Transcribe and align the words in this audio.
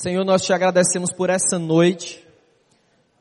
Senhor, 0.00 0.24
nós 0.24 0.42
te 0.42 0.52
agradecemos 0.52 1.12
por 1.12 1.28
essa 1.28 1.58
noite, 1.58 2.24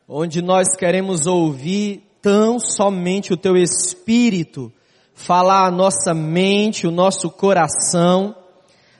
onde 0.08 0.43
nós 0.43 0.67
queremos 0.77 1.25
ouvir 1.25 2.03
tão 2.21 2.59
somente 2.59 3.33
o 3.33 3.35
teu 3.35 3.57
Espírito 3.57 4.71
falar 5.12 5.66
a 5.66 5.71
nossa 5.71 6.13
mente, 6.13 6.86
o 6.86 6.92
nosso 6.92 7.32
coração, 7.32 8.36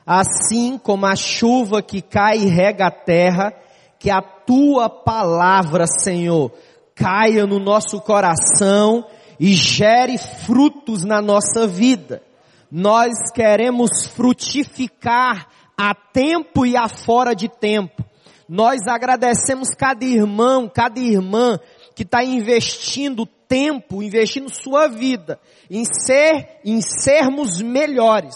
assim 0.04 0.79
como 0.79 1.05
a 1.05 1.16
chuva 1.16 1.84
que 1.84 2.02
cai 2.02 2.40
e 2.40 2.48
rega 2.48 2.88
a 2.88 2.92
terra, 2.92 3.54
que 4.00 4.09
a 4.09 4.23
tua 4.23 4.89
palavra, 4.89 5.86
Senhor, 5.86 6.52
caia 6.96 7.46
no 7.46 7.59
nosso 7.59 8.02
coração 8.02 9.05
e 9.39 9.54
gere 9.54 10.18
frutos 10.18 11.04
na 11.04 11.21
nossa 11.21 11.68
vida. 11.68 12.23
Nós 12.71 13.14
queremos 13.36 14.07
frutificar 14.07 15.48
a 15.78 15.94
tempo 15.94 16.66
e 16.66 16.75
a 16.75 16.88
fora 16.88 17.36
de 17.36 17.48
tempo. 17.48 18.04
Nós 18.50 18.80
agradecemos 18.88 19.70
cada 19.78 20.04
irmão, 20.04 20.71
cada 20.74 21.00
irmã 21.00 21.60
que 21.93 22.04
está 22.04 22.24
investindo 22.24 23.25
tempo, 23.25 24.01
investindo 24.01 24.50
sua 24.50 24.87
vida 24.87 25.39
em 25.70 25.84
ser, 25.86 26.60
em 26.64 26.82
sermos 26.82 27.61
melhores, 27.61 28.36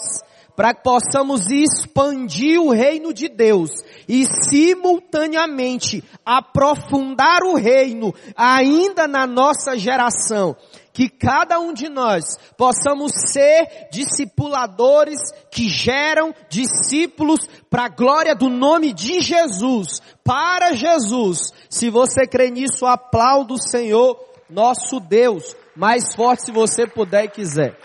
para 0.54 0.74
que 0.74 0.82
possamos 0.82 1.50
expandir 1.50 2.60
o 2.60 2.70
reino 2.70 3.12
de 3.12 3.28
Deus 3.28 3.70
e 4.06 4.26
simultaneamente 4.50 6.04
aprofundar 6.24 7.42
o 7.42 7.54
reino 7.54 8.14
ainda 8.36 9.08
na 9.08 9.26
nossa 9.26 9.78
geração 9.78 10.54
que 10.92 11.08
cada 11.08 11.58
um 11.58 11.72
de 11.72 11.88
nós 11.88 12.36
possamos 12.56 13.12
ser 13.32 13.88
discipuladores 13.90 15.18
que 15.50 15.68
geram 15.68 16.34
discípulos 16.48 17.40
para 17.70 17.84
a 17.84 17.88
glória 17.88 18.34
do 18.34 18.48
nome 18.48 18.92
de 18.92 19.20
Jesus, 19.20 20.00
para 20.22 20.74
Jesus. 20.74 21.52
Se 21.70 21.88
você 21.88 22.26
crê 22.26 22.50
nisso, 22.50 22.84
aplauda 22.84 23.54
o 23.54 23.58
Senhor, 23.58 24.18
nosso 24.48 25.00
Deus, 25.00 25.56
mais 25.74 26.14
forte 26.14 26.44
se 26.44 26.52
você 26.52 26.86
puder 26.86 27.24
e 27.24 27.30
quiser. 27.30 27.78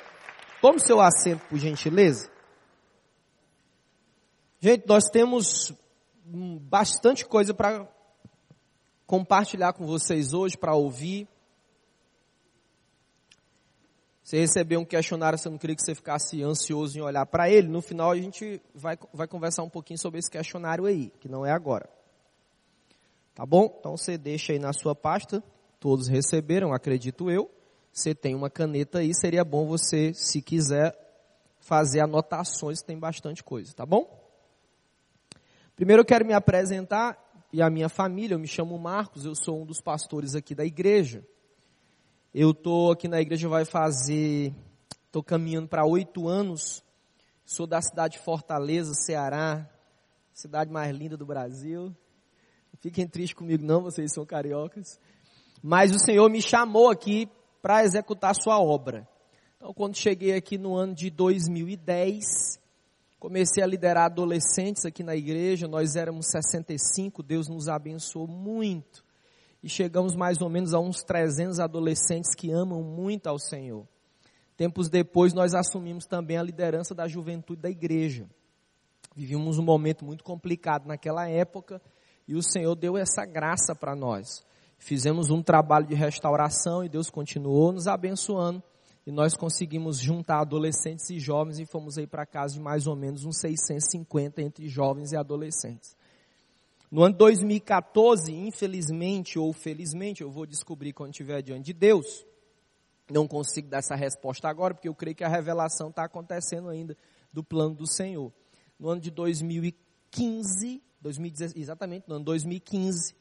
Tome 0.62 0.80
seu 0.80 1.00
assento, 1.00 1.46
por 1.48 1.58
gentileza. 1.58 2.30
Gente, 4.60 4.86
nós 4.88 5.06
temos 5.06 5.72
bastante 6.26 7.26
coisa 7.26 7.54
para 7.54 7.88
compartilhar 9.06 9.72
com 9.72 9.86
vocês 9.86 10.34
hoje, 10.34 10.58
para 10.58 10.74
ouvir. 10.74 11.28
Você 14.28 14.40
recebeu 14.40 14.82
um 14.82 14.84
questionário, 14.84 15.40
você 15.40 15.50
não 15.50 15.58
queria 15.58 15.74
que 15.74 15.82
você 15.82 15.96
ficasse 15.96 16.44
ansioso 16.44 17.00
em 17.00 17.02
olhar 17.02 17.26
para 17.26 17.50
ele. 17.50 17.70
No 17.70 17.82
final 17.82 18.12
a 18.12 18.16
gente 18.18 18.62
vai, 18.76 18.98
vai 19.14 19.26
conversar 19.26 19.64
um 19.64 19.70
pouquinho 19.70 19.98
sobre 19.98 20.20
esse 20.20 20.30
questionário 20.30 20.84
aí, 20.84 21.14
que 21.22 21.30
não 21.30 21.46
é 21.46 21.52
agora. 21.52 21.90
Tá 23.34 23.46
bom? 23.46 23.74
Então 23.80 23.96
você 23.96 24.18
deixa 24.18 24.52
aí 24.52 24.60
na 24.60 24.74
sua 24.74 24.94
pasta. 24.94 25.42
Todos 25.80 26.10
receberam, 26.10 26.74
acredito 26.74 27.32
eu. 27.32 27.50
Você 27.90 28.14
tem 28.14 28.36
uma 28.36 28.50
caneta 28.50 29.00
aí, 29.00 29.16
seria 29.16 29.46
bom 29.46 29.66
você, 29.66 30.14
se 30.14 30.42
quiser, 30.42 30.94
fazer 31.62 32.02
anotações, 32.02 32.82
tem 32.82 33.00
bastante 33.00 33.42
coisa, 33.42 33.74
tá 33.74 33.86
bom? 33.86 34.14
Primeiro 35.74 36.02
eu 36.02 36.06
quero 36.06 36.26
me 36.26 36.34
apresentar 36.34 37.18
e 37.54 37.62
a 37.62 37.70
minha 37.70 37.88
família, 37.88 38.36
eu 38.36 38.40
me 38.40 38.48
chamo 38.48 38.78
Marcos, 38.78 39.24
eu 39.24 39.36
sou 39.36 39.62
um 39.62 39.66
dos 39.66 39.80
pastores 39.80 40.36
aqui 40.36 40.54
da 40.54 40.66
igreja. 40.66 41.26
Eu 42.40 42.54
tô 42.54 42.92
aqui 42.92 43.08
na 43.08 43.20
igreja 43.20 43.50
vai 43.50 43.66
fazer, 43.66 44.54
tô 45.12 45.24
caminhando 45.24 45.68
para 45.68 45.84
oito 45.88 46.28
anos. 46.28 46.84
Sou 47.44 47.66
da 47.66 47.82
cidade 47.82 48.20
de 48.20 48.24
Fortaleza, 48.24 48.94
Ceará, 48.94 49.68
cidade 50.36 50.72
mais 50.72 50.96
linda 50.96 51.18
do 51.18 51.26
Brasil. 51.26 51.92
Fiquem 52.80 53.08
tristes 53.08 53.36
comigo 53.36 53.66
não, 53.66 53.82
vocês 53.82 54.14
são 54.14 54.24
cariocas. 54.24 55.00
Mas 55.64 55.96
o 55.96 55.98
Senhor 55.98 56.30
me 56.30 56.40
chamou 56.40 56.92
aqui 56.92 57.28
para 57.60 57.84
executar 57.84 58.36
sua 58.36 58.62
obra. 58.62 59.10
Então, 59.56 59.74
quando 59.74 59.98
cheguei 59.98 60.36
aqui 60.36 60.60
no 60.60 60.76
ano 60.76 60.94
de 60.94 61.10
2010, 61.10 62.60
comecei 63.18 63.64
a 63.64 63.68
liderar 63.68 64.06
adolescentes 64.06 64.86
aqui 64.86 65.02
na 65.02 65.16
igreja. 65.16 65.68
Nós 65.68 65.96
éramos 65.96 66.28
65, 66.28 67.24
Deus 67.24 67.50
nos 67.50 67.68
abençoou 67.68 68.28
muito 68.28 69.07
e 69.64 69.70
chegamos 69.70 70.16
mais 70.16 70.42
ou 70.42 70.50
menos 70.50 70.74
a 70.74 70.80
uns 70.80 71.04
300 71.04 71.60
adolescentes 71.60 72.36
que 72.36 72.52
amam 72.52 72.82
muito 72.84 73.28
ao 73.28 73.40
Senhor. 73.40 73.88
Tempos 74.56 74.90
depois, 74.90 75.34
nós 75.34 75.54
assumimos 75.54 76.06
também 76.06 76.38
a 76.38 76.44
liderança 76.44 76.96
da 76.96 77.08
juventude 77.08 77.62
da 77.62 77.70
igreja. 77.70 78.28
Vivíamos 79.16 79.58
um 79.58 79.64
momento 79.64 80.06
muito 80.06 80.24
complicado 80.24 80.86
naquela 80.86 81.28
época 81.28 81.82
e 82.28 82.36
o 82.36 82.44
Senhor 82.44 82.76
deu 82.76 82.96
essa 82.96 83.26
graça 83.26 83.76
para 83.76 83.96
nós. 83.96 84.46
Fizemos 84.78 85.32
um 85.32 85.42
trabalho 85.42 85.88
de 85.88 85.96
restauração 85.96 86.84
e 86.84 86.90
Deus 86.90 87.10
continuou 87.10 87.72
nos 87.72 87.88
abençoando 87.88 88.62
e 89.08 89.12
nós 89.12 89.34
conseguimos 89.34 89.98
juntar 89.98 90.42
adolescentes 90.42 91.10
e 91.10 91.20
jovens 91.20 91.58
e 91.58 91.66
fomos 91.66 91.98
aí 91.98 92.06
para 92.06 92.28
casa 92.28 92.54
de 92.54 92.60
mais 92.60 92.86
ou 92.86 92.96
menos 92.96 93.26
uns 93.26 93.40
650 93.40 94.40
entre 94.40 94.68
jovens 94.68 95.14
e 95.14 95.18
adolescentes. 95.18 95.97
No 96.90 97.04
ano 97.04 97.16
2014, 97.16 98.34
infelizmente 98.34 99.38
ou 99.38 99.52
felizmente, 99.52 100.22
eu 100.22 100.32
vou 100.32 100.46
descobrir 100.46 100.94
quando 100.94 101.12
estiver 101.12 101.42
diante 101.42 101.66
de 101.66 101.74
Deus. 101.74 102.26
Não 103.12 103.28
consigo 103.28 103.68
dar 103.68 103.80
essa 103.80 103.96
resposta 103.96 104.48
agora, 104.48 104.74
porque 104.74 104.88
eu 104.88 104.96
creio 104.96 105.16
que 105.16 105.24
a 105.24 105.28
revelação 105.28 105.90
está 105.90 106.06
acontecendo 106.06 106.70
ainda 106.70 106.98
do 107.32 107.44
plano 107.44 107.76
do 107.76 107.86
Senhor. 107.86 108.32
No 108.80 108.90
ano 108.90 109.02
de 109.02 109.12
2015, 109.12 110.82
2016, 111.02 111.62
exatamente, 111.62 112.08
no 112.08 112.16
ano 112.16 112.26
2015, 112.26 113.14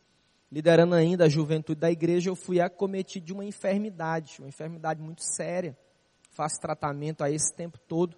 liderando 0.51 0.95
ainda 0.95 1.25
a 1.25 1.29
juventude 1.29 1.81
da 1.81 1.91
igreja, 1.91 2.31
eu 2.31 2.37
fui 2.37 2.61
acometido 2.61 3.27
de 3.27 3.33
uma 3.33 3.45
enfermidade, 3.45 4.37
uma 4.39 4.49
enfermidade 4.49 5.03
muito 5.03 5.23
séria. 5.23 5.77
Faço 6.31 6.61
tratamento 6.61 7.25
a 7.25 7.31
esse 7.31 7.53
tempo 7.53 7.79
todo. 7.89 8.17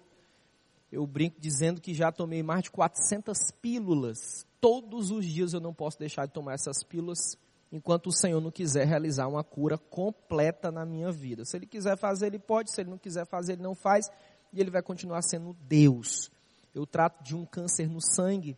Eu 0.91 1.05
brinco 1.05 1.39
dizendo 1.39 1.79
que 1.79 1.93
já 1.93 2.11
tomei 2.11 2.41
mais 2.41 2.63
de 2.63 2.71
400 2.71 3.51
pílulas 3.61 4.45
todos 4.61 5.11
os 5.11 5.25
dias 5.25 5.53
eu 5.53 5.59
não 5.59 5.73
posso 5.73 5.97
deixar 5.97 6.25
de 6.25 6.33
tomar 6.33 6.53
essas 6.53 6.83
pílulas 6.83 7.37
enquanto 7.71 8.07
o 8.07 8.11
Senhor 8.11 8.41
não 8.41 8.51
quiser 8.51 8.85
realizar 8.85 9.27
uma 9.27 9.43
cura 9.43 9.77
completa 9.77 10.71
na 10.71 10.85
minha 10.85 11.11
vida. 11.11 11.45
Se 11.45 11.57
Ele 11.57 11.65
quiser 11.65 11.97
fazer, 11.97 12.27
Ele 12.27 12.39
pode, 12.39 12.71
se 12.71 12.81
Ele 12.81 12.89
não 12.89 12.97
quiser 12.97 13.25
fazer, 13.25 13.53
Ele 13.53 13.61
não 13.61 13.75
faz, 13.75 14.09
e 14.51 14.59
Ele 14.59 14.71
vai 14.71 14.81
continuar 14.81 15.21
sendo 15.21 15.55
Deus. 15.67 16.31
Eu 16.73 16.85
trato 16.85 17.23
de 17.23 17.35
um 17.35 17.45
câncer 17.45 17.87
no 17.87 18.01
sangue, 18.01 18.57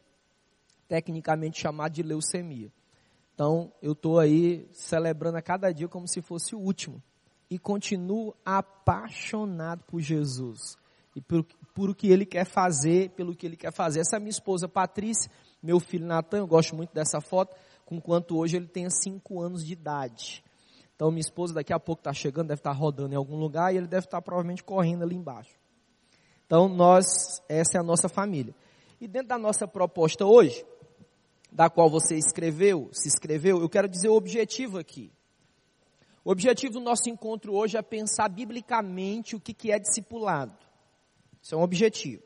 tecnicamente 0.87 1.59
chamado 1.59 1.93
de 1.93 2.03
leucemia. 2.03 2.71
Então, 3.33 3.71
eu 3.81 3.93
estou 3.93 4.19
aí 4.19 4.67
celebrando 4.71 5.37
a 5.37 5.41
cada 5.41 5.71
dia 5.71 5.87
como 5.87 6.07
se 6.07 6.21
fosse 6.21 6.55
o 6.55 6.59
último. 6.59 7.01
E 7.49 7.59
continuo 7.59 8.33
apaixonado 8.45 9.83
por 9.83 9.99
Jesus. 9.99 10.77
E 11.15 11.21
por, 11.21 11.43
por 11.73 11.89
o 11.89 11.95
que 11.95 12.07
Ele 12.07 12.25
quer 12.25 12.45
fazer, 12.45 13.09
pelo 13.11 13.35
que 13.35 13.45
Ele 13.45 13.57
quer 13.57 13.71
fazer. 13.71 13.99
Essa 13.99 14.19
minha 14.19 14.29
esposa 14.29 14.67
Patrícia, 14.67 15.29
meu 15.61 15.79
filho 15.79 16.05
Natan, 16.05 16.39
eu 16.39 16.47
gosto 16.47 16.75
muito 16.75 16.93
dessa 16.93 17.19
foto, 17.21 17.55
com 17.85 17.99
quanto 17.99 18.37
hoje 18.37 18.55
ele 18.55 18.67
tem 18.67 18.89
5 18.89 19.41
anos 19.41 19.65
de 19.65 19.73
idade. 19.73 20.43
Então 20.95 21.11
minha 21.11 21.21
esposa 21.21 21.53
daqui 21.53 21.73
a 21.73 21.79
pouco 21.79 21.99
está 21.99 22.13
chegando, 22.13 22.47
deve 22.47 22.59
estar 22.59 22.71
tá 22.71 22.77
rodando 22.77 23.13
em 23.13 23.17
algum 23.17 23.35
lugar 23.35 23.73
e 23.73 23.77
ele 23.77 23.87
deve 23.87 24.05
estar 24.05 24.17
tá 24.17 24.21
provavelmente 24.21 24.63
correndo 24.63 25.03
ali 25.03 25.15
embaixo. 25.15 25.53
Então 26.45 26.69
nós, 26.69 27.41
essa 27.49 27.77
é 27.77 27.79
a 27.79 27.83
nossa 27.83 28.07
família. 28.07 28.55
E 28.99 29.07
dentro 29.07 29.29
da 29.29 29.37
nossa 29.37 29.67
proposta 29.67 30.25
hoje, 30.25 30.63
da 31.51 31.69
qual 31.69 31.89
você 31.89 32.15
escreveu, 32.15 32.89
se 32.93 33.07
inscreveu, 33.07 33.59
eu 33.59 33.67
quero 33.67 33.89
dizer 33.89 34.09
o 34.09 34.15
objetivo 34.15 34.77
aqui. 34.77 35.11
O 36.23 36.31
objetivo 36.31 36.73
do 36.73 36.79
nosso 36.79 37.09
encontro 37.09 37.53
hoje 37.53 37.77
é 37.77 37.81
pensar 37.81 38.29
biblicamente 38.29 39.35
o 39.35 39.39
que, 39.39 39.53
que 39.53 39.71
é 39.71 39.79
discipulado. 39.79 40.53
Isso 41.41 41.55
é 41.55 41.57
um 41.57 41.61
objetivo. 41.61 42.23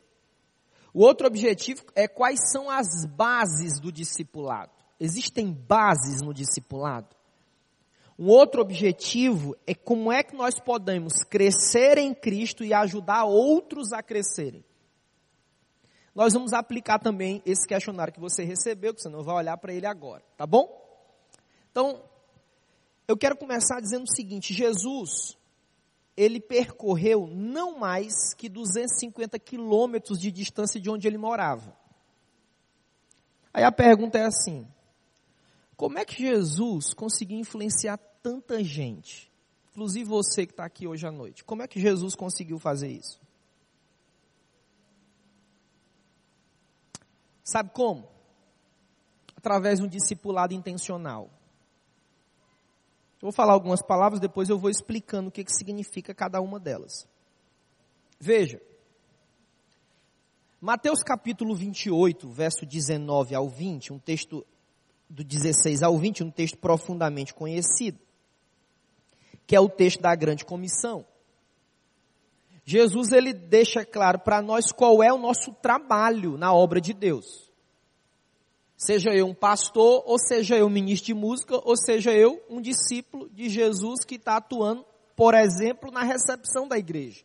O 0.93 1.01
outro 1.01 1.27
objetivo 1.27 1.83
é 1.93 2.07
quais 2.07 2.51
são 2.51 2.69
as 2.69 3.05
bases 3.05 3.79
do 3.79 3.91
discipulado. 3.91 4.71
Existem 4.99 5.51
bases 5.51 6.21
no 6.21 6.33
discipulado? 6.33 7.15
Um 8.17 8.27
outro 8.27 8.61
objetivo 8.61 9.55
é 9.67 9.75
como 9.75 10.11
é 10.11 10.23
que 10.23 10.35
nós 10.35 10.57
podemos 10.57 11.13
crescer 11.29 11.97
em 11.97 12.13
Cristo 12.13 12.63
e 12.63 12.73
ajudar 12.73 13.25
outros 13.25 13.91
a 13.91 14.01
crescerem. 14.01 14.63
Nós 16.13 16.31
vamos 16.31 16.53
aplicar 16.53 16.97
também 16.97 17.41
esse 17.45 17.67
questionário 17.67 18.13
que 18.13 18.21
você 18.21 18.45
recebeu, 18.45 18.93
que 18.93 19.01
você 19.01 19.09
não 19.09 19.21
vai 19.21 19.35
olhar 19.35 19.57
para 19.57 19.73
ele 19.73 19.85
agora, 19.85 20.23
tá 20.37 20.47
bom? 20.47 20.81
Então, 21.71 22.01
eu 23.05 23.17
quero 23.17 23.35
começar 23.35 23.81
dizendo 23.81 24.03
o 24.03 24.15
seguinte: 24.15 24.53
Jesus 24.53 25.37
ele 26.15 26.39
percorreu 26.39 27.27
não 27.27 27.77
mais 27.77 28.33
que 28.33 28.47
250 28.47 29.37
quilômetros 29.39 30.19
de 30.19 30.31
distância 30.31 30.79
de 30.79 30.89
onde 30.89 31.07
ele 31.07 31.17
morava. 31.17 31.75
Aí 33.53 33.63
a 33.63 33.71
pergunta 33.71 34.17
é 34.17 34.25
assim: 34.25 34.67
como 35.75 35.97
é 35.97 36.05
que 36.05 36.17
Jesus 36.17 36.93
conseguiu 36.93 37.37
influenciar 37.37 37.97
tanta 38.21 38.63
gente? 38.63 39.31
Inclusive 39.71 40.05
você 40.05 40.45
que 40.45 40.53
está 40.53 40.65
aqui 40.65 40.87
hoje 40.87 41.05
à 41.05 41.11
noite. 41.11 41.43
Como 41.43 41.61
é 41.61 41.67
que 41.67 41.79
Jesus 41.79 42.15
conseguiu 42.15 42.57
fazer 42.57 42.87
isso? 42.87 43.19
Sabe 47.43 47.69
como? 47.71 48.15
através 49.45 49.77
de 49.79 49.85
um 49.85 49.87
discipulado 49.87 50.55
intencional? 50.55 51.29
Eu 53.21 53.27
vou 53.27 53.31
falar 53.31 53.53
algumas 53.53 53.81
palavras, 53.81 54.19
depois 54.19 54.49
eu 54.49 54.57
vou 54.57 54.69
explicando 54.69 55.29
o 55.29 55.31
que, 55.31 55.43
que 55.43 55.51
significa 55.51 56.13
cada 56.13 56.41
uma 56.41 56.59
delas. 56.59 57.07
Veja, 58.19 58.61
Mateus 60.59 61.03
capítulo 61.03 61.55
28, 61.55 62.29
verso 62.29 62.65
19 62.65 63.35
ao 63.35 63.47
20, 63.47 63.93
um 63.93 63.99
texto 63.99 64.45
do 65.09 65.23
16 65.23 65.83
ao 65.83 65.97
20, 65.97 66.23
um 66.23 66.31
texto 66.31 66.57
profundamente 66.57 67.33
conhecido, 67.33 67.99
que 69.45 69.55
é 69.55 69.59
o 69.59 69.69
texto 69.69 70.01
da 70.01 70.15
grande 70.15 70.43
comissão. 70.43 71.05
Jesus 72.65 73.11
ele 73.11 73.31
deixa 73.31 73.85
claro 73.85 74.17
para 74.19 74.41
nós 74.41 74.71
qual 74.71 75.03
é 75.03 75.13
o 75.13 75.19
nosso 75.19 75.53
trabalho 75.53 76.35
na 76.35 76.51
obra 76.51 76.81
de 76.81 76.93
Deus. 76.93 77.44
Seja 78.77 79.11
eu 79.11 79.27
um 79.27 79.33
pastor, 79.33 80.03
ou 80.05 80.19
seja 80.19 80.57
eu 80.57 80.67
um 80.67 80.69
ministro 80.69 81.07
de 81.07 81.13
música, 81.13 81.59
ou 81.63 81.77
seja 81.77 82.11
eu 82.11 82.43
um 82.49 82.59
discípulo 82.59 83.29
de 83.29 83.49
Jesus 83.49 84.03
que 84.05 84.15
está 84.15 84.37
atuando, 84.37 84.85
por 85.15 85.33
exemplo, 85.33 85.91
na 85.91 86.03
recepção 86.03 86.67
da 86.67 86.77
igreja. 86.77 87.23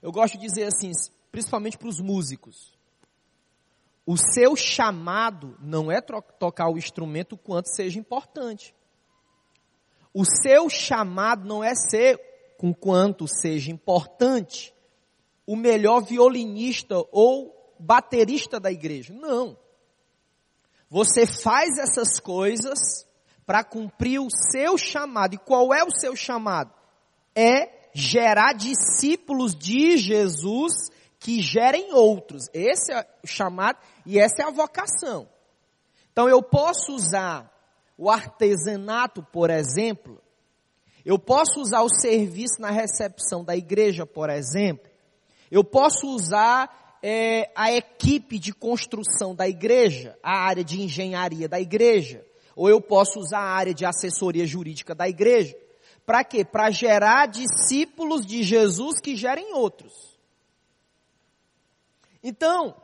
Eu 0.00 0.12
gosto 0.12 0.38
de 0.38 0.46
dizer 0.46 0.64
assim, 0.64 0.92
principalmente 1.30 1.76
para 1.76 1.88
os 1.88 2.00
músicos. 2.00 2.78
O 4.06 4.16
seu 4.16 4.56
chamado 4.56 5.56
não 5.60 5.90
é 5.90 6.00
tocar 6.00 6.68
o 6.68 6.76
instrumento 6.76 7.36
quanto 7.36 7.68
seja 7.68 7.98
importante. 7.98 8.74
O 10.14 10.24
seu 10.24 10.68
chamado 10.68 11.46
não 11.46 11.62
é 11.62 11.74
ser, 11.74 12.20
com 12.58 12.74
quanto 12.74 13.26
seja 13.26 13.70
importante, 13.70 14.74
o 15.46 15.56
melhor 15.56 16.02
violinista 16.04 16.96
ou 17.10 17.74
baterista 17.78 18.60
da 18.60 18.70
igreja. 18.70 19.12
Não. 19.12 19.56
Você 20.92 21.24
faz 21.24 21.78
essas 21.78 22.20
coisas 22.20 23.06
para 23.46 23.64
cumprir 23.64 24.20
o 24.20 24.28
seu 24.30 24.76
chamado. 24.76 25.34
E 25.34 25.38
qual 25.38 25.72
é 25.72 25.82
o 25.82 25.90
seu 25.90 26.14
chamado? 26.14 26.70
É 27.34 27.88
gerar 27.94 28.52
discípulos 28.52 29.54
de 29.54 29.96
Jesus 29.96 30.90
que 31.18 31.40
gerem 31.40 31.94
outros. 31.94 32.44
Esse 32.52 32.92
é 32.92 33.06
o 33.24 33.26
chamado 33.26 33.78
e 34.04 34.18
essa 34.18 34.42
é 34.42 34.44
a 34.44 34.50
vocação. 34.50 35.26
Então 36.12 36.28
eu 36.28 36.42
posso 36.42 36.92
usar 36.92 37.50
o 37.96 38.10
artesanato, 38.10 39.22
por 39.22 39.48
exemplo, 39.48 40.20
eu 41.06 41.18
posso 41.18 41.58
usar 41.58 41.80
o 41.80 41.88
serviço 41.88 42.60
na 42.60 42.70
recepção 42.70 43.42
da 43.42 43.56
igreja, 43.56 44.04
por 44.04 44.28
exemplo, 44.28 44.90
eu 45.50 45.64
posso 45.64 46.06
usar 46.08 46.81
é, 47.02 47.50
a 47.54 47.72
equipe 47.72 48.38
de 48.38 48.52
construção 48.52 49.34
da 49.34 49.48
igreja, 49.48 50.16
a 50.22 50.38
área 50.38 50.62
de 50.62 50.80
engenharia 50.80 51.48
da 51.48 51.60
igreja, 51.60 52.24
ou 52.54 52.68
eu 52.68 52.80
posso 52.80 53.18
usar 53.18 53.40
a 53.40 53.54
área 53.54 53.74
de 53.74 53.84
assessoria 53.84 54.46
jurídica 54.46 54.94
da 54.94 55.08
igreja. 55.08 55.56
Para 56.06 56.22
quê? 56.22 56.44
Para 56.44 56.70
gerar 56.70 57.26
discípulos 57.26 58.24
de 58.24 58.42
Jesus 58.42 59.00
que 59.00 59.16
gerem 59.16 59.54
outros. 59.54 59.92
Então, 62.22 62.74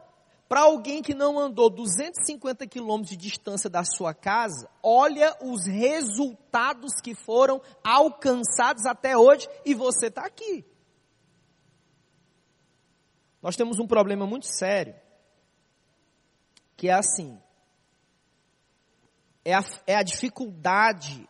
para 0.49 0.63
alguém 0.63 1.03
que 1.03 1.15
não 1.15 1.39
andou 1.39 1.69
250 1.69 2.67
quilômetros 2.67 3.11
de 3.11 3.17
distância 3.17 3.69
da 3.69 3.85
sua 3.85 4.15
casa, 4.15 4.69
olha 4.83 5.37
os 5.43 5.67
resultados 5.67 6.95
que 7.03 7.15
foram 7.15 7.61
alcançados 7.85 8.87
até 8.87 9.17
hoje 9.17 9.47
e 9.65 9.75
você 9.75 10.07
está 10.07 10.25
aqui. 10.25 10.65
Nós 13.43 13.57
temos 13.57 13.79
um 13.79 13.87
problema 13.87 14.27
muito 14.27 14.47
sério, 14.47 14.95
que 16.77 16.89
é 16.89 16.93
assim, 16.93 17.39
é 19.45 19.55
a, 19.55 19.65
é 19.87 19.95
a 19.95 20.03
dificuldade 20.03 21.29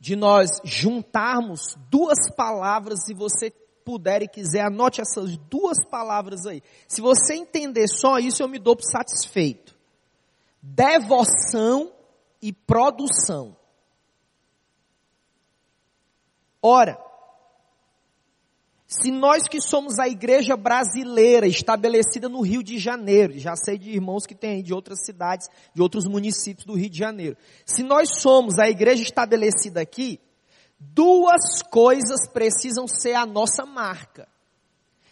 de 0.00 0.14
nós 0.14 0.48
juntarmos 0.64 1.76
duas 1.90 2.18
palavras, 2.36 3.04
se 3.04 3.14
você 3.14 3.50
puder 3.84 4.22
e 4.22 4.28
quiser, 4.28 4.66
anote 4.66 5.00
essas 5.00 5.36
duas 5.36 5.84
palavras 5.84 6.46
aí. 6.46 6.62
Se 6.86 7.00
você 7.00 7.34
entender 7.34 7.88
só 7.88 8.18
isso, 8.18 8.42
eu 8.42 8.48
me 8.48 8.58
dou 8.58 8.76
por 8.76 8.84
satisfeito. 8.84 9.76
Devoção 10.62 11.92
e 12.40 12.52
produção. 12.52 13.56
Ora, 16.62 16.98
se 18.88 19.10
nós 19.10 19.46
que 19.46 19.60
somos 19.60 19.98
a 19.98 20.08
igreja 20.08 20.56
brasileira 20.56 21.46
estabelecida 21.46 22.26
no 22.26 22.40
Rio 22.40 22.62
de 22.62 22.78
Janeiro, 22.78 23.38
já 23.38 23.54
sei 23.54 23.76
de 23.76 23.90
irmãos 23.90 24.24
que 24.24 24.34
têm 24.34 24.62
de 24.62 24.72
outras 24.72 25.04
cidades, 25.04 25.46
de 25.74 25.82
outros 25.82 26.06
municípios 26.06 26.64
do 26.64 26.72
Rio 26.72 26.88
de 26.88 26.98
Janeiro. 26.98 27.36
Se 27.66 27.82
nós 27.82 28.18
somos 28.18 28.58
a 28.58 28.66
igreja 28.66 29.02
estabelecida 29.02 29.82
aqui, 29.82 30.18
duas 30.80 31.62
coisas 31.70 32.26
precisam 32.32 32.88
ser 32.88 33.12
a 33.12 33.26
nossa 33.26 33.66
marca. 33.66 34.26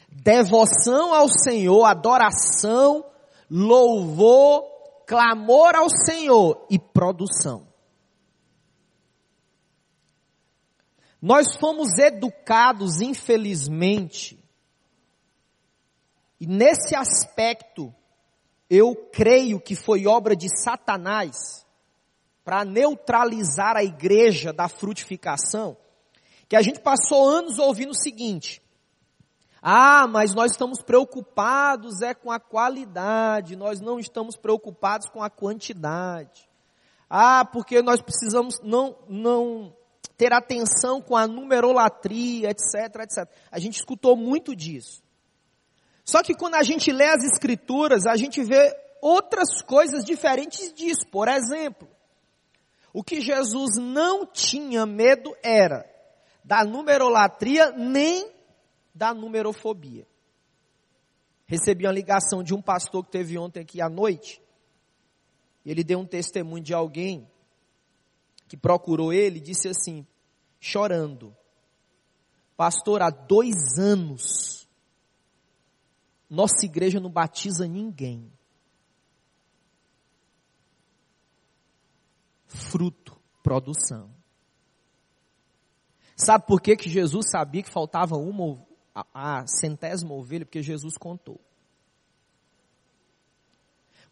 Devoção 0.08 1.12
ao 1.12 1.28
Senhor, 1.28 1.84
adoração, 1.84 3.04
louvor, 3.50 4.64
clamor 5.06 5.74
ao 5.76 5.90
Senhor 5.90 6.64
e 6.70 6.78
produção. 6.78 7.66
Nós 11.20 11.56
fomos 11.56 11.98
educados, 11.98 13.00
infelizmente, 13.00 14.38
e 16.40 16.46
nesse 16.46 16.94
aspecto, 16.94 17.94
eu 18.68 18.94
creio 19.12 19.60
que 19.60 19.74
foi 19.74 20.06
obra 20.06 20.36
de 20.36 20.48
Satanás 20.62 21.64
para 22.44 22.64
neutralizar 22.64 23.76
a 23.76 23.82
igreja 23.82 24.52
da 24.52 24.68
frutificação, 24.68 25.76
que 26.48 26.54
a 26.54 26.62
gente 26.62 26.80
passou 26.80 27.28
anos 27.28 27.58
ouvindo 27.58 27.90
o 27.90 27.98
seguinte: 27.98 28.62
ah, 29.62 30.06
mas 30.06 30.34
nós 30.34 30.52
estamos 30.52 30.82
preocupados 30.82 32.02
é 32.02 32.12
com 32.12 32.30
a 32.30 32.38
qualidade, 32.38 33.56
nós 33.56 33.80
não 33.80 33.98
estamos 33.98 34.36
preocupados 34.36 35.08
com 35.08 35.22
a 35.22 35.30
quantidade. 35.30 36.48
Ah, 37.08 37.44
porque 37.44 37.80
nós 37.82 38.02
precisamos 38.02 38.60
não 38.62 38.96
não 39.08 39.74
ter 40.16 40.32
atenção 40.32 41.00
com 41.00 41.16
a 41.16 41.26
numerolatria, 41.26 42.50
etc, 42.50 43.02
etc. 43.02 43.28
A 43.50 43.58
gente 43.58 43.74
escutou 43.74 44.16
muito 44.16 44.54
disso. 44.56 45.02
Só 46.04 46.22
que 46.22 46.34
quando 46.34 46.54
a 46.54 46.62
gente 46.62 46.92
lê 46.92 47.06
as 47.06 47.22
escrituras, 47.24 48.06
a 48.06 48.16
gente 48.16 48.42
vê 48.42 48.74
outras 49.02 49.60
coisas 49.62 50.04
diferentes 50.04 50.72
disso. 50.72 51.06
Por 51.10 51.28
exemplo, 51.28 51.88
o 52.92 53.02
que 53.02 53.20
Jesus 53.20 53.76
não 53.78 54.24
tinha 54.24 54.86
medo 54.86 55.36
era 55.42 55.84
da 56.42 56.64
numerolatria 56.64 57.72
nem 57.72 58.30
da 58.94 59.12
numerofobia. 59.12 60.06
Recebi 61.44 61.86
uma 61.86 61.92
ligação 61.92 62.42
de 62.42 62.54
um 62.54 62.62
pastor 62.62 63.04
que 63.04 63.10
teve 63.10 63.36
ontem 63.36 63.60
aqui 63.60 63.80
à 63.80 63.88
noite. 63.88 64.40
Ele 65.64 65.84
deu 65.84 65.98
um 65.98 66.06
testemunho 66.06 66.62
de 66.62 66.72
alguém 66.72 67.28
que 68.48 68.56
procurou 68.56 69.12
ele, 69.12 69.40
disse 69.40 69.68
assim, 69.68 70.06
chorando: 70.60 71.36
Pastor, 72.56 73.02
há 73.02 73.10
dois 73.10 73.78
anos, 73.78 74.68
nossa 76.28 76.64
igreja 76.64 77.00
não 77.00 77.10
batiza 77.10 77.66
ninguém. 77.66 78.32
Fruto, 82.46 83.16
produção. 83.42 84.14
Sabe 86.16 86.46
por 86.46 86.62
que, 86.62 86.76
que 86.76 86.88
Jesus 86.88 87.28
sabia 87.30 87.62
que 87.62 87.70
faltava 87.70 88.16
uma, 88.16 88.66
a, 89.12 89.46
centésima 89.46 90.14
ovelha? 90.14 90.46
Porque 90.46 90.62
Jesus 90.62 90.96
contou. 90.96 91.38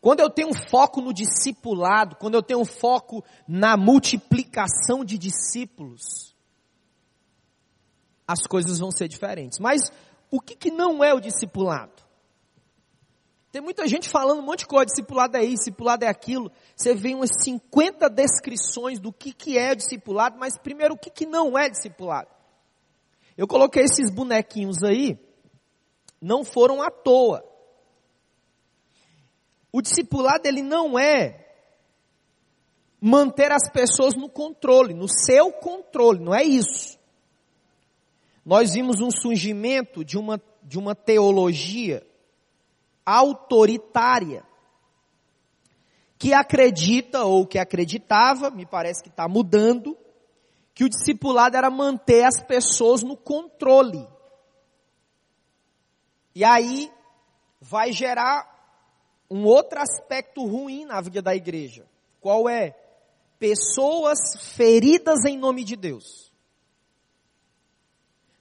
Quando 0.04 0.20
eu 0.20 0.28
tenho 0.28 0.52
foco 0.68 1.00
no 1.00 1.14
discipulado, 1.14 2.16
quando 2.16 2.34
eu 2.34 2.42
tenho 2.42 2.62
foco 2.66 3.24
na 3.48 3.74
multiplicação 3.74 5.02
de 5.02 5.16
discípulos, 5.16 6.36
as 8.28 8.40
coisas 8.46 8.78
vão 8.78 8.90
ser 8.90 9.08
diferentes. 9.08 9.58
Mas 9.58 9.90
o 10.30 10.42
que, 10.42 10.54
que 10.54 10.70
não 10.70 11.02
é 11.02 11.14
o 11.14 11.20
discipulado? 11.20 12.02
Tem 13.50 13.62
muita 13.62 13.88
gente 13.88 14.10
falando 14.10 14.40
um 14.40 14.44
monte 14.44 14.58
de 14.58 14.66
coisa, 14.66 14.84
discipulado 14.84 15.38
é 15.38 15.42
isso, 15.42 15.64
discipulado 15.64 16.04
é 16.04 16.08
aquilo. 16.08 16.52
Você 16.76 16.94
vê 16.94 17.14
umas 17.14 17.30
50 17.42 18.10
descrições 18.10 19.00
do 19.00 19.10
que, 19.10 19.32
que 19.32 19.56
é 19.56 19.74
discipulado, 19.74 20.36
mas 20.38 20.58
primeiro 20.58 20.96
o 20.96 20.98
que, 20.98 21.08
que 21.08 21.24
não 21.24 21.56
é 21.56 21.70
discipulado. 21.70 22.28
Eu 23.38 23.46
coloquei 23.46 23.84
esses 23.84 24.10
bonequinhos 24.10 24.82
aí, 24.82 25.18
não 26.20 26.44
foram 26.44 26.82
à 26.82 26.90
toa. 26.90 27.53
O 29.74 29.82
discipulado 29.82 30.46
ele 30.46 30.62
não 30.62 30.96
é 30.96 31.48
manter 33.00 33.50
as 33.50 33.68
pessoas 33.68 34.14
no 34.14 34.28
controle, 34.28 34.94
no 34.94 35.08
seu 35.08 35.50
controle, 35.50 36.20
não 36.20 36.32
é 36.32 36.44
isso. 36.44 36.96
Nós 38.46 38.74
vimos 38.74 39.00
um 39.00 39.10
surgimento 39.10 40.04
de 40.04 40.16
uma, 40.16 40.40
de 40.62 40.78
uma 40.78 40.94
teologia 40.94 42.06
autoritária 43.04 44.44
que 46.20 46.32
acredita 46.32 47.24
ou 47.24 47.44
que 47.44 47.58
acreditava, 47.58 48.50
me 48.50 48.64
parece 48.64 49.02
que 49.02 49.08
está 49.08 49.26
mudando, 49.26 49.98
que 50.72 50.84
o 50.84 50.88
discipulado 50.88 51.56
era 51.56 51.68
manter 51.68 52.22
as 52.22 52.40
pessoas 52.40 53.02
no 53.02 53.16
controle. 53.16 54.06
E 56.32 56.44
aí 56.44 56.92
vai 57.60 57.90
gerar 57.90 58.53
um 59.34 59.46
outro 59.46 59.80
aspecto 59.80 60.46
ruim 60.46 60.84
na 60.84 61.00
vida 61.00 61.20
da 61.20 61.34
igreja. 61.34 61.84
Qual 62.20 62.48
é? 62.48 62.70
Pessoas 63.36 64.16
feridas 64.54 65.24
em 65.24 65.36
nome 65.36 65.64
de 65.64 65.74
Deus. 65.74 66.32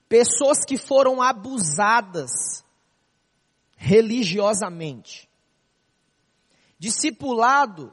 Pessoas 0.07 0.59
que 0.63 0.77
foram 0.77 1.19
abusadas 1.19 2.63
religiosamente. 3.75 5.27
Discipulado 6.77 7.91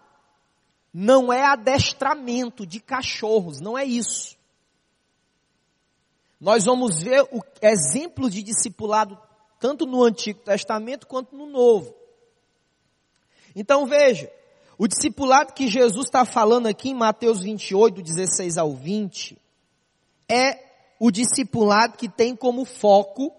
não 0.93 1.33
é 1.33 1.43
adestramento 1.43 2.67
de 2.67 2.81
cachorros, 2.81 3.63
não 3.63 3.79
é 3.79 3.85
isso. 3.87 4.37
Nós 6.39 6.67
vamos 6.67 7.03
ver 7.03 7.23
o 7.33 7.41
exemplo 7.63 8.29
de 8.29 8.43
discipulado 8.43 9.19
tanto 9.59 9.87
no 9.87 10.05
Antigo 10.05 10.41
Testamento 10.41 11.07
quanto 11.07 11.35
no 11.35 11.47
Novo. 11.47 12.00
Então 13.55 13.87
veja, 13.87 14.31
o 14.79 14.87
discipulado 14.87 15.53
que 15.53 15.69
Jesus 15.69 16.07
está 16.07 16.25
falando 16.25 16.67
aqui 16.67 16.91
em 16.91 16.95
Mateus 16.95 17.43
28, 17.43 17.97
do 17.97 18.03
16 18.03 18.57
ao 18.57 18.75
20, 18.75 19.37
é 20.29 20.71
o 20.99 21.11
discipulado 21.11 21.97
que 21.97 22.09
tem 22.09 22.37
como 22.37 22.65
foco. 22.65 23.35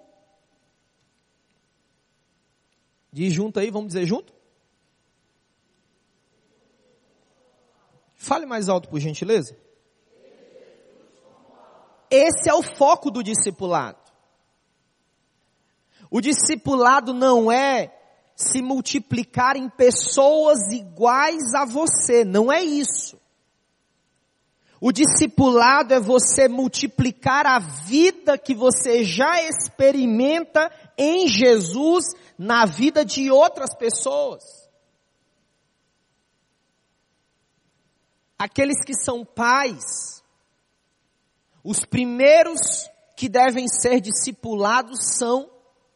Diz 3.11 3.33
junto 3.33 3.59
aí, 3.59 3.71
vamos 3.71 3.89
dizer 3.89 4.05
junto? 4.05 4.33
Fale 8.15 8.45
mais 8.45 8.69
alto, 8.69 8.87
por 8.87 8.99
gentileza. 8.99 9.57
Esse 12.09 12.49
é 12.49 12.53
o 12.53 12.61
foco 12.61 13.09
do 13.09 13.23
discipulado. 13.23 13.97
O 16.09 16.19
discipulado 16.19 17.13
não 17.13 17.51
é 17.51 18.00
se 18.41 18.61
multiplicar 18.61 19.55
em 19.55 19.69
pessoas 19.69 20.59
iguais 20.71 21.53
a 21.55 21.65
você, 21.65 22.25
não 22.25 22.51
é 22.51 22.63
isso. 22.63 23.19
O 24.83 24.91
discipulado 24.91 25.93
é 25.93 25.99
você 25.99 26.47
multiplicar 26.47 27.45
a 27.45 27.59
vida 27.59 28.35
que 28.35 28.55
você 28.55 29.03
já 29.03 29.39
experimenta 29.43 30.71
em 30.97 31.27
Jesus 31.27 32.05
na 32.35 32.65
vida 32.65 33.05
de 33.05 33.29
outras 33.29 33.75
pessoas. 33.75 34.43
Aqueles 38.39 38.83
que 38.83 38.95
são 38.95 39.23
pais, 39.23 40.23
os 41.63 41.85
primeiros 41.85 42.89
que 43.15 43.29
devem 43.29 43.67
ser 43.67 44.01
discipulados 44.01 45.15
são 45.15 45.47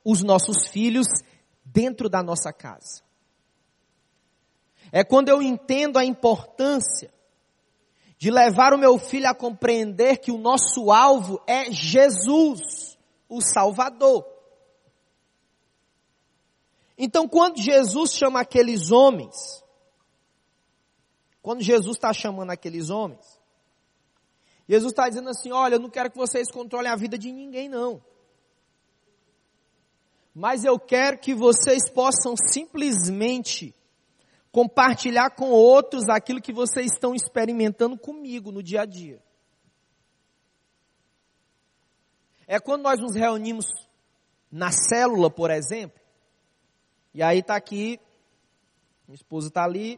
os 0.04 0.22
nossos 0.22 0.68
filhos 0.68 1.08
dentro 1.76 2.08
da 2.08 2.24
nossa 2.24 2.54
casa. 2.54 3.04
É 4.94 5.04
quando 5.04 5.28
eu 5.28 5.42
entendo 5.42 6.00
a 6.00 6.06
importância 6.06 7.14
de 8.18 8.32
levar 8.32 8.74
o 8.74 8.78
meu 8.78 8.98
filho 8.98 9.28
a 9.28 9.36
compreender 9.36 10.20
que 10.20 10.32
o 10.32 10.38
nosso 10.38 10.90
alvo 10.90 11.42
é 11.46 11.70
Jesus, 11.70 12.98
o 13.28 13.42
Salvador. 13.42 14.26
Então, 16.98 17.28
quando 17.28 17.62
Jesus 17.62 18.14
chama 18.14 18.40
aqueles 18.40 18.90
homens, 18.90 19.62
quando 21.42 21.62
Jesus 21.62 21.98
está 21.98 22.14
chamando 22.14 22.52
aqueles 22.52 22.90
homens, 22.90 23.42
Jesus 24.66 24.94
está 24.94 25.10
dizendo 25.10 25.30
assim: 25.30 25.52
olha, 25.52 25.76
eu 25.76 25.80
não 25.80 25.90
quero 25.90 26.10
que 26.10 26.18
vocês 26.18 26.50
controlem 26.50 26.90
a 26.90 26.96
vida 26.96 27.18
de 27.18 27.34
ninguém, 27.34 27.68
não 27.68 28.02
mas 30.36 30.66
eu 30.66 30.78
quero 30.78 31.18
que 31.18 31.34
vocês 31.34 31.90
possam 31.90 32.36
simplesmente 32.36 33.74
compartilhar 34.52 35.30
com 35.30 35.50
outros 35.50 36.10
aquilo 36.10 36.42
que 36.42 36.52
vocês 36.52 36.92
estão 36.92 37.16
experimentando 37.16 37.98
comigo 37.98 38.52
no 38.52 38.62
dia 38.62 38.82
a 38.82 38.86
dia. 38.86 39.24
É 42.46 42.60
quando 42.60 42.84
nós 42.84 43.00
nos 43.00 43.16
reunimos 43.16 43.66
na 44.52 44.72
célula, 44.72 45.32
por 45.32 45.50
exemplo, 45.50 46.00
e 47.14 47.24
aí 47.24 47.40
está 47.40 47.56
aqui, 47.56 47.98
minha 49.08 49.16
esposa 49.16 49.48
está 49.48 49.64
ali, 49.64 49.98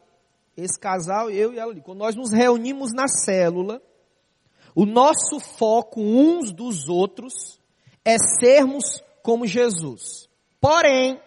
esse 0.55 0.79
casal, 0.79 1.31
eu 1.31 1.51
e 1.53 1.59
ela 1.59 1.71
ali. 1.71 1.81
Quando 1.81 1.99
nós 1.99 2.15
nos 2.15 2.31
reunimos 2.31 2.93
na 2.93 3.07
célula, 3.07 3.81
o 4.75 4.85
nosso 4.85 5.39
foco 5.39 5.99
uns 5.99 6.51
dos 6.51 6.87
outros 6.87 7.59
é 8.05 8.17
sermos 8.39 9.01
como 9.23 9.47
Jesus. 9.47 10.26
Porém, 10.59 11.21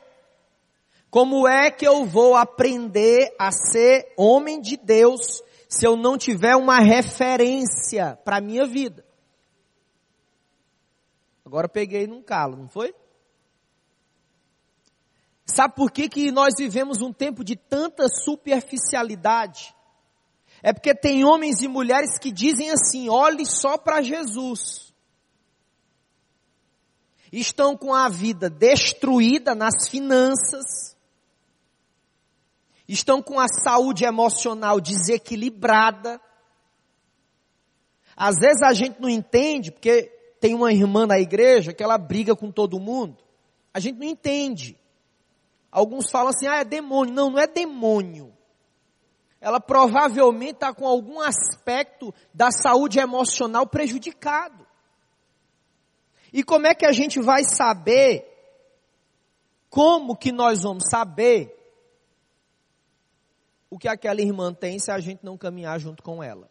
como 1.11 1.49
é 1.49 1.71
que 1.71 1.87
eu 1.87 2.05
vou 2.05 2.37
aprender 2.37 3.35
a 3.39 3.51
ser 3.51 4.13
homem 4.17 4.61
de 4.61 4.77
Deus 4.77 5.43
se 5.69 5.87
eu 5.87 5.97
não 5.97 6.19
tiver 6.19 6.57
uma 6.57 6.79
referência 6.79 8.19
para 8.25 8.37
a 8.39 8.41
minha 8.41 8.67
vida? 8.67 9.05
Agora 11.45 11.69
peguei 11.69 12.07
num 12.07 12.23
calo, 12.23 12.57
não 12.57 12.69
foi? 12.69 12.95
Sabe 15.47 15.75
por 15.75 15.91
que, 15.91 16.09
que 16.09 16.31
nós 16.31 16.55
vivemos 16.57 17.03
um 17.03 17.13
tempo 17.13 17.43
de 17.43 17.57
tanta 17.57 18.07
superficialidade? 18.09 19.75
É 20.63 20.73
porque 20.73 20.95
tem 20.95 21.25
homens 21.25 21.61
e 21.61 21.67
mulheres 21.67 22.19
que 22.21 22.31
dizem 22.31 22.71
assim: 22.71 23.09
olhe 23.09 23.45
só 23.45 23.77
para 23.77 24.01
Jesus 24.01 24.90
estão 27.33 27.77
com 27.77 27.95
a 27.95 28.09
vida 28.09 28.51
destruída 28.51 29.55
nas 29.55 29.89
finanças, 29.89 30.97
estão 32.89 33.23
com 33.23 33.39
a 33.39 33.47
saúde 33.47 34.05
emocional 34.05 34.81
desequilibrada. 34.81 36.21
Às 38.17 38.37
vezes 38.37 38.63
a 38.63 38.73
gente 38.73 39.01
não 39.01 39.09
entende, 39.09 39.71
porque 39.71 40.13
tem 40.41 40.55
uma 40.55 40.73
irmã 40.73 41.07
na 41.07 41.19
igreja 41.19 41.73
que 41.73 41.83
ela 41.83 41.97
briga 41.97 42.35
com 42.35 42.51
todo 42.51 42.81
mundo. 42.81 43.17
A 43.73 43.79
gente 43.79 43.99
não 43.99 44.07
entende. 44.07 44.77
Alguns 45.71 46.11
falam 46.11 46.31
assim, 46.31 46.49
ah, 46.49 46.57
é 46.57 46.65
demônio. 46.65 47.15
Não, 47.15 47.31
não 47.31 47.39
é 47.39 47.47
demônio. 47.47 48.33
Ela 49.41 49.61
provavelmente 49.61 50.55
está 50.55 50.75
com 50.75 50.87
algum 50.87 51.21
aspecto 51.21 52.13
da 52.35 52.51
saúde 52.51 52.99
emocional 52.99 53.67
prejudicado. 53.67 54.67
E 56.33 56.43
como 56.43 56.67
é 56.67 56.75
que 56.75 56.87
a 56.87 56.93
gente 56.93 57.21
vai 57.21 57.45
saber? 57.45 58.27
Como 59.69 60.17
que 60.17 60.33
nós 60.33 60.63
vamos 60.63 60.85
saber 60.91 61.57
o 63.69 63.79
que 63.79 63.89
aquela 63.89 64.21
irmã 64.21 64.53
tem 64.53 64.79
se 64.79 64.91
a 64.91 64.99
gente 64.99 65.25
não 65.25 65.39
caminhar 65.39 65.79
junto 65.79 66.03
com 66.03 66.23
ela? 66.23 66.51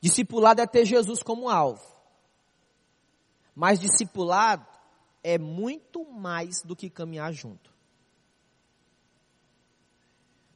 Discipulado 0.00 0.60
é 0.60 0.66
ter 0.66 0.84
Jesus 0.84 1.22
como 1.22 1.48
alvo. 1.48 1.86
Mas 3.54 3.78
discipulado 3.78 4.66
é 5.22 5.38
muito 5.38 6.04
mais 6.04 6.62
do 6.64 6.74
que 6.74 6.90
caminhar 6.90 7.32
junto. 7.32 7.72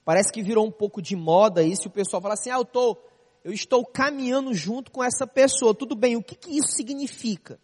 Parece 0.05 0.33
que 0.33 0.43
virou 0.43 0.67
um 0.67 0.71
pouco 0.71 1.03
de 1.03 1.15
moda 1.15 1.63
isso, 1.63 1.83
e 1.85 1.89
o 1.89 1.93
pessoal 1.93 2.23
fala 2.23 2.35
assim: 2.35 2.51
ah, 2.51 2.57
eu 2.57 2.63
estou 2.63 3.06
eu 3.47 3.53
estou 3.53 3.87
caminhando 3.87 4.53
junto 4.53 4.91
com 4.91 5.05
essa 5.05 5.25
pessoa. 5.25 5.73
Tudo 5.73 5.95
bem, 5.95 6.17
o 6.17 6.23
que, 6.23 6.35
que 6.35 6.59
isso 6.59 6.73
significa? 6.73 7.61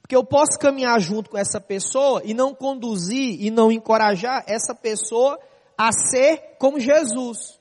Porque 0.00 0.14
eu 0.14 0.22
posso 0.22 0.56
caminhar 0.60 1.00
junto 1.00 1.28
com 1.28 1.36
essa 1.36 1.60
pessoa 1.60 2.22
e 2.24 2.32
não 2.32 2.54
conduzir 2.54 3.42
e 3.42 3.50
não 3.50 3.72
encorajar 3.72 4.44
essa 4.46 4.76
pessoa 4.76 5.40
a 5.76 5.90
ser 5.90 6.54
como 6.56 6.78
Jesus. 6.78 7.58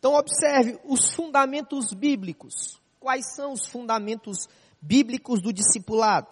Então 0.00 0.14
observe 0.14 0.80
os 0.84 1.14
fundamentos 1.14 1.94
bíblicos. 1.94 2.80
Quais 2.98 3.36
são 3.36 3.52
os 3.52 3.68
fundamentos 3.68 4.48
bíblicos 4.80 5.40
do 5.40 5.52
discipulado? 5.52 6.26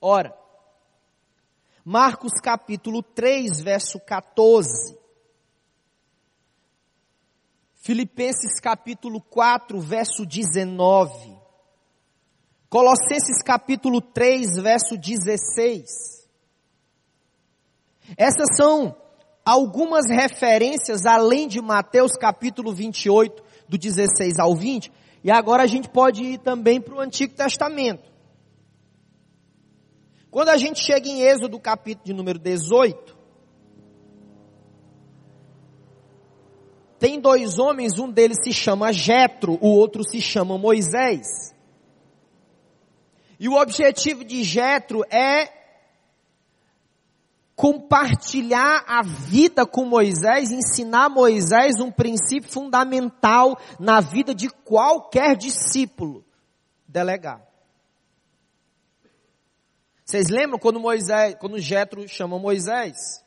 Ora, 0.00 0.32
Marcos 1.84 2.34
capítulo 2.40 3.02
3, 3.02 3.60
verso 3.62 3.98
14. 3.98 5.07
Filipenses 7.88 8.60
capítulo 8.60 9.18
4, 9.18 9.80
verso 9.80 10.26
19. 10.26 11.34
Colossenses 12.68 13.42
capítulo 13.42 14.02
3, 14.02 14.56
verso 14.60 14.94
16. 14.94 16.28
Essas 18.14 18.48
são 18.58 18.94
algumas 19.42 20.04
referências 20.06 21.06
além 21.06 21.48
de 21.48 21.62
Mateus 21.62 22.12
capítulo 22.12 22.74
28, 22.74 23.42
do 23.66 23.78
16 23.78 24.38
ao 24.38 24.54
20. 24.54 24.92
E 25.24 25.30
agora 25.30 25.62
a 25.62 25.66
gente 25.66 25.88
pode 25.88 26.22
ir 26.22 26.38
também 26.40 26.82
para 26.82 26.94
o 26.94 27.00
Antigo 27.00 27.34
Testamento. 27.34 28.12
Quando 30.30 30.50
a 30.50 30.58
gente 30.58 30.78
chega 30.78 31.08
em 31.08 31.22
Êxodo, 31.22 31.58
capítulo 31.58 32.04
de 32.04 32.12
número 32.12 32.38
18, 32.38 33.16
tem 36.98 37.20
dois 37.20 37.58
homens, 37.58 37.98
um 37.98 38.10
deles 38.10 38.38
se 38.42 38.52
chama 38.52 38.92
Jetro, 38.92 39.58
o 39.60 39.68
outro 39.68 40.02
se 40.02 40.20
chama 40.20 40.58
Moisés. 40.58 41.54
E 43.38 43.48
o 43.48 43.54
objetivo 43.54 44.24
de 44.24 44.42
Jetro 44.42 45.04
é 45.10 45.58
compartilhar 47.54 48.84
a 48.86 49.02
vida 49.02 49.64
com 49.64 49.84
Moisés, 49.84 50.50
ensinar 50.50 51.08
Moisés 51.08 51.80
um 51.80 51.90
princípio 51.90 52.50
fundamental 52.50 53.58
na 53.78 54.00
vida 54.00 54.34
de 54.34 54.48
qualquer 54.48 55.36
discípulo, 55.36 56.24
delegar. 56.86 57.46
Vocês 60.04 60.28
lembram 60.28 60.58
quando 60.58 60.80
Moisés, 60.80 61.36
quando 61.38 61.58
Jetro 61.58 62.08
chama 62.08 62.38
Moisés? 62.38 63.22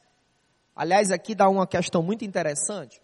Aliás, 0.75 1.11
aqui 1.11 1.35
dá 1.35 1.47
uma 1.47 1.67
questão 1.67 2.01
muito 2.01 2.25
interessante. 2.25 3.01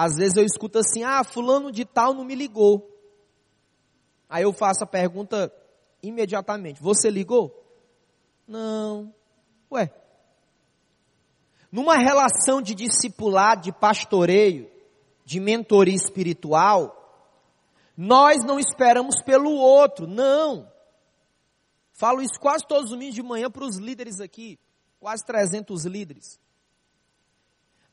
Às 0.00 0.14
vezes 0.14 0.36
eu 0.36 0.44
escuto 0.44 0.78
assim: 0.78 1.02
"Ah, 1.02 1.24
fulano 1.24 1.72
de 1.72 1.84
tal 1.84 2.14
não 2.14 2.24
me 2.24 2.36
ligou". 2.36 2.88
Aí 4.28 4.44
eu 4.44 4.52
faço 4.52 4.84
a 4.84 4.86
pergunta 4.86 5.52
imediatamente: 6.00 6.80
"Você 6.80 7.10
ligou?" 7.10 7.52
Não. 8.46 9.12
Ué. 9.72 9.92
Numa 11.72 11.96
relação 11.96 12.62
de 12.62 12.76
discipulado, 12.76 13.62
de 13.62 13.72
pastoreio, 13.72 14.70
de 15.24 15.40
mentoria 15.40 15.96
espiritual, 15.96 16.94
nós 17.96 18.44
não 18.44 18.60
esperamos 18.60 19.20
pelo 19.24 19.50
outro, 19.50 20.06
não. 20.06 20.70
Falo 21.92 22.22
isso 22.22 22.38
quase 22.40 22.64
todos 22.68 22.84
os 22.84 22.90
domingos 22.90 23.16
de 23.16 23.22
manhã 23.24 23.50
para 23.50 23.64
os 23.64 23.76
líderes 23.78 24.20
aqui, 24.20 24.60
quase 25.00 25.24
300 25.26 25.84
líderes. 25.86 26.38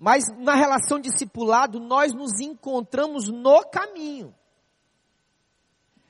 Mas 0.06 0.26
na 0.38 0.54
relação 0.54 1.00
discipulado, 1.00 1.80
nós 1.80 2.14
nos 2.14 2.40
encontramos 2.40 3.28
no 3.28 3.64
caminho. 3.64 4.36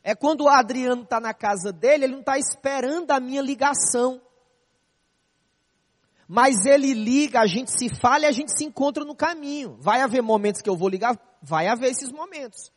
É 0.04 0.14
quando 0.14 0.42
o 0.42 0.50
Adriano 0.50 1.04
está 1.04 1.18
na 1.18 1.34
casa 1.34 1.72
dele, 1.72 2.04
ele 2.04 2.12
não 2.12 2.20
está 2.20 2.38
esperando 2.38 3.10
a 3.12 3.22
minha 3.22 3.42
ligação. 3.42 4.22
Mas 6.28 6.66
ele 6.66 6.94
liga, 6.94 7.40
a 7.40 7.48
gente 7.48 7.72
se 7.72 7.88
fala 7.88 8.26
e 8.26 8.26
a 8.26 8.34
gente 8.34 8.52
se 8.58 8.66
encontra 8.66 9.06
no 9.06 9.16
caminho. 9.16 9.78
Vai 9.80 10.02
haver 10.02 10.22
momentos 10.22 10.62
que 10.62 10.70
eu 10.70 10.76
vou 10.76 10.90
ligar? 10.90 11.18
Vai 11.42 11.70
haver 11.70 11.92
esses 11.92 12.12
momentos. 12.12 12.74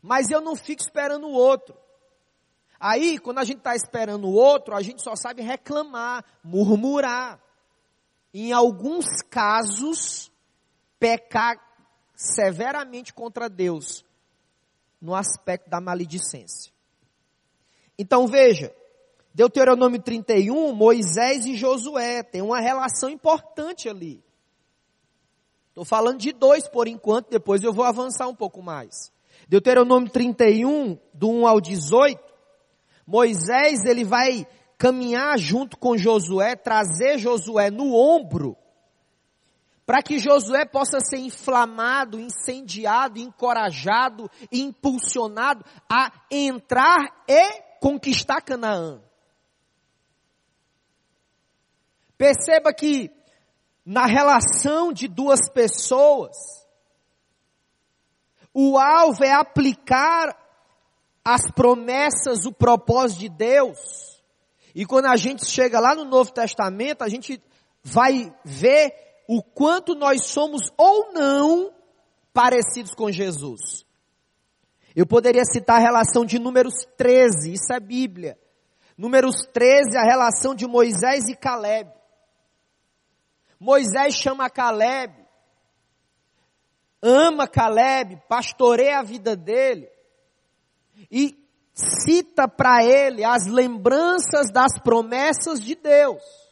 Mas 0.00 0.30
eu 0.30 0.40
não 0.40 0.54
fico 0.54 0.82
esperando 0.82 1.26
o 1.26 1.32
outro. 1.32 1.76
Aí, 2.78 3.18
quando 3.18 3.38
a 3.38 3.44
gente 3.44 3.58
está 3.58 3.74
esperando 3.74 4.28
o 4.28 4.34
outro, 4.34 4.76
a 4.76 4.82
gente 4.82 5.02
só 5.02 5.16
sabe 5.16 5.42
reclamar, 5.42 6.24
murmurar. 6.44 7.40
Em 8.32 8.52
alguns 8.52 9.06
casos, 9.28 10.29
pecar 11.00 11.58
severamente 12.14 13.12
contra 13.12 13.48
Deus, 13.48 14.04
no 15.00 15.14
aspecto 15.14 15.68
da 15.70 15.80
maledicência. 15.80 16.70
Então 17.98 18.26
veja, 18.28 18.72
Deuteronômio 19.34 20.00
31, 20.00 20.72
Moisés 20.74 21.46
e 21.46 21.56
Josué, 21.56 22.22
tem 22.22 22.42
uma 22.42 22.60
relação 22.60 23.08
importante 23.08 23.88
ali. 23.88 24.22
Estou 25.68 25.84
falando 25.84 26.18
de 26.18 26.32
dois 26.32 26.68
por 26.68 26.86
enquanto, 26.86 27.30
depois 27.30 27.62
eu 27.62 27.72
vou 27.72 27.84
avançar 27.84 28.28
um 28.28 28.34
pouco 28.34 28.62
mais. 28.62 29.10
Deuteronômio 29.48 30.10
31, 30.10 30.98
do 31.14 31.30
1 31.30 31.46
ao 31.46 31.60
18, 31.60 32.22
Moisés, 33.06 33.84
ele 33.84 34.04
vai 34.04 34.46
caminhar 34.76 35.38
junto 35.38 35.76
com 35.76 35.96
Josué, 35.96 36.54
trazer 36.54 37.18
Josué 37.18 37.70
no 37.70 37.94
ombro, 37.94 38.56
para 39.90 40.04
que 40.04 40.20
Josué 40.20 40.64
possa 40.64 41.00
ser 41.00 41.18
inflamado, 41.18 42.20
incendiado, 42.20 43.18
encorajado, 43.18 44.30
impulsionado 44.52 45.64
a 45.90 46.12
entrar 46.30 47.24
e 47.26 47.60
conquistar 47.80 48.40
Canaã. 48.40 49.02
Perceba 52.16 52.72
que 52.72 53.10
na 53.84 54.06
relação 54.06 54.92
de 54.92 55.08
duas 55.08 55.50
pessoas, 55.50 56.36
o 58.54 58.78
alvo 58.78 59.24
é 59.24 59.32
aplicar 59.32 60.36
as 61.24 61.50
promessas, 61.50 62.46
o 62.46 62.52
propósito 62.52 63.18
de 63.22 63.28
Deus. 63.28 64.22
E 64.72 64.86
quando 64.86 65.06
a 65.06 65.16
gente 65.16 65.44
chega 65.46 65.80
lá 65.80 65.96
no 65.96 66.04
Novo 66.04 66.30
Testamento, 66.30 67.02
a 67.02 67.08
gente 67.08 67.42
vai 67.82 68.32
ver 68.44 69.09
o 69.32 69.40
quanto 69.40 69.94
nós 69.94 70.26
somos 70.26 70.60
ou 70.76 71.12
não 71.12 71.72
parecidos 72.32 72.92
com 72.96 73.12
Jesus. 73.12 73.86
Eu 74.92 75.06
poderia 75.06 75.44
citar 75.44 75.76
a 75.76 75.80
relação 75.80 76.26
de 76.26 76.36
Números 76.36 76.74
13, 76.96 77.52
isso 77.52 77.72
é 77.72 77.78
Bíblia. 77.78 78.36
Números 78.98 79.46
13, 79.52 79.96
a 79.96 80.02
relação 80.02 80.52
de 80.52 80.66
Moisés 80.66 81.28
e 81.28 81.36
Caleb. 81.36 81.92
Moisés 83.60 84.16
chama 84.16 84.50
Caleb, 84.50 85.14
ama 87.00 87.46
Caleb, 87.46 88.20
pastoreia 88.28 88.98
a 88.98 89.04
vida 89.04 89.36
dele 89.36 89.88
e 91.08 91.38
cita 92.04 92.48
para 92.48 92.84
ele 92.84 93.22
as 93.22 93.46
lembranças 93.46 94.50
das 94.52 94.76
promessas 94.82 95.60
de 95.60 95.76
Deus. 95.76 96.49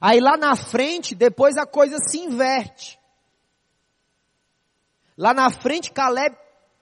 Aí 0.00 0.20
lá 0.20 0.36
na 0.36 0.54
frente, 0.54 1.14
depois 1.14 1.56
a 1.56 1.66
coisa 1.66 1.98
se 1.98 2.18
inverte. 2.18 2.98
Lá 5.16 5.32
na 5.32 5.50
frente, 5.50 5.90
Caleb 5.90 6.36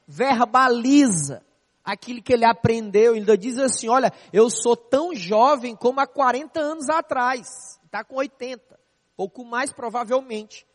verbaliza 0.07 1.43
aquilo 1.85 2.23
que 2.23 2.33
ele 2.33 2.45
aprendeu. 2.45 3.15
Ele 3.15 3.37
diz 3.37 3.59
assim: 3.59 3.89
Olha, 3.89 4.13
eu 4.33 4.51
sou 4.51 4.77
tão 4.77 5.15
jovem 5.15 5.77
como 5.77 6.01
há 6.01 6.07
40 6.07 6.59
anos 6.59 6.89
atrás. 6.89 7.79
Está 7.85 8.03
com 8.03 8.17
80, 8.17 8.79
pouco 9.17 9.45
mais 9.45 9.73
provavelmente. 9.73 10.67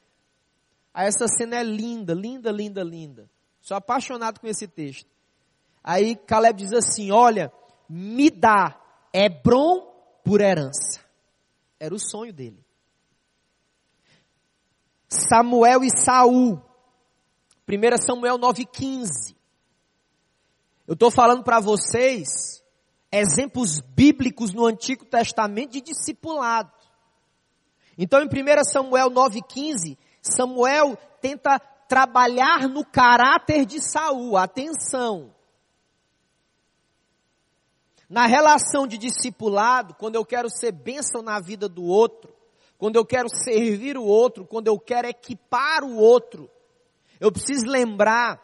Aí 0.93 1.07
essa 1.07 1.27
cena 1.27 1.57
é 1.57 1.63
linda, 1.63 2.13
linda, 2.13 2.51
linda, 2.51 2.83
linda. 2.83 3.29
Sou 3.61 3.75
apaixonado 3.75 4.39
com 4.39 4.47
esse 4.47 4.67
texto. 4.67 5.09
Aí 5.83 6.15
Caleb 6.15 6.63
diz 6.63 6.73
assim: 6.73 7.11
Olha, 7.11 7.51
me 7.89 8.29
dá 8.29 8.79
Hebron 9.13 9.91
por 10.23 10.39
herança. 10.39 11.08
Era 11.79 11.95
o 11.95 11.99
sonho 11.99 12.33
dele. 12.33 12.63
Samuel 15.07 15.83
e 15.83 15.89
Saul. 15.89 16.61
1 17.67 17.97
Samuel 18.05 18.37
9,15. 18.37 19.35
Eu 20.87 20.93
estou 20.93 21.11
falando 21.11 21.43
para 21.43 21.59
vocês 21.59 22.63
exemplos 23.11 23.79
bíblicos 23.79 24.53
no 24.53 24.65
Antigo 24.65 25.05
Testamento 25.05 25.71
de 25.71 25.81
discipulado. 25.81 26.71
Então, 27.97 28.21
em 28.21 28.25
1 28.25 28.63
Samuel 28.63 29.09
9,15, 29.09 29.97
Samuel 30.21 30.97
tenta 31.21 31.59
trabalhar 31.87 32.67
no 32.67 32.85
caráter 32.85 33.65
de 33.65 33.81
Saul. 33.81 34.37
Atenção. 34.37 35.33
Na 38.09 38.25
relação 38.25 38.87
de 38.87 38.97
discipulado, 38.97 39.93
quando 39.93 40.15
eu 40.15 40.25
quero 40.25 40.49
ser 40.49 40.71
bênção 40.71 41.21
na 41.21 41.39
vida 41.39 41.69
do 41.69 41.83
outro, 41.83 42.33
quando 42.77 42.95
eu 42.95 43.05
quero 43.05 43.27
servir 43.29 43.97
o 43.97 44.03
outro, 44.03 44.47
quando 44.47 44.67
eu 44.67 44.79
quero 44.79 45.07
equipar 45.07 45.83
o 45.83 45.95
outro, 45.95 46.49
eu 47.19 47.31
preciso 47.31 47.67
lembrar 47.67 48.41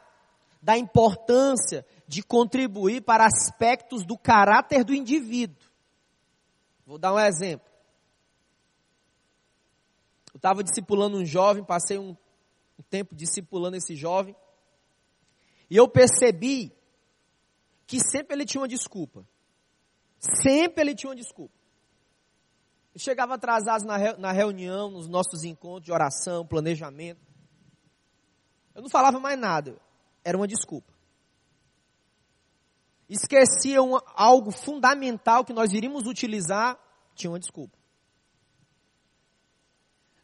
da 0.61 0.77
importância 0.77 1.85
de 2.07 2.21
contribuir 2.21 3.01
para 3.01 3.25
aspectos 3.25 4.05
do 4.05 4.17
caráter 4.17 4.83
do 4.83 4.93
indivíduo. 4.93 5.65
Vou 6.85 6.99
dar 6.99 7.13
um 7.13 7.19
exemplo. 7.19 7.67
Eu 10.33 10.37
estava 10.37 10.63
discipulando 10.63 11.17
um 11.17 11.25
jovem, 11.25 11.63
passei 11.63 11.97
um, 11.97 12.15
um 12.77 12.83
tempo 12.89 13.15
discipulando 13.15 13.77
esse 13.77 13.95
jovem, 13.95 14.35
e 15.69 15.77
eu 15.77 15.87
percebi 15.87 16.71
que 17.87 17.99
sempre 17.99 18.35
ele 18.35 18.45
tinha 18.45 18.61
uma 18.61 18.67
desculpa. 18.67 19.25
Sempre 20.41 20.81
ele 20.81 20.95
tinha 20.95 21.09
uma 21.09 21.15
desculpa. 21.15 21.53
Ele 22.93 23.03
chegava 23.03 23.35
atrasado 23.35 23.83
na, 23.85 24.31
reunião, 24.31 24.89
nos 24.89 25.07
nossos 25.07 25.43
encontros 25.43 25.85
de 25.85 25.91
oração, 25.91 26.45
planejamento. 26.45 27.21
Eu 28.73 28.81
não 28.81 28.89
falava 28.89 29.19
mais 29.19 29.37
nada. 29.37 29.77
Era 30.23 30.37
uma 30.37 30.47
desculpa. 30.47 30.93
Esquecia 33.07 33.83
um, 33.83 33.99
algo 34.15 34.51
fundamental 34.51 35.45
que 35.45 35.53
nós 35.53 35.71
iríamos 35.71 36.07
utilizar, 36.07 36.79
tinha 37.13 37.29
uma 37.29 37.39
desculpa. 37.39 37.77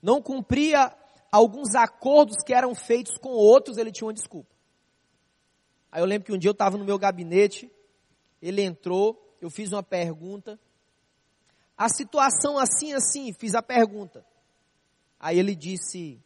Não 0.02 0.22
cumpria 0.22 0.92
alguns 1.32 1.76
acordos 1.76 2.38
que 2.44 2.54
eram 2.54 2.74
feitos 2.74 3.18
com 3.18 3.30
outros, 3.30 3.78
ele 3.78 3.92
tinha 3.92 4.08
uma 4.08 4.14
desculpa. 4.14 4.50
Aí 5.92 6.02
eu 6.02 6.06
lembro 6.06 6.26
que 6.26 6.34
um 6.34 6.38
dia 6.38 6.50
eu 6.50 6.54
estava 6.54 6.78
no 6.78 6.86
meu 6.86 6.98
gabinete, 6.98 7.72
ele 8.42 8.64
entrou, 8.64 9.31
eu 9.42 9.50
fiz 9.50 9.72
uma 9.72 9.82
pergunta, 9.82 10.60
a 11.76 11.90
situação 11.90 12.60
assim, 12.60 12.94
assim, 12.94 13.34
fiz 13.34 13.56
a 13.56 13.62
pergunta. 13.64 14.24
Aí 15.20 15.40
ele 15.40 15.56
disse, 15.56 16.22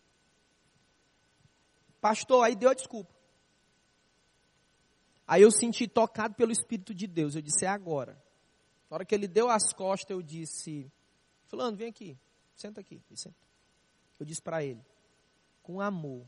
pastor, 2.02 2.44
aí 2.44 2.56
deu 2.56 2.70
a 2.70 2.74
desculpa. 2.74 3.14
Aí 5.26 5.42
eu 5.42 5.50
senti 5.50 5.88
tocado 5.88 6.36
pelo 6.36 6.52
Espírito 6.52 6.94
de 6.94 7.08
Deus. 7.08 7.36
Eu 7.36 7.42
disse, 7.42 7.66
é 7.66 7.70
agora. 7.70 8.22
Na 8.90 8.96
hora 8.96 9.06
que 9.06 9.16
ele 9.16 9.28
deu 9.28 9.50
as 9.50 9.74
costas, 9.74 10.12
eu 10.12 10.22
disse, 10.22 10.92
fulano, 11.48 11.76
vem 11.76 11.88
aqui, 11.88 12.18
senta 12.56 12.82
aqui. 12.82 13.02
Senta. 13.16 13.36
Eu 14.20 14.26
disse 14.26 14.42
para 14.42 14.64
ele, 14.64 14.86
com 15.64 15.82
amor, 15.82 16.26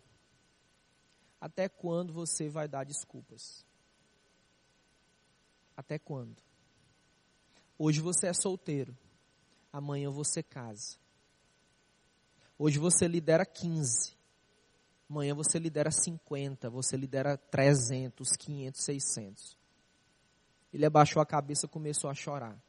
até 1.39 1.69
quando 1.69 2.11
você 2.11 2.49
vai 2.49 2.67
dar 2.67 2.83
desculpas? 2.83 3.65
Até 5.75 5.99
quando? 5.99 6.46
Hoje 7.77 8.01
você 8.01 8.27
é 8.27 8.33
solteiro, 8.33 8.97
amanhã 9.71 10.09
você 10.09 10.41
casa. 10.41 10.97
Hoje 12.57 12.79
você 12.79 13.07
lidera 13.07 13.45
15, 13.45 14.17
Amanhã 15.09 15.33
você 15.33 15.57
lidera 15.57 15.89
50, 15.89 16.69
você 16.69 16.97
lidera 16.97 17.37
300, 17.37 18.35
500, 18.35 18.83
600. 18.83 19.57
Ele 20.73 20.85
abaixou 20.85 21.21
a 21.21 21.25
cabeça, 21.25 21.67
começou 21.67 22.09
a 22.09 22.13
chorar 22.13 22.61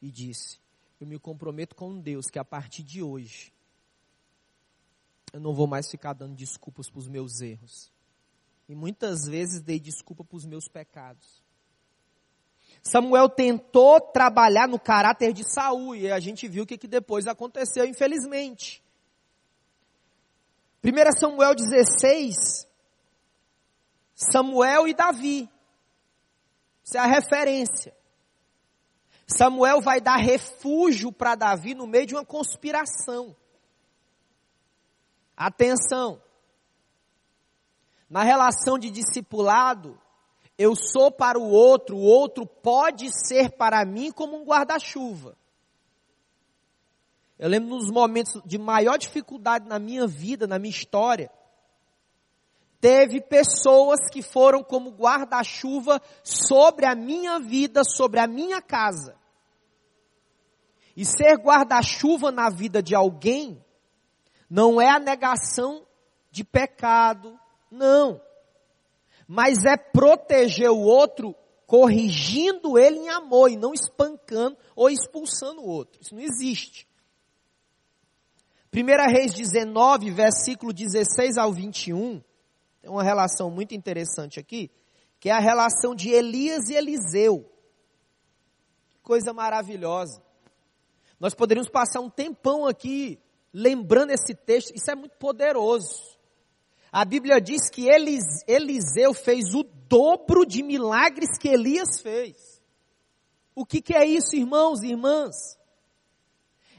e 0.00 0.10
disse: 0.10 0.58
Eu 0.98 1.06
me 1.06 1.18
comprometo 1.18 1.76
com 1.76 2.00
Deus 2.00 2.26
que 2.30 2.38
a 2.38 2.44
partir 2.44 2.82
de 2.82 3.02
hoje 3.02 3.52
eu 5.34 5.40
não 5.40 5.52
vou 5.52 5.66
mais 5.66 5.90
ficar 5.90 6.14
dando 6.14 6.34
desculpas 6.34 6.88
para 6.88 7.00
os 7.00 7.08
meus 7.08 7.42
erros. 7.42 7.92
E 8.66 8.74
muitas 8.74 9.26
vezes 9.26 9.60
dei 9.60 9.78
desculpa 9.78 10.24
para 10.24 10.36
os 10.36 10.46
meus 10.46 10.66
pecados. 10.66 11.43
Samuel 12.86 13.30
tentou 13.30 13.98
trabalhar 13.98 14.68
no 14.68 14.78
caráter 14.78 15.32
de 15.32 15.42
Saul 15.50 15.96
e 15.96 16.12
a 16.12 16.20
gente 16.20 16.46
viu 16.46 16.64
o 16.64 16.66
que, 16.66 16.76
que 16.76 16.86
depois 16.86 17.26
aconteceu, 17.26 17.86
infelizmente. 17.86 18.84
1 20.84 21.18
Samuel 21.18 21.54
16, 21.54 22.68
Samuel 24.14 24.86
e 24.86 24.92
Davi. 24.92 25.48
Isso 26.84 26.98
é 26.98 27.00
a 27.00 27.06
referência. 27.06 27.96
Samuel 29.26 29.80
vai 29.80 30.02
dar 30.02 30.16
refúgio 30.16 31.10
para 31.10 31.34
Davi 31.34 31.74
no 31.74 31.86
meio 31.86 32.04
de 32.04 32.14
uma 32.14 32.24
conspiração. 32.24 33.34
Atenção. 35.34 36.22
Na 38.10 38.22
relação 38.22 38.78
de 38.78 38.90
discipulado, 38.90 39.98
eu 40.56 40.74
sou 40.76 41.10
para 41.10 41.38
o 41.38 41.50
outro, 41.50 41.96
o 41.96 42.02
outro 42.02 42.46
pode 42.46 43.10
ser 43.26 43.50
para 43.50 43.84
mim 43.84 44.12
como 44.12 44.36
um 44.36 44.44
guarda-chuva. 44.44 45.36
Eu 47.38 47.48
lembro 47.48 47.70
nos 47.70 47.90
momentos 47.90 48.40
de 48.44 48.56
maior 48.56 48.96
dificuldade 48.96 49.68
na 49.68 49.78
minha 49.78 50.06
vida, 50.06 50.46
na 50.46 50.58
minha 50.58 50.70
história, 50.70 51.30
teve 52.80 53.20
pessoas 53.20 54.08
que 54.10 54.22
foram 54.22 54.62
como 54.62 54.90
guarda-chuva 54.90 56.00
sobre 56.22 56.86
a 56.86 56.94
minha 56.94 57.40
vida, 57.40 57.82
sobre 57.82 58.20
a 58.20 58.26
minha 58.26 58.62
casa. 58.62 59.16
E 60.96 61.04
ser 61.04 61.36
guarda-chuva 61.38 62.30
na 62.30 62.48
vida 62.48 62.80
de 62.80 62.94
alguém 62.94 63.64
não 64.48 64.80
é 64.80 64.88
a 64.88 65.00
negação 65.00 65.84
de 66.30 66.44
pecado, 66.44 67.38
não. 67.68 68.20
Mas 69.26 69.64
é 69.64 69.76
proteger 69.76 70.70
o 70.70 70.80
outro 70.80 71.34
corrigindo 71.66 72.78
ele 72.78 72.98
em 72.98 73.08
amor 73.08 73.50
e 73.50 73.56
não 73.56 73.72
espancando 73.72 74.56
ou 74.76 74.90
expulsando 74.90 75.62
o 75.62 75.68
outro. 75.68 76.00
Isso 76.00 76.14
não 76.14 76.22
existe. 76.22 76.86
1 78.72 79.12
Reis 79.12 79.32
19, 79.32 80.10
versículo 80.10 80.72
16 80.72 81.38
ao 81.38 81.52
21, 81.52 82.20
tem 82.82 82.90
uma 82.90 83.02
relação 83.02 83.50
muito 83.50 83.74
interessante 83.74 84.40
aqui, 84.40 84.70
que 85.20 85.30
é 85.30 85.32
a 85.32 85.38
relação 85.38 85.94
de 85.94 86.10
Elias 86.10 86.68
e 86.68 86.74
Eliseu. 86.74 87.50
Coisa 89.02 89.32
maravilhosa. 89.32 90.20
Nós 91.20 91.34
poderíamos 91.34 91.70
passar 91.70 92.00
um 92.00 92.10
tempão 92.10 92.66
aqui 92.66 93.18
lembrando 93.52 94.10
esse 94.10 94.34
texto, 94.34 94.74
isso 94.74 94.90
é 94.90 94.96
muito 94.96 95.16
poderoso. 95.16 96.13
A 96.94 97.04
Bíblia 97.04 97.40
diz 97.40 97.68
que 97.68 97.88
Eliseu 97.88 99.12
fez 99.12 99.52
o 99.52 99.64
dobro 99.64 100.46
de 100.46 100.62
milagres 100.62 101.36
que 101.36 101.48
Elias 101.48 102.00
fez. 102.00 102.62
O 103.52 103.66
que, 103.66 103.82
que 103.82 103.92
é 103.92 104.06
isso, 104.06 104.36
irmãos 104.36 104.80
e 104.80 104.90
irmãs? 104.90 105.58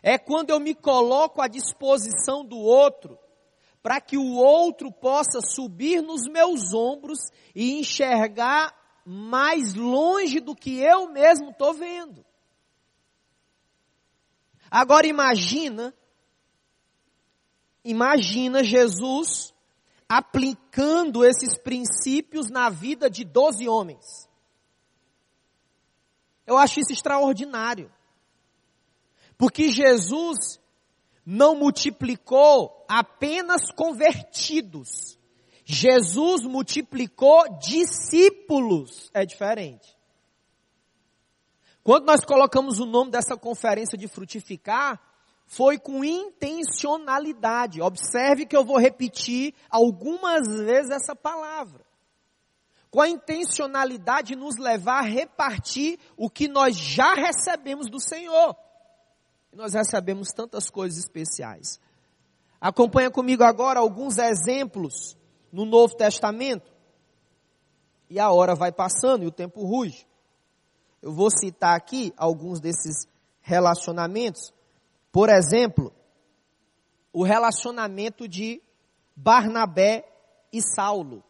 É 0.01 0.17
quando 0.17 0.51
eu 0.51 0.59
me 0.61 0.73
coloco 0.73 1.41
à 1.41 1.49
disposição 1.49 2.45
do 2.45 2.57
outro, 2.57 3.19
para 3.83 3.99
que 3.99 4.17
o 4.17 4.35
outro 4.35 4.89
possa 4.89 5.41
subir 5.41 6.01
nos 6.01 6.29
meus 6.29 6.73
ombros 6.73 7.19
e 7.53 7.77
enxergar 7.77 8.73
mais 9.05 9.73
longe 9.73 10.39
do 10.39 10.55
que 10.55 10.79
eu 10.79 11.11
mesmo 11.11 11.49
estou 11.49 11.73
vendo. 11.73 12.25
Agora 14.71 15.05
imagina, 15.05 15.93
imagina 17.83 18.63
Jesus 18.63 19.53
aplicando 20.07 21.25
esses 21.25 21.57
princípios 21.57 22.49
na 22.49 22.69
vida 22.69 23.09
de 23.09 23.23
doze 23.23 23.67
homens. 23.67 24.29
Eu 26.45 26.57
acho 26.57 26.79
isso 26.79 26.93
extraordinário. 26.93 27.91
Porque 29.37 29.71
Jesus 29.71 30.59
não 31.25 31.55
multiplicou 31.55 32.85
apenas 32.87 33.71
convertidos. 33.71 35.17
Jesus 35.65 36.43
multiplicou 36.43 37.57
discípulos. 37.57 39.09
É 39.13 39.25
diferente. 39.25 39.95
Quando 41.83 42.05
nós 42.05 42.23
colocamos 42.23 42.79
o 42.79 42.85
nome 42.85 43.11
dessa 43.11 43.35
conferência 43.35 43.97
de 43.97 44.07
frutificar, 44.07 45.01
foi 45.45 45.77
com 45.77 46.03
intencionalidade. 46.03 47.81
Observe 47.81 48.45
que 48.45 48.55
eu 48.55 48.65
vou 48.65 48.77
repetir 48.77 49.53
algumas 49.69 50.47
vezes 50.47 50.91
essa 50.91 51.15
palavra. 51.15 51.85
Com 52.89 53.01
a 53.01 53.09
intencionalidade 53.09 54.29
de 54.29 54.35
nos 54.35 54.57
levar 54.57 54.99
a 54.99 55.07
repartir 55.07 55.99
o 56.15 56.29
que 56.29 56.47
nós 56.47 56.75
já 56.75 57.13
recebemos 57.13 57.89
do 57.89 57.99
Senhor 57.99 58.55
nós 59.55 59.73
recebemos 59.73 60.29
tantas 60.33 60.69
coisas 60.69 60.99
especiais. 60.99 61.79
Acompanha 62.59 63.09
comigo 63.09 63.43
agora 63.43 63.79
alguns 63.79 64.17
exemplos 64.17 65.17
no 65.51 65.65
Novo 65.65 65.95
Testamento. 65.95 66.73
E 68.09 68.19
a 68.19 68.31
hora 68.31 68.53
vai 68.53 68.71
passando 68.71 69.23
e 69.23 69.27
o 69.27 69.31
tempo 69.31 69.65
ruge. 69.65 70.05
Eu 71.01 71.13
vou 71.13 71.29
citar 71.31 71.75
aqui 71.75 72.13
alguns 72.17 72.59
desses 72.59 73.07
relacionamentos. 73.41 74.53
Por 75.15 75.29
exemplo, 75.29 75.93
o 77.13 77.23
relacionamento 77.23 78.27
de 78.27 78.61
Barnabé 79.15 80.05
e 80.51 80.61
Saulo. 80.61 81.23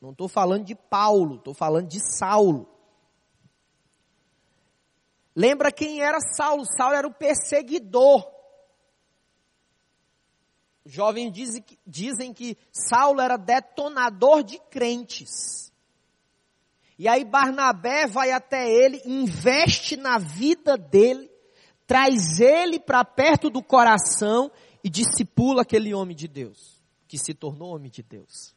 Não 0.00 0.10
estou 0.10 0.26
falando 0.26 0.64
de 0.64 0.74
Paulo, 0.74 1.36
estou 1.36 1.54
falando 1.54 1.86
de 1.86 2.00
Saulo. 2.00 2.68
Lembra 5.32 5.70
quem 5.70 6.00
era 6.00 6.18
Saulo? 6.18 6.64
Saulo 6.66 6.96
era 6.96 7.06
o 7.06 7.14
perseguidor. 7.14 8.28
Os 10.84 10.92
jovens 10.92 11.30
dizem 11.30 11.62
que, 11.62 11.78
dizem 11.86 12.34
que 12.34 12.58
Saulo 12.72 13.20
era 13.20 13.36
detonador 13.36 14.42
de 14.42 14.58
crentes. 14.70 15.72
E 16.98 17.06
aí 17.06 17.24
Barnabé 17.24 18.08
vai 18.08 18.32
até 18.32 18.68
ele, 18.68 19.00
investe 19.04 19.96
na 19.96 20.18
vida 20.18 20.76
dele, 20.76 21.30
traz 21.88 22.38
ele 22.38 22.78
para 22.78 23.02
perto 23.02 23.48
do 23.48 23.62
coração 23.62 24.52
e 24.84 24.90
discipula 24.90 25.62
aquele 25.62 25.94
homem 25.94 26.14
de 26.14 26.28
Deus, 26.28 26.82
que 27.08 27.16
se 27.16 27.32
tornou 27.32 27.74
homem 27.74 27.90
de 27.90 28.02
Deus. 28.02 28.54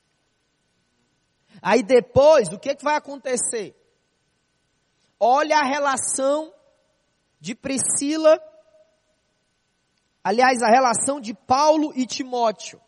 Aí 1.61 1.81
depois, 1.81 2.49
o 2.49 2.59
que, 2.59 2.75
que 2.75 2.83
vai 2.83 2.97
acontecer? 2.97 3.73
Olha 5.17 5.59
a 5.59 5.63
relação 5.63 6.53
de 7.39 7.55
Priscila, 7.55 8.37
aliás, 10.21 10.61
a 10.61 10.67
relação 10.67 11.21
de 11.21 11.33
Paulo 11.33 11.93
e 11.95 12.05
Timóteo. 12.05 12.81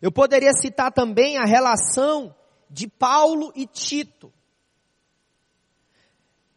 Eu 0.00 0.10
poderia 0.10 0.52
citar 0.52 0.90
também 0.90 1.36
a 1.36 1.44
relação 1.44 2.34
de 2.70 2.88
Paulo 2.88 3.52
e 3.54 3.66
Tito. 3.66 4.32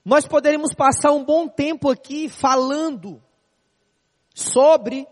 Nós 0.09 0.25
poderíamos 0.25 0.73
passar 0.73 1.11
um 1.11 1.23
bom 1.23 1.47
tempo 1.47 1.87
aqui 1.87 2.27
falando 2.27 3.23
sobre 4.33 5.07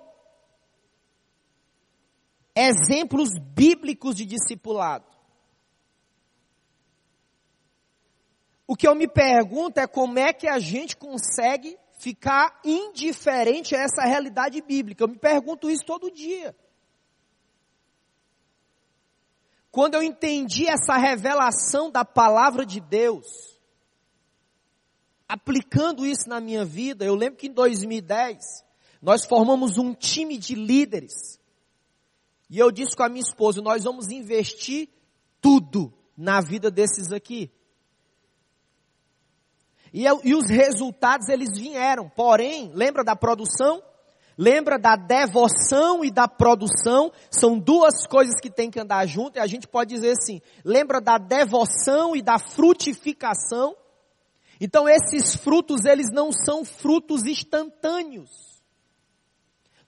exemplos 2.56 3.30
bíblicos 3.54 4.16
de 4.16 4.26
discipulado. 4.26 5.06
O 8.66 8.76
que 8.76 8.88
eu 8.88 8.96
me 8.96 9.08
pergunto 9.08 9.80
é 9.80 9.86
como 9.86 10.18
é 10.18 10.34
que 10.34 10.48
a 10.48 10.58
gente 10.58 10.98
consegue 10.98 11.78
ficar 12.00 12.60
indiferente 12.66 13.76
a 13.76 13.82
essa 13.84 14.02
realidade 14.02 14.60
bíblica. 14.64 15.04
Eu 15.04 15.10
me 15.10 15.20
pergunto 15.20 15.70
isso 15.70 15.86
todo 15.86 16.10
dia. 16.10 16.56
Quando 19.70 19.94
eu 19.94 20.02
entendi 20.02 20.68
essa 20.68 20.98
revelação 20.98 21.92
da 21.92 22.04
palavra 22.04 22.66
de 22.66 22.80
Deus, 22.80 23.57
aplicando 25.28 26.06
isso 26.06 26.30
na 26.30 26.40
minha 26.40 26.64
vida, 26.64 27.06
eu 27.06 27.16
lembro 27.16 27.38
que 27.38 27.48
em 27.48 27.54
2010, 27.54 28.38
nós 29.02 29.26
formamos 29.26 29.78
um 29.78 29.94
time 29.94 30.38
de 30.38 30.56
líderes. 30.56 31.40
E 32.50 32.58
eu 32.58 32.72
disse 32.72 32.96
com 32.96 33.04
a 33.04 33.10
minha 33.10 33.22
esposa, 33.22 33.62
nós 33.62 33.84
vamos 33.84 34.10
investir 34.10 34.90
tudo 35.42 35.94
na 36.16 36.40
vida 36.40 36.72
desses 36.72 37.12
aqui. 37.12 37.52
E, 39.94 40.06
eu, 40.06 40.20
e 40.24 40.34
os 40.34 40.50
resultados 40.50 41.28
eles 41.30 41.58
vieram. 41.58 42.10
Porém, 42.10 42.72
lembra 42.74 43.04
da 43.04 43.16
produção? 43.16 43.82
Lembra 44.38 44.78
da 44.78 44.96
devoção 44.96 46.06
e 46.06 46.12
da 46.12 46.28
produção? 46.28 47.12
São 47.32 47.58
duas 47.58 48.06
coisas 48.08 48.40
que 48.40 48.50
tem 48.50 48.70
que 48.70 48.80
andar 48.80 49.06
junto. 49.08 49.38
E 49.38 49.40
a 49.40 49.48
gente 49.48 49.68
pode 49.68 49.94
dizer 49.94 50.12
assim: 50.12 50.42
lembra 50.64 51.02
da 51.02 51.18
devoção 51.18 52.16
e 52.16 52.22
da 52.22 52.38
frutificação? 52.38 53.76
Então 54.60 54.88
esses 54.88 55.36
frutos 55.36 55.86
eles 55.86 56.12
não 56.12 56.32
são 56.32 56.66
frutos 56.66 57.24
instantâneos. 57.26 58.30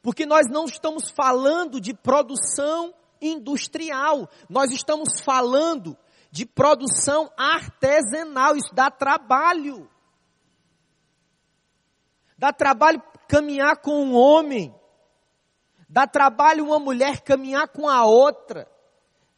Porque 0.02 0.26
nós 0.26 0.46
não 0.50 0.66
estamos 0.66 1.10
falando 1.10 1.82
de 1.82 1.94
produção 1.94 2.94
industrial, 3.22 4.30
nós 4.50 4.72
estamos 4.72 5.20
falando 5.22 5.98
de 6.32 6.46
produção 6.46 7.30
artesanal, 7.36 8.56
isso 8.56 8.74
dá 8.74 8.90
trabalho. 8.90 9.90
Dá 12.38 12.54
trabalho 12.54 13.02
caminhar 13.28 13.82
com 13.82 14.06
um 14.06 14.16
homem, 14.16 14.74
dá 15.90 16.08
trabalho 16.08 16.66
uma 16.66 16.80
mulher 16.80 17.22
caminhar 17.22 17.68
com 17.68 17.90
a 17.90 18.06
outra 18.06 18.68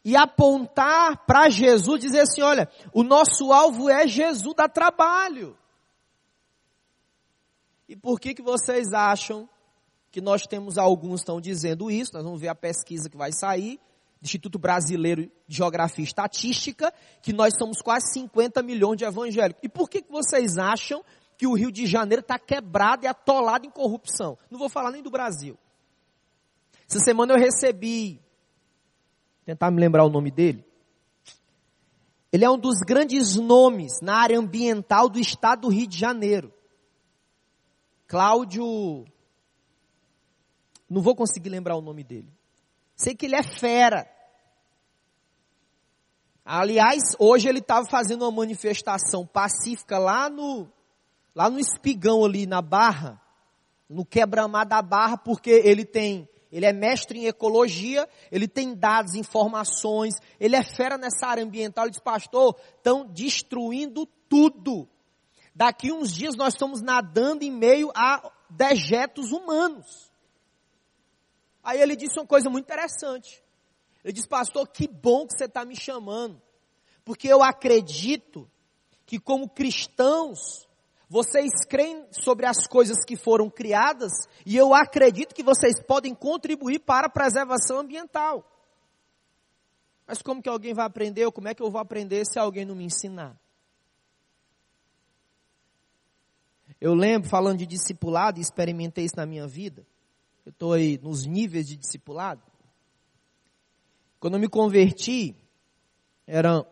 e 0.03 0.15
apontar 0.15 1.25
para 1.25 1.49
Jesus, 1.49 2.01
dizer 2.01 2.21
assim, 2.21 2.41
olha, 2.41 2.69
o 2.93 3.03
nosso 3.03 3.51
alvo 3.51 3.89
é 3.89 4.07
Jesus, 4.07 4.55
dá 4.55 4.67
trabalho. 4.67 5.57
E 7.87 7.95
por 7.95 8.19
que 8.19 8.33
que 8.33 8.41
vocês 8.41 8.93
acham 8.93 9.47
que 10.11 10.19
nós 10.19 10.45
temos 10.45 10.77
alguns 10.77 11.21
estão 11.21 11.39
dizendo 11.39 11.89
isso, 11.89 12.13
nós 12.13 12.23
vamos 12.23 12.39
ver 12.39 12.49
a 12.49 12.55
pesquisa 12.55 13.09
que 13.09 13.17
vai 13.17 13.31
sair, 13.31 13.79
do 14.21 14.25
Instituto 14.25 14.59
Brasileiro 14.59 15.23
de 15.47 15.57
Geografia 15.57 16.03
e 16.03 16.07
Estatística, 16.07 16.93
que 17.21 17.33
nós 17.33 17.55
somos 17.57 17.81
quase 17.81 18.13
50 18.13 18.61
milhões 18.61 18.97
de 18.97 19.03
evangélicos. 19.03 19.63
E 19.63 19.69
por 19.69 19.89
que, 19.89 20.01
que 20.01 20.11
vocês 20.11 20.57
acham 20.57 21.03
que 21.37 21.47
o 21.47 21.53
Rio 21.53 21.71
de 21.71 21.87
Janeiro 21.87 22.21
está 22.21 22.37
quebrado 22.37 23.03
e 23.03 23.07
atolado 23.07 23.65
em 23.65 23.71
corrupção? 23.71 24.37
Não 24.49 24.59
vou 24.59 24.69
falar 24.69 24.91
nem 24.91 25.01
do 25.01 25.09
Brasil. 25.09 25.57
Essa 26.87 26.99
semana 26.99 27.33
eu 27.33 27.39
recebi, 27.39 28.21
tentar 29.45 29.71
me 29.71 29.79
lembrar 29.79 30.05
o 30.05 30.09
nome 30.09 30.31
dele. 30.31 30.65
Ele 32.31 32.45
é 32.45 32.49
um 32.49 32.57
dos 32.57 32.79
grandes 32.79 33.35
nomes 33.35 33.99
na 34.01 34.15
área 34.15 34.39
ambiental 34.39 35.09
do 35.09 35.19
estado 35.19 35.61
do 35.61 35.69
Rio 35.69 35.87
de 35.87 35.97
Janeiro. 35.97 36.53
Cláudio 38.07 39.05
não 40.89 41.01
vou 41.01 41.15
conseguir 41.15 41.49
lembrar 41.49 41.77
o 41.77 41.81
nome 41.81 42.03
dele. 42.03 42.27
Sei 42.97 43.15
que 43.15 43.25
ele 43.25 43.35
é 43.35 43.43
fera. 43.43 44.05
Aliás, 46.43 47.15
hoje 47.17 47.47
ele 47.47 47.59
estava 47.59 47.87
fazendo 47.89 48.23
uma 48.23 48.31
manifestação 48.31 49.25
pacífica 49.25 49.97
lá 49.97 50.29
no, 50.29 50.69
lá 51.33 51.49
no 51.49 51.59
espigão 51.59 52.25
ali 52.25 52.45
na 52.45 52.61
Barra, 52.61 53.21
no 53.89 54.05
quebramar 54.05 54.67
da 54.67 54.81
Barra, 54.81 55.17
porque 55.17 55.49
ele 55.49 55.85
tem, 55.85 56.27
ele 56.51 56.65
é 56.65 56.73
mestre 56.73 57.19
em 57.19 57.27
ecologia, 57.27 58.07
ele 58.31 58.47
tem 58.47 58.75
dados, 58.75 59.15
informações, 59.15 60.15
ele 60.39 60.55
é 60.55 60.63
fera 60.63 60.97
nessa 60.97 61.25
área 61.27 61.43
ambiental. 61.43 61.85
Ele 61.85 61.91
diz, 61.91 62.01
pastor, 62.01 62.59
estão 62.75 63.05
destruindo 63.05 64.05
tudo. 64.27 64.87
Daqui 65.55 65.91
uns 65.91 66.11
dias 66.11 66.35
nós 66.35 66.53
estamos 66.53 66.81
nadando 66.81 67.43
em 67.43 67.51
meio 67.51 67.91
a 67.95 68.31
dejetos 68.49 69.31
humanos. 69.31 70.11
Aí 71.63 71.79
ele 71.79 71.95
disse 71.95 72.19
uma 72.19 72.25
coisa 72.25 72.49
muito 72.49 72.65
interessante. 72.65 73.41
Ele 74.03 74.13
disse, 74.13 74.27
pastor, 74.27 74.67
que 74.67 74.87
bom 74.87 75.27
que 75.27 75.37
você 75.37 75.45
está 75.45 75.63
me 75.63 75.75
chamando. 75.75 76.41
Porque 77.05 77.27
eu 77.27 77.41
acredito 77.41 78.49
que 79.05 79.19
como 79.19 79.49
cristãos, 79.49 80.67
vocês 81.11 81.51
creem 81.67 82.07
sobre 82.09 82.45
as 82.45 82.65
coisas 82.65 83.03
que 83.05 83.17
foram 83.17 83.49
criadas 83.49 84.13
e 84.45 84.55
eu 84.55 84.73
acredito 84.73 85.35
que 85.35 85.43
vocês 85.43 85.83
podem 85.85 86.15
contribuir 86.15 86.79
para 86.79 87.07
a 87.07 87.09
preservação 87.09 87.79
ambiental. 87.79 88.49
Mas 90.07 90.21
como 90.21 90.41
que 90.41 90.47
alguém 90.47 90.73
vai 90.73 90.85
aprender 90.85 91.25
ou 91.25 91.31
como 91.33 91.49
é 91.49 91.53
que 91.53 91.61
eu 91.61 91.69
vou 91.69 91.81
aprender 91.81 92.23
se 92.25 92.39
alguém 92.39 92.63
não 92.63 92.75
me 92.75 92.85
ensinar? 92.85 93.37
Eu 96.79 96.93
lembro, 96.93 97.29
falando 97.29 97.57
de 97.57 97.65
discipulado, 97.65 98.39
e 98.39 98.41
experimentei 98.41 99.03
isso 99.03 99.17
na 99.17 99.25
minha 99.25 99.45
vida 99.45 99.85
eu 100.45 100.51
estou 100.51 100.71
aí 100.71 100.97
nos 100.97 101.25
níveis 101.25 101.67
de 101.67 101.75
discipulado. 101.75 102.41
Quando 104.17 104.35
eu 104.35 104.39
me 104.39 104.47
converti, 104.47 105.35
era 106.25 106.65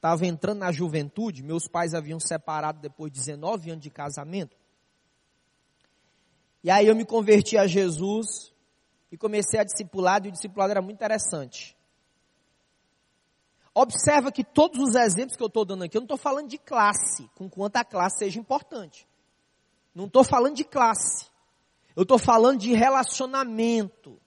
estava 0.00 0.26
entrando 0.26 0.60
na 0.60 0.72
juventude, 0.72 1.42
meus 1.42 1.68
pais 1.68 1.92
haviam 1.92 2.18
separado 2.18 2.80
depois 2.80 3.12
de 3.12 3.18
19 3.18 3.72
anos 3.72 3.82
de 3.82 3.90
casamento. 3.90 4.56
E 6.64 6.70
aí 6.70 6.86
eu 6.86 6.96
me 6.96 7.04
converti 7.04 7.58
a 7.58 7.66
Jesus 7.66 8.50
e 9.12 9.18
comecei 9.18 9.60
a 9.60 9.64
discipulado, 9.64 10.26
e 10.26 10.30
o 10.30 10.32
discipulado 10.32 10.70
era 10.70 10.80
muito 10.80 10.96
interessante. 10.96 11.76
Observa 13.74 14.32
que 14.32 14.42
todos 14.42 14.80
os 14.80 14.94
exemplos 14.94 15.36
que 15.36 15.42
eu 15.42 15.48
estou 15.48 15.66
dando 15.66 15.84
aqui, 15.84 15.98
eu 15.98 16.00
não 16.00 16.06
estou 16.06 16.16
falando 16.16 16.48
de 16.48 16.56
classe, 16.56 17.28
com 17.34 17.48
quanto 17.48 17.76
a 17.76 17.84
classe 17.84 18.20
seja 18.20 18.40
importante. 18.40 19.06
Não 19.94 20.06
estou 20.06 20.24
falando 20.24 20.56
de 20.56 20.64
classe. 20.64 21.28
Eu 21.94 22.04
estou 22.04 22.18
falando 22.18 22.58
de 22.58 22.72
relacionamento 22.72 24.18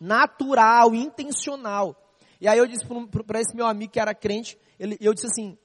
natural, 0.00 0.94
intencional. 0.94 2.01
E 2.42 2.48
aí 2.48 2.58
eu 2.58 2.66
disse 2.66 2.84
para 3.24 3.40
esse 3.40 3.54
meu 3.54 3.66
amigo 3.66 3.92
que 3.92 4.00
era 4.00 4.12
crente, 4.12 4.58
ele, 4.76 4.98
eu 5.00 5.14
disse 5.14 5.28
assim, 5.28 5.56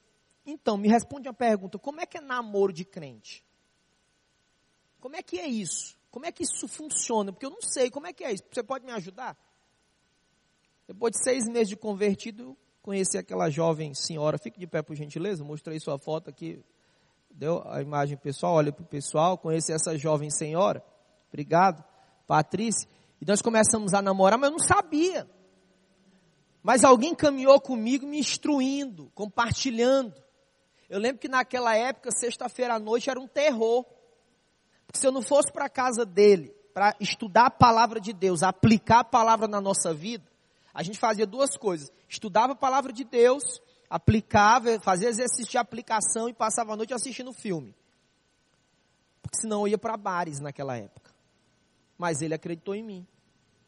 então, 0.46 0.78
me 0.78 0.88
responde 0.88 1.26
uma 1.26 1.34
pergunta, 1.34 1.76
como 1.76 2.00
é 2.00 2.06
que 2.06 2.18
é 2.18 2.20
namoro 2.20 2.72
de 2.72 2.84
crente? 2.84 3.44
Como 5.00 5.16
é 5.16 5.22
que 5.22 5.40
é 5.40 5.48
isso? 5.48 5.98
Como 6.08 6.24
é 6.24 6.30
que 6.30 6.44
isso 6.44 6.68
funciona? 6.68 7.32
Porque 7.32 7.44
eu 7.44 7.50
não 7.50 7.60
sei, 7.60 7.90
como 7.90 8.06
é 8.06 8.12
que 8.12 8.22
é 8.22 8.32
isso? 8.32 8.44
Você 8.48 8.62
pode 8.62 8.86
me 8.86 8.92
ajudar? 8.92 9.36
Depois 10.86 11.10
de 11.10 11.24
seis 11.24 11.48
meses 11.48 11.68
de 11.68 11.76
convertido, 11.76 12.56
conheci 12.80 13.18
aquela 13.18 13.50
jovem 13.50 13.92
senhora, 13.92 14.38
fique 14.38 14.60
de 14.60 14.66
pé 14.66 14.80
por 14.80 14.94
gentileza, 14.94 15.42
mostrei 15.42 15.80
sua 15.80 15.98
foto 15.98 16.30
aqui, 16.30 16.64
deu 17.28 17.60
a 17.66 17.82
imagem 17.82 18.16
pessoal, 18.16 18.54
olha 18.54 18.72
para 18.72 18.84
o 18.84 18.86
pessoal, 18.86 19.36
conheci 19.36 19.72
essa 19.72 19.98
jovem 19.98 20.30
senhora, 20.30 20.80
Obrigado, 21.28 21.84
Patrícia. 22.26 22.88
E 23.20 23.24
nós 23.24 23.42
começamos 23.42 23.94
a 23.94 24.02
namorar, 24.02 24.38
mas 24.38 24.50
eu 24.50 24.56
não 24.58 24.64
sabia. 24.64 25.28
Mas 26.62 26.84
alguém 26.84 27.14
caminhou 27.14 27.60
comigo 27.60 28.06
me 28.06 28.18
instruindo, 28.18 29.10
compartilhando. 29.14 30.14
Eu 30.88 30.98
lembro 30.98 31.18
que 31.18 31.28
naquela 31.28 31.74
época, 31.76 32.10
sexta-feira 32.10 32.74
à 32.74 32.78
noite, 32.78 33.10
era 33.10 33.20
um 33.20 33.26
terror. 33.26 33.84
Porque 34.86 34.98
se 34.98 35.06
eu 35.06 35.12
não 35.12 35.22
fosse 35.22 35.52
para 35.52 35.66
a 35.66 35.70
casa 35.70 36.04
dele, 36.04 36.54
para 36.74 36.96
estudar 37.00 37.46
a 37.46 37.50
palavra 37.50 38.00
de 38.00 38.12
Deus, 38.12 38.42
aplicar 38.42 39.00
a 39.00 39.04
palavra 39.04 39.46
na 39.46 39.60
nossa 39.60 39.92
vida, 39.92 40.24
a 40.72 40.82
gente 40.82 40.98
fazia 40.98 41.26
duas 41.26 41.56
coisas. 41.56 41.90
Estudava 42.08 42.52
a 42.52 42.56
palavra 42.56 42.92
de 42.92 43.04
Deus, 43.04 43.42
aplicava, 43.88 44.78
fazia 44.80 45.08
exercício 45.08 45.50
de 45.50 45.58
aplicação 45.58 46.28
e 46.28 46.32
passava 46.32 46.72
a 46.72 46.76
noite 46.76 46.94
assistindo 46.94 47.32
filme. 47.32 47.74
Porque 49.22 49.40
senão 49.40 49.62
eu 49.62 49.68
ia 49.68 49.78
para 49.78 49.96
bares 49.96 50.40
naquela 50.40 50.76
época 50.76 51.08
mas 51.98 52.22
ele 52.22 52.32
acreditou 52.32 52.74
em 52.74 52.82
mim. 52.82 53.06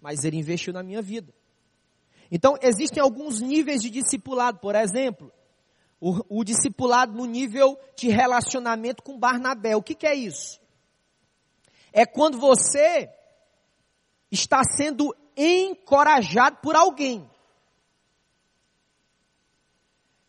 Mas 0.00 0.24
ele 0.24 0.38
investiu 0.38 0.72
na 0.72 0.82
minha 0.82 1.02
vida. 1.02 1.34
Então, 2.30 2.56
existem 2.62 3.02
alguns 3.02 3.40
níveis 3.40 3.82
de 3.82 3.90
discipulado. 3.90 4.58
Por 4.58 4.74
exemplo, 4.74 5.32
o, 6.00 6.40
o 6.40 6.44
discipulado 6.44 7.12
no 7.12 7.26
nível 7.26 7.78
de 7.96 8.08
relacionamento 8.08 9.02
com 9.02 9.18
Barnabé. 9.18 9.76
O 9.76 9.82
que, 9.82 9.94
que 9.94 10.06
é 10.06 10.14
isso? 10.14 10.60
É 11.92 12.06
quando 12.06 12.38
você 12.38 13.10
está 14.30 14.62
sendo 14.64 15.14
encorajado 15.36 16.58
por 16.62 16.76
alguém. 16.76 17.28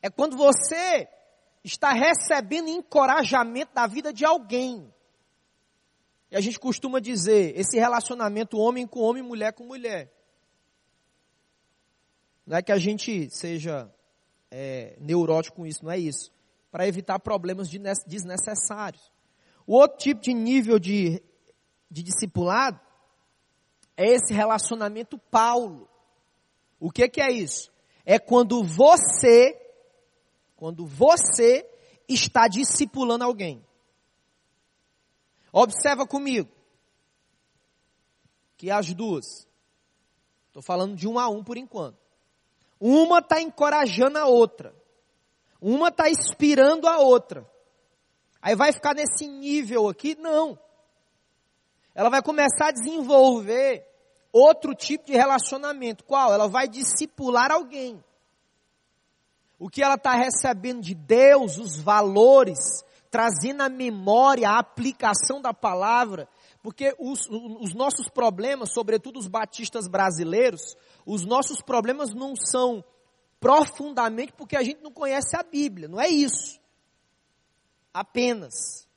É 0.01 0.09
quando 0.09 0.35
você 0.35 1.07
está 1.63 1.91
recebendo 1.91 2.67
encorajamento 2.67 3.73
da 3.73 3.85
vida 3.85 4.11
de 4.11 4.25
alguém. 4.25 4.91
E 6.31 6.35
a 6.35 6.41
gente 6.41 6.59
costuma 6.59 6.99
dizer, 6.99 7.57
esse 7.57 7.77
relacionamento 7.77 8.57
homem 8.57 8.87
com 8.87 9.01
homem, 9.01 9.21
mulher 9.21 9.53
com 9.53 9.65
mulher. 9.65 10.11
Não 12.51 12.57
é 12.57 12.61
que 12.61 12.73
a 12.73 12.77
gente 12.77 13.29
seja 13.29 13.89
é, 14.51 14.97
neurótico 14.99 15.55
com 15.55 15.65
isso, 15.65 15.85
não 15.85 15.89
é 15.89 15.97
isso. 15.97 16.29
Para 16.69 16.85
evitar 16.85 17.17
problemas 17.17 17.69
desnecessários. 17.69 19.09
O 19.65 19.75
outro 19.75 19.97
tipo 19.97 20.19
de 20.19 20.33
nível 20.33 20.77
de, 20.77 21.23
de 21.89 22.03
discipulado 22.03 22.77
é 23.95 24.05
esse 24.05 24.33
relacionamento 24.33 25.17
Paulo. 25.17 25.87
O 26.77 26.91
que, 26.91 27.07
que 27.07 27.21
é 27.21 27.31
isso? 27.31 27.71
É 28.05 28.19
quando 28.19 28.61
você, 28.65 29.57
quando 30.57 30.85
você 30.85 31.65
está 32.05 32.49
discipulando 32.49 33.23
alguém. 33.23 33.65
Observa 35.53 36.05
comigo. 36.05 36.51
Que 38.57 38.69
as 38.69 38.93
duas. 38.93 39.47
Estou 40.47 40.61
falando 40.61 40.97
de 40.97 41.07
um 41.07 41.17
a 41.17 41.29
um 41.29 41.45
por 41.45 41.55
enquanto. 41.55 42.00
Uma 42.81 43.19
está 43.19 43.39
encorajando 43.39 44.17
a 44.17 44.25
outra. 44.25 44.73
Uma 45.61 45.89
está 45.89 46.09
inspirando 46.09 46.87
a 46.87 46.97
outra. 46.97 47.47
Aí 48.41 48.55
vai 48.55 48.73
ficar 48.73 48.95
nesse 48.95 49.27
nível 49.27 49.87
aqui? 49.87 50.17
Não. 50.19 50.57
Ela 51.93 52.09
vai 52.09 52.23
começar 52.23 52.69
a 52.69 52.71
desenvolver 52.71 53.85
outro 54.33 54.73
tipo 54.73 55.05
de 55.05 55.13
relacionamento. 55.13 56.03
Qual? 56.03 56.33
Ela 56.33 56.47
vai 56.47 56.67
discipular 56.67 57.51
alguém. 57.51 58.03
O 59.59 59.69
que 59.69 59.83
ela 59.83 59.93
está 59.93 60.15
recebendo 60.15 60.81
de 60.81 60.95
Deus, 60.95 61.59
os 61.59 61.79
valores, 61.79 62.57
trazendo 63.11 63.61
a 63.61 63.69
memória, 63.69 64.49
a 64.49 64.57
aplicação 64.57 65.39
da 65.39 65.53
palavra, 65.53 66.27
porque 66.61 66.95
os, 66.99 67.27
os, 67.29 67.73
nossos 67.73 68.07
problemas, 68.07 68.73
sobretudo 68.73 69.19
os 69.19 69.27
batistas 69.27 69.87
brasileiros, 69.87 70.75
os 71.05 71.25
nossos 71.25 71.61
problemas 71.61 72.13
não 72.13 72.35
são 72.35 72.83
profundamente 73.39 74.31
porque 74.33 74.55
a 74.55 74.63
gente 74.63 74.81
não 74.81 74.91
conhece 74.91 75.35
a 75.35 75.43
Bíblia, 75.43 75.87
não 75.87 75.99
é 75.99 76.07
isso. 76.07 76.59
Apenas. 77.93 78.87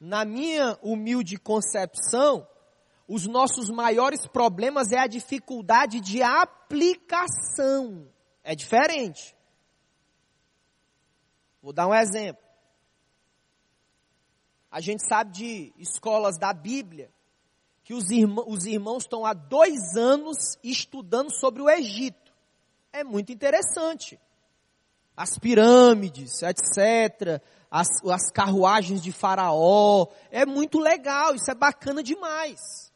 Na 0.00 0.24
minha 0.24 0.78
humilde 0.82 1.36
concepção, 1.36 2.46
os 3.06 3.26
nossos 3.26 3.70
maiores 3.70 4.26
problemas 4.26 4.90
é 4.90 4.98
a 4.98 5.06
dificuldade 5.06 6.00
de 6.00 6.22
aplicação. 6.22 8.08
É 8.42 8.54
diferente. 8.54 9.36
Vou 11.62 11.72
dar 11.72 11.86
um 11.86 11.94
exemplo. 11.94 12.49
A 14.70 14.80
gente 14.80 15.06
sabe 15.06 15.32
de 15.32 15.72
escolas 15.78 16.38
da 16.38 16.52
Bíblia 16.52 17.10
que 17.82 17.92
os, 17.92 18.10
irmãos, 18.10 18.44
os 18.46 18.66
irmãos 18.66 19.02
estão 19.02 19.26
há 19.26 19.32
dois 19.32 19.96
anos 19.96 20.56
estudando 20.62 21.32
sobre 21.34 21.60
o 21.60 21.68
Egito. 21.68 22.32
É 22.92 23.02
muito 23.02 23.32
interessante. 23.32 24.18
As 25.16 25.36
pirâmides, 25.38 26.40
etc. 26.42 27.42
As, 27.68 27.88
as 28.04 28.30
carruagens 28.30 29.02
de 29.02 29.10
Faraó. 29.10 30.06
É 30.30 30.46
muito 30.46 30.78
legal, 30.78 31.34
isso 31.34 31.50
é 31.50 31.54
bacana 31.54 32.00
demais. 32.00 32.92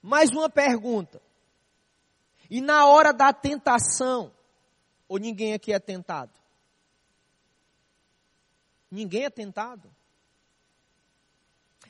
Mais 0.00 0.30
uma 0.30 0.48
pergunta. 0.48 1.20
E 2.48 2.60
na 2.60 2.86
hora 2.86 3.12
da 3.12 3.32
tentação, 3.32 4.30
ou 5.08 5.18
ninguém 5.18 5.52
aqui 5.52 5.72
é 5.72 5.80
tentado? 5.80 6.32
Ninguém 8.88 9.24
é 9.24 9.30
tentado. 9.30 9.90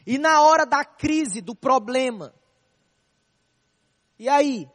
E 0.07 0.19
na 0.19 0.43
hora 0.43 0.67
da 0.67 0.85
crise, 0.85 1.41
do 1.41 1.55
problema, 1.55 2.35
e 4.19 4.29
aí? 4.29 4.69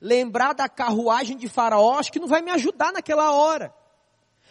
Lembrar 0.00 0.52
da 0.52 0.68
carruagem 0.68 1.36
de 1.36 1.48
Faraó, 1.48 1.98
acho 1.98 2.12
que 2.12 2.20
não 2.20 2.28
vai 2.28 2.40
me 2.40 2.50
ajudar 2.50 2.92
naquela 2.92 3.32
hora. 3.32 3.74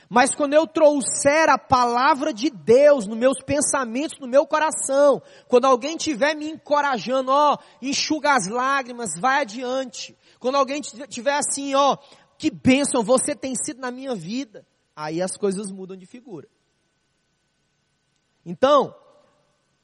Mas 0.10 0.34
quando 0.34 0.54
eu 0.54 0.66
trouxer 0.66 1.50
a 1.50 1.58
palavra 1.58 2.34
de 2.34 2.50
Deus 2.50 3.08
nos 3.08 3.18
meus 3.18 3.42
pensamentos, 3.44 4.20
no 4.20 4.28
meu 4.28 4.46
coração, 4.46 5.22
quando 5.48 5.66
alguém 5.66 5.96
estiver 5.96 6.36
me 6.36 6.50
encorajando, 6.50 7.32
ó, 7.32 7.58
enxuga 7.82 8.34
as 8.34 8.48
lágrimas, 8.48 9.20
vai 9.20 9.42
adiante. 9.42 10.18
Quando 10.40 10.56
alguém 10.56 10.82
estiver 10.82 11.38
assim, 11.38 11.76
ó, 11.76 11.98
que 12.38 12.50
bênção 12.50 13.04
você 13.04 13.36
tem 13.36 13.54
sido 13.56 13.82
na 13.82 13.92
minha 13.92 14.16
vida, 14.16 14.66
aí 14.96 15.22
as 15.22 15.36
coisas 15.36 15.72
mudam 15.72 15.98
de 15.98 16.06
figura. 16.06 16.48
Então, 18.46 18.96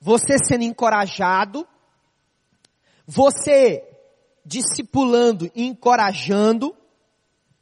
você 0.04 0.38
sendo 0.38 0.66
encorajado, 0.66 1.66
você 3.08 3.89
discipulando 4.46 5.50
e 5.56 5.63
encorajando, 5.63 6.76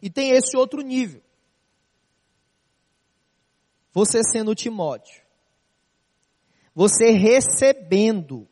e 0.01 0.09
tem 0.09 0.31
esse 0.31 0.57
outro 0.57 0.81
nível 0.81 1.21
você 3.93 4.21
sendo 4.23 4.55
Timóteo, 4.55 5.21
você 6.73 7.11
recebendo 7.11 8.47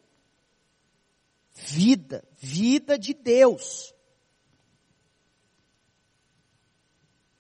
vida, 1.56 2.24
vida 2.38 3.00
de 3.00 3.14
Deus. 3.14 3.94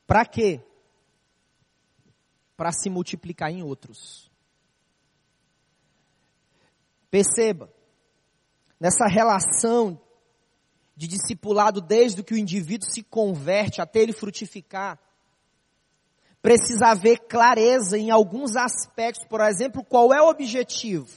Para 0.08 0.26
quê? 0.26 0.62
Para 2.56 2.72
se 2.72 2.90
multiplicar 2.90 3.52
em 3.52 3.62
outros. 3.62 4.29
Perceba, 7.10 7.72
nessa 8.80 9.08
relação 9.08 10.00
de 10.95 11.08
discipulado 11.08 11.82
desde 11.82 12.24
que 12.24 12.34
o 12.34 12.38
indivíduo 12.38 12.89
se 12.89 13.02
converte 13.02 13.82
até 13.82 14.00
ele 14.00 14.13
frutificar, 14.13 15.00
precisa 16.41 16.88
haver 16.88 17.19
clareza 17.19 17.98
em 17.98 18.12
alguns 18.12 18.56
aspectos, 18.56 19.26
por 19.28 19.41
exemplo, 19.41 19.84
qual 19.84 20.13
é 20.13 20.22
o 20.22 20.30
objetivo. 20.30 21.08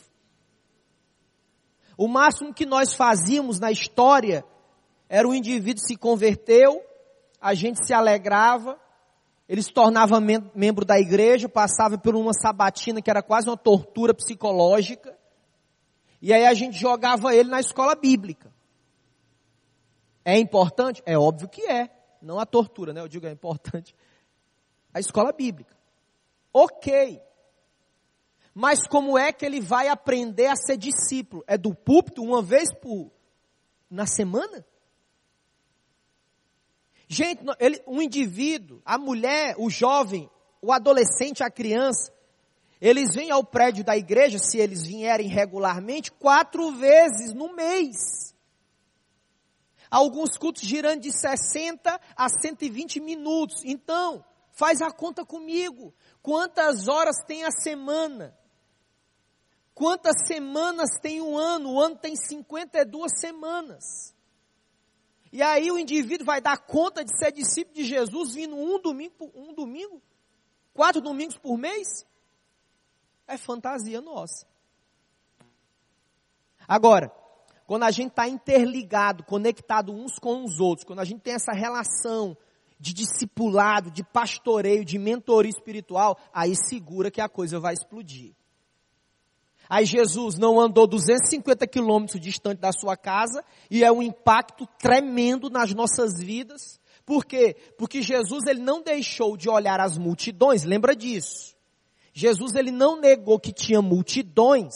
O 1.96 2.08
máximo 2.08 2.54
que 2.54 2.66
nós 2.66 2.94
fazíamos 2.94 3.60
na 3.60 3.70
história 3.70 4.44
era 5.08 5.28
o 5.28 5.34
indivíduo 5.34 5.84
se 5.84 5.96
converteu, 5.96 6.82
a 7.40 7.54
gente 7.54 7.84
se 7.86 7.92
alegrava, 7.92 8.80
ele 9.48 9.62
se 9.62 9.72
tornava 9.72 10.20
mem 10.20 10.50
membro 10.54 10.84
da 10.84 10.98
igreja, 10.98 11.48
passava 11.48 11.98
por 11.98 12.16
uma 12.16 12.32
sabatina 12.32 13.02
que 13.02 13.10
era 13.10 13.22
quase 13.22 13.48
uma 13.48 13.56
tortura 13.56 14.14
psicológica, 14.14 15.16
e 16.22 16.32
aí 16.32 16.46
a 16.46 16.54
gente 16.54 16.78
jogava 16.78 17.34
ele 17.34 17.50
na 17.50 17.60
escola 17.60 17.94
bíblica. 17.94 18.50
É 20.24 20.38
importante? 20.38 21.02
É 21.04 21.18
óbvio 21.18 21.48
que 21.48 21.62
é. 21.62 21.90
Não 22.22 22.38
a 22.38 22.46
tortura, 22.46 22.92
né? 22.92 23.00
Eu 23.00 23.08
digo 23.08 23.26
é 23.26 23.32
importante 23.32 23.94
a 24.94 25.00
escola 25.00 25.32
bíblica. 25.32 25.76
Ok. 26.52 27.20
Mas 28.54 28.86
como 28.86 29.16
é 29.16 29.32
que 29.32 29.44
ele 29.44 29.60
vai 29.60 29.88
aprender 29.88 30.46
a 30.46 30.56
ser 30.56 30.76
discípulo? 30.76 31.42
É 31.46 31.56
do 31.56 31.74
púlpito 31.74 32.22
uma 32.22 32.42
vez 32.42 32.72
por 32.74 33.10
na 33.90 34.06
semana? 34.06 34.64
Gente, 37.08 37.42
ele, 37.58 37.82
um 37.86 38.00
indivíduo, 38.00 38.80
a 38.84 38.96
mulher, 38.98 39.54
o 39.58 39.68
jovem, 39.68 40.30
o 40.60 40.72
adolescente, 40.72 41.42
a 41.42 41.50
criança, 41.50 42.12
eles 42.82 43.14
vêm 43.14 43.30
ao 43.30 43.42
prédio 43.42 43.82
da 43.82 43.96
igreja, 43.96 44.38
se 44.38 44.58
eles 44.58 44.86
vierem 44.86 45.28
regularmente, 45.28 46.12
quatro 46.12 46.70
vezes 46.72 47.32
no 47.32 47.54
mês. 47.54 48.34
Alguns 49.90 50.36
cultos 50.36 50.62
girando 50.62 51.00
de 51.00 51.12
60 51.12 51.98
a 52.14 52.28
120 52.28 53.00
minutos. 53.00 53.62
Então, 53.64 54.22
Faz 54.52 54.82
a 54.82 54.90
conta 54.90 55.24
comigo. 55.24 55.94
Quantas 56.22 56.86
horas 56.86 57.16
tem 57.26 57.44
a 57.44 57.50
semana? 57.50 58.36
Quantas 59.74 60.26
semanas 60.26 60.90
tem 61.00 61.22
um 61.22 61.36
ano? 61.38 61.72
O 61.72 61.80
ano 61.80 61.96
tem 61.96 62.14
52 62.14 63.18
semanas. 63.18 64.14
E 65.32 65.42
aí 65.42 65.70
o 65.72 65.78
indivíduo 65.78 66.26
vai 66.26 66.42
dar 66.42 66.58
conta 66.58 67.02
de 67.02 67.16
ser 67.16 67.32
discípulo 67.32 67.74
de 67.74 67.84
Jesus 67.84 68.34
vindo 68.34 68.54
um 68.54 68.78
domingo, 68.78 69.32
um 69.34 69.54
domingo, 69.54 70.02
quatro 70.74 71.00
domingos 71.00 71.38
por 71.38 71.56
mês? 71.56 72.06
É 73.26 73.36
fantasia 73.36 74.00
nossa. 74.00 74.46
Agora, 76.66 77.12
quando 77.66 77.84
a 77.84 77.90
gente 77.90 78.10
está 78.10 78.28
interligado, 78.28 79.24
conectado 79.24 79.92
uns 79.92 80.18
com 80.18 80.44
os 80.44 80.60
outros, 80.60 80.84
quando 80.84 81.00
a 81.00 81.04
gente 81.04 81.20
tem 81.20 81.34
essa 81.34 81.52
relação 81.52 82.36
de 82.78 82.92
discipulado, 82.92 83.90
de 83.90 84.02
pastoreio, 84.02 84.84
de 84.84 84.98
mentoria 84.98 85.50
espiritual, 85.50 86.18
aí 86.32 86.54
segura 86.54 87.10
que 87.10 87.20
a 87.20 87.28
coisa 87.28 87.60
vai 87.60 87.74
explodir. 87.74 88.34
Aí 89.68 89.86
Jesus 89.86 90.36
não 90.36 90.60
andou 90.60 90.86
250 90.86 91.66
quilômetros 91.66 92.20
distante 92.20 92.58
da 92.58 92.72
sua 92.72 92.96
casa 92.96 93.42
e 93.70 93.82
é 93.84 93.90
um 93.90 94.02
impacto 94.02 94.66
tremendo 94.78 95.48
nas 95.48 95.72
nossas 95.72 96.20
vidas. 96.22 96.80
Por 97.06 97.24
quê? 97.24 97.56
Porque 97.78 98.02
Jesus 98.02 98.44
ele 98.46 98.60
não 98.60 98.82
deixou 98.82 99.36
de 99.36 99.48
olhar 99.48 99.80
as 99.80 99.96
multidões, 99.96 100.64
lembra 100.64 100.94
disso. 100.94 101.56
Jesus 102.12 102.54
ele 102.54 102.70
não 102.70 103.00
negou 103.00 103.40
que 103.40 103.52
tinha 103.52 103.80
multidões, 103.80 104.74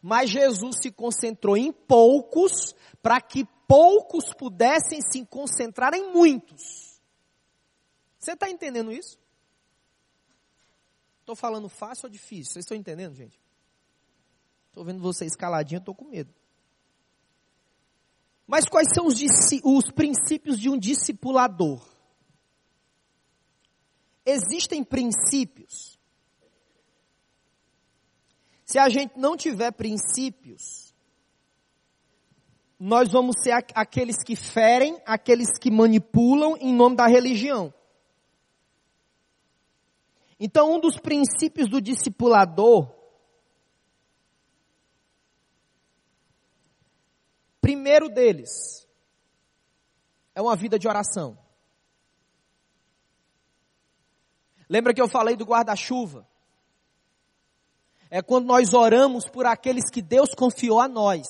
mas 0.00 0.30
Jesus 0.30 0.76
se 0.80 0.90
concentrou 0.90 1.56
em 1.56 1.72
poucos 1.72 2.74
para 3.02 3.20
que 3.20 3.46
poucos 3.66 4.32
pudessem 4.34 5.00
se 5.00 5.24
concentrar 5.26 5.94
em 5.94 6.12
muitos. 6.12 7.00
Você 8.18 8.32
está 8.32 8.50
entendendo 8.50 8.92
isso? 8.92 9.18
Estou 11.20 11.36
falando 11.36 11.68
fácil 11.68 12.06
ou 12.06 12.10
difícil? 12.10 12.54
Vocês 12.54 12.64
estão 12.64 12.76
entendendo, 12.76 13.14
gente? 13.14 13.38
Estou 14.68 14.84
vendo 14.84 15.00
vocês 15.00 15.36
caladinho, 15.36 15.78
estou 15.78 15.94
com 15.94 16.06
medo. 16.06 16.34
Mas 18.46 18.64
quais 18.64 18.88
são 18.92 19.06
os, 19.06 19.20
os 19.62 19.92
princípios 19.92 20.58
de 20.58 20.68
um 20.68 20.76
discipulador? 20.76 21.88
Existem 24.26 24.82
princípios. 24.82 25.99
Se 28.70 28.78
a 28.78 28.88
gente 28.88 29.18
não 29.18 29.36
tiver 29.36 29.72
princípios, 29.72 30.94
nós 32.78 33.10
vamos 33.10 33.34
ser 33.42 33.50
aqueles 33.74 34.22
que 34.22 34.36
ferem, 34.36 35.02
aqueles 35.04 35.58
que 35.58 35.72
manipulam 35.72 36.56
em 36.56 36.72
nome 36.72 36.94
da 36.94 37.08
religião. 37.08 37.74
Então, 40.38 40.72
um 40.72 40.78
dos 40.78 41.00
princípios 41.00 41.68
do 41.68 41.80
discipulador 41.80 42.94
primeiro 47.60 48.08
deles 48.08 48.86
é 50.32 50.40
uma 50.40 50.54
vida 50.54 50.78
de 50.78 50.86
oração. 50.86 51.36
Lembra 54.68 54.94
que 54.94 55.02
eu 55.02 55.08
falei 55.08 55.34
do 55.34 55.44
guarda-chuva? 55.44 56.24
É 58.10 58.20
quando 58.20 58.46
nós 58.46 58.74
oramos 58.74 59.28
por 59.28 59.46
aqueles 59.46 59.88
que 59.88 60.02
Deus 60.02 60.34
confiou 60.34 60.80
a 60.80 60.88
nós. 60.88 61.26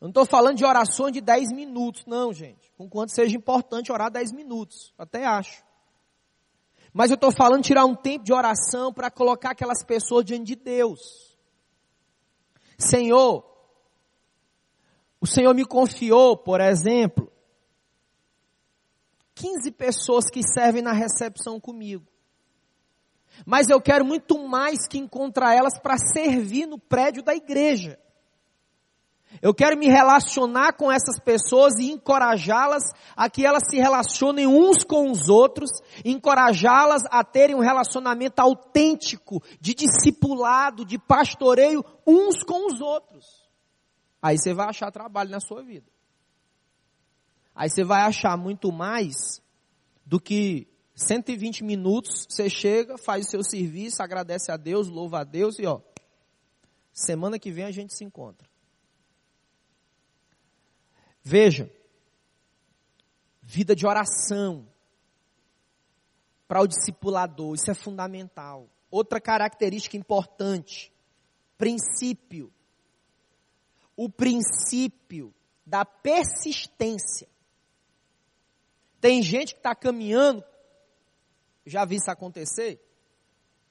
Eu 0.00 0.06
não 0.06 0.10
estou 0.10 0.26
falando 0.26 0.58
de 0.58 0.64
orações 0.64 1.14
de 1.14 1.22
10 1.22 1.52
minutos, 1.52 2.04
não, 2.04 2.32
gente. 2.32 2.70
Com 2.76 2.88
quanto 2.88 3.12
seja 3.12 3.34
importante 3.34 3.90
orar 3.90 4.10
10 4.10 4.32
minutos, 4.32 4.92
até 4.98 5.24
acho. 5.24 5.64
Mas 6.92 7.10
eu 7.10 7.14
estou 7.14 7.32
falando 7.32 7.62
de 7.62 7.68
tirar 7.68 7.86
um 7.86 7.94
tempo 7.94 8.24
de 8.24 8.32
oração 8.32 8.92
para 8.92 9.10
colocar 9.10 9.52
aquelas 9.52 9.82
pessoas 9.82 10.24
diante 10.24 10.44
de 10.44 10.56
Deus. 10.56 11.34
Senhor, 12.78 13.44
o 15.20 15.26
Senhor 15.26 15.54
me 15.54 15.64
confiou, 15.64 16.36
por 16.36 16.60
exemplo, 16.60 17.32
15 19.34 19.72
pessoas 19.72 20.26
que 20.30 20.42
servem 20.42 20.82
na 20.82 20.92
recepção 20.92 21.58
comigo. 21.58 22.06
Mas 23.44 23.68
eu 23.68 23.80
quero 23.80 24.04
muito 24.04 24.38
mais 24.46 24.86
que 24.88 24.98
encontrar 24.98 25.54
elas 25.54 25.78
para 25.78 25.96
servir 25.98 26.66
no 26.66 26.78
prédio 26.78 27.22
da 27.22 27.34
igreja. 27.34 27.98
Eu 29.42 29.52
quero 29.52 29.76
me 29.76 29.88
relacionar 29.88 30.74
com 30.74 30.90
essas 30.90 31.18
pessoas 31.18 31.74
e 31.78 31.90
encorajá-las 31.90 32.84
a 33.16 33.28
que 33.28 33.44
elas 33.44 33.64
se 33.68 33.76
relacionem 33.76 34.46
uns 34.46 34.84
com 34.84 35.10
os 35.10 35.28
outros, 35.28 35.70
encorajá-las 36.04 37.02
a 37.10 37.24
terem 37.24 37.56
um 37.56 37.60
relacionamento 37.60 38.40
autêntico, 38.40 39.42
de 39.60 39.74
discipulado, 39.74 40.84
de 40.84 40.98
pastoreio 40.98 41.84
uns 42.06 42.42
com 42.42 42.72
os 42.72 42.80
outros. 42.80 43.44
Aí 44.22 44.38
você 44.38 44.54
vai 44.54 44.68
achar 44.68 44.90
trabalho 44.90 45.30
na 45.30 45.40
sua 45.40 45.62
vida. 45.62 45.90
Aí 47.54 47.68
você 47.68 47.84
vai 47.84 48.02
achar 48.02 48.36
muito 48.36 48.72
mais 48.72 49.42
do 50.04 50.20
que 50.20 50.66
120 50.94 51.64
minutos, 51.64 52.26
você 52.28 52.48
chega, 52.48 52.96
faz 52.96 53.26
o 53.26 53.30
seu 53.30 53.42
serviço, 53.42 54.02
agradece 54.02 54.52
a 54.52 54.56
Deus, 54.56 54.88
louva 54.88 55.20
a 55.20 55.24
Deus 55.24 55.58
e 55.58 55.66
ó, 55.66 55.80
semana 56.92 57.38
que 57.38 57.50
vem 57.50 57.64
a 57.64 57.72
gente 57.72 57.94
se 57.94 58.04
encontra. 58.04 58.48
Veja, 61.22 61.70
vida 63.42 63.74
de 63.74 63.86
oração 63.86 64.68
para 66.46 66.60
o 66.60 66.66
discipulador, 66.66 67.54
isso 67.54 67.70
é 67.70 67.74
fundamental. 67.74 68.68
Outra 68.90 69.20
característica 69.20 69.96
importante, 69.96 70.92
princípio. 71.58 72.52
O 73.96 74.08
princípio 74.08 75.34
da 75.64 75.84
persistência. 75.84 77.28
Tem 79.00 79.22
gente 79.22 79.54
que 79.54 79.60
está 79.60 79.74
caminhando, 79.74 80.44
já 81.66 81.84
vi 81.84 81.96
isso 81.96 82.10
acontecer. 82.10 82.80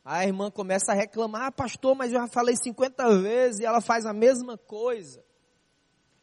A 0.03 0.25
irmã 0.25 0.51
começa 0.51 0.91
a 0.91 0.95
reclamar, 0.95 1.43
ah, 1.43 1.51
pastor, 1.51 1.95
mas 1.95 2.11
eu 2.11 2.19
já 2.19 2.27
falei 2.27 2.55
50 2.55 3.19
vezes 3.19 3.59
e 3.59 3.65
ela 3.65 3.79
faz 3.79 4.05
a 4.05 4.13
mesma 4.13 4.57
coisa. 4.57 5.23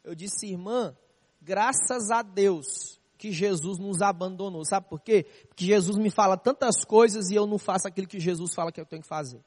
Eu 0.03 0.13
disse, 0.13 0.47
irmã, 0.47 0.95
graças 1.41 2.11
a 2.11 2.21
Deus 2.21 2.99
que 3.17 3.31
Jesus 3.31 3.79
nos 3.79 4.01
abandonou. 4.01 4.63
Sabe 4.65 4.87
por 4.87 4.99
quê? 4.99 5.25
Porque 5.47 5.65
Jesus 5.65 5.97
me 5.97 6.09
fala 6.09 6.37
tantas 6.37 6.83
coisas 6.83 7.29
e 7.29 7.35
eu 7.35 7.45
não 7.45 7.57
faço 7.57 7.87
aquilo 7.87 8.07
que 8.07 8.19
Jesus 8.19 8.53
fala 8.53 8.71
que 8.71 8.81
eu 8.81 8.85
tenho 8.85 9.01
que 9.01 9.07
fazer. 9.07 9.39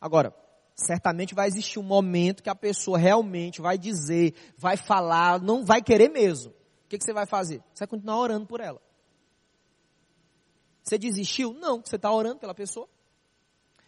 Agora, 0.00 0.34
certamente 0.76 1.34
vai 1.34 1.48
existir 1.48 1.78
um 1.78 1.84
momento 1.84 2.42
que 2.42 2.50
a 2.50 2.54
pessoa 2.54 2.98
realmente 2.98 3.60
vai 3.60 3.78
dizer, 3.78 4.34
vai 4.56 4.76
falar, 4.76 5.40
não 5.40 5.64
vai 5.64 5.82
querer 5.82 6.08
mesmo. 6.08 6.50
O 6.50 6.88
que, 6.88 6.98
que 6.98 7.04
você 7.04 7.12
vai 7.12 7.26
fazer? 7.26 7.60
Você 7.74 7.80
vai 7.80 7.88
continuar 7.88 8.18
orando 8.18 8.46
por 8.46 8.60
ela. 8.60 8.80
Você 10.86 10.96
desistiu? 10.96 11.52
Não, 11.52 11.82
você 11.84 11.96
está 11.96 12.12
orando 12.12 12.38
pela 12.38 12.54
pessoa. 12.54 12.88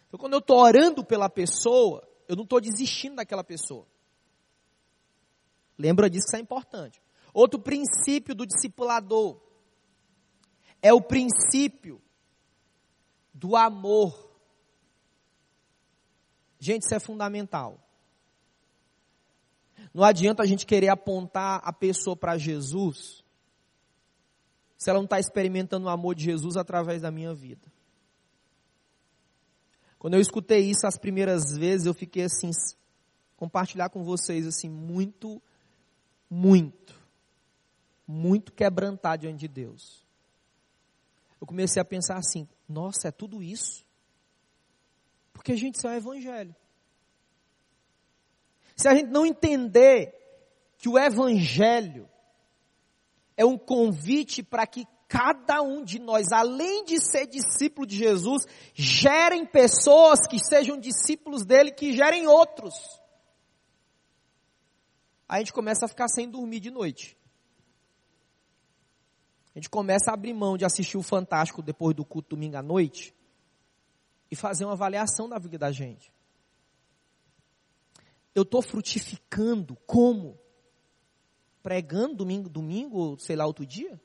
Então, 0.07 0.19
quando 0.19 0.33
eu 0.33 0.39
estou 0.39 0.57
orando 0.57 1.03
pela 1.03 1.29
pessoa, 1.29 2.05
eu 2.27 2.35
não 2.35 2.43
estou 2.43 2.59
desistindo 2.59 3.15
daquela 3.15 3.43
pessoa. 3.43 3.87
Lembra 5.77 6.09
disso 6.09 6.25
que 6.25 6.31
isso 6.31 6.35
é 6.35 6.41
importante. 6.41 7.01
Outro 7.33 7.57
princípio 7.57 8.35
do 8.35 8.45
discipulador 8.45 9.39
é 10.81 10.91
o 10.91 10.99
princípio 10.99 12.01
do 13.33 13.55
amor. 13.55 14.29
Gente, 16.59 16.83
isso 16.83 16.93
é 16.93 16.99
fundamental. 16.99 17.79
Não 19.93 20.03
adianta 20.03 20.43
a 20.43 20.45
gente 20.45 20.65
querer 20.65 20.89
apontar 20.89 21.61
a 21.63 21.71
pessoa 21.71 22.17
para 22.17 22.37
Jesus 22.37 23.23
se 24.79 24.89
ela 24.89 24.97
não 24.97 25.03
está 25.03 25.19
experimentando 25.19 25.87
o 25.87 25.89
amor 25.89 26.15
de 26.15 26.23
Jesus 26.23 26.55
através 26.55 27.01
da 27.01 27.11
minha 27.11 27.33
vida. 27.33 27.67
Quando 29.99 30.13
eu 30.13 30.21
escutei 30.21 30.61
isso 30.61 30.87
as 30.87 30.97
primeiras 30.97 31.57
vezes, 31.57 31.85
eu 31.85 31.93
fiquei 31.93 32.23
assim, 32.23 32.49
compartilhar 33.35 33.89
com 33.89 34.05
vocês 34.05 34.47
assim, 34.47 34.69
muito 34.69 35.41
muito, 36.29 36.93
muito 38.07 38.53
quebrantado 38.53 39.21
diante 39.21 39.39
de 39.39 39.47
Deus. 39.47 40.05
Eu 41.41 41.47
comecei 41.47 41.81
a 41.81 41.85
pensar 41.85 42.17
assim: 42.17 42.47
nossa, 42.67 43.07
é 43.07 43.11
tudo 43.11 43.41
isso? 43.41 43.83
Porque 45.33 45.53
a 45.53 45.55
gente 45.55 45.75
isso 45.75 45.87
é 45.87 45.97
Evangelho. 45.97 46.55
Se 48.75 48.87
a 48.87 48.93
gente 48.93 49.09
não 49.09 49.25
entender 49.25 50.13
que 50.77 50.87
o 50.87 50.97
Evangelho 50.97 52.07
é 53.39 53.45
um 53.45 53.57
convite 53.57 54.43
para 54.43 54.67
que 54.67 54.85
cada 55.07 55.61
um 55.61 55.83
de 55.83 55.97
nós, 55.97 56.31
além 56.31 56.85
de 56.85 56.99
ser 56.99 57.25
discípulo 57.25 57.87
de 57.87 57.97
Jesus, 57.97 58.45
gerem 58.73 59.45
pessoas 59.45 60.19
que 60.27 60.37
sejam 60.39 60.77
discípulos 60.77 61.43
dele, 61.43 61.71
que 61.71 61.93
gerem 61.93 62.27
outros 62.27 62.73
a 65.29 65.37
gente 65.37 65.53
começa 65.53 65.85
a 65.85 65.87
ficar 65.87 66.07
sem 66.07 66.27
dormir 66.27 66.59
de 66.59 66.71
noite. 66.71 67.15
A 69.53 69.59
gente 69.59 69.69
começa 69.69 70.09
a 70.09 70.15
abrir 70.15 70.33
mão 70.33 70.57
de 70.57 70.65
assistir 70.65 70.97
o 70.97 71.03
Fantástico 71.03 71.61
depois 71.61 71.95
do 71.95 72.03
culto 72.03 72.29
domingo 72.29 72.57
à 72.57 72.63
noite 72.63 73.13
e 74.31 74.35
fazer 74.35 74.65
uma 74.65 74.73
avaliação 74.73 75.29
da 75.29 75.37
vida 75.37 75.59
da 75.59 75.71
gente. 75.71 76.11
Eu 78.33 78.41
estou 78.41 78.63
frutificando 78.63 79.75
como? 79.85 80.39
Pregando 81.61 82.15
domingo, 82.15 82.49
domingo, 82.49 83.17
sei 83.19 83.35
lá, 83.35 83.45
outro 83.45 83.65
dia? 83.65 83.99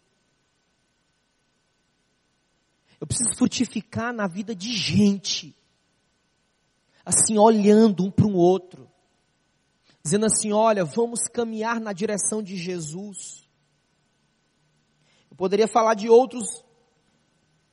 Eu 3.00 3.06
preciso 3.06 3.36
frutificar 3.36 4.12
na 4.12 4.26
vida 4.26 4.54
de 4.54 4.72
gente. 4.72 5.56
Assim, 7.04 7.38
olhando 7.38 8.04
um 8.04 8.10
para 8.10 8.26
o 8.26 8.34
outro 8.34 8.88
dizendo 10.04 10.26
assim: 10.26 10.52
olha, 10.52 10.84
vamos 10.84 11.26
caminhar 11.26 11.80
na 11.80 11.92
direção 11.92 12.42
de 12.42 12.56
Jesus. 12.56 13.48
Eu 15.30 15.36
poderia 15.36 15.66
falar 15.66 15.94
de 15.94 16.08
outros 16.08 16.62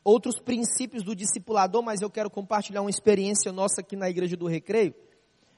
outros 0.04 0.40
princípios 0.40 1.04
do 1.04 1.16
discipulador, 1.16 1.84
mas 1.84 2.02
eu 2.02 2.10
quero 2.10 2.28
compartilhar 2.28 2.82
uma 2.82 2.90
experiência 2.90 3.52
nossa 3.52 3.82
aqui 3.82 3.96
na 3.96 4.10
Igreja 4.10 4.36
do 4.36 4.48
Recreio, 4.48 4.96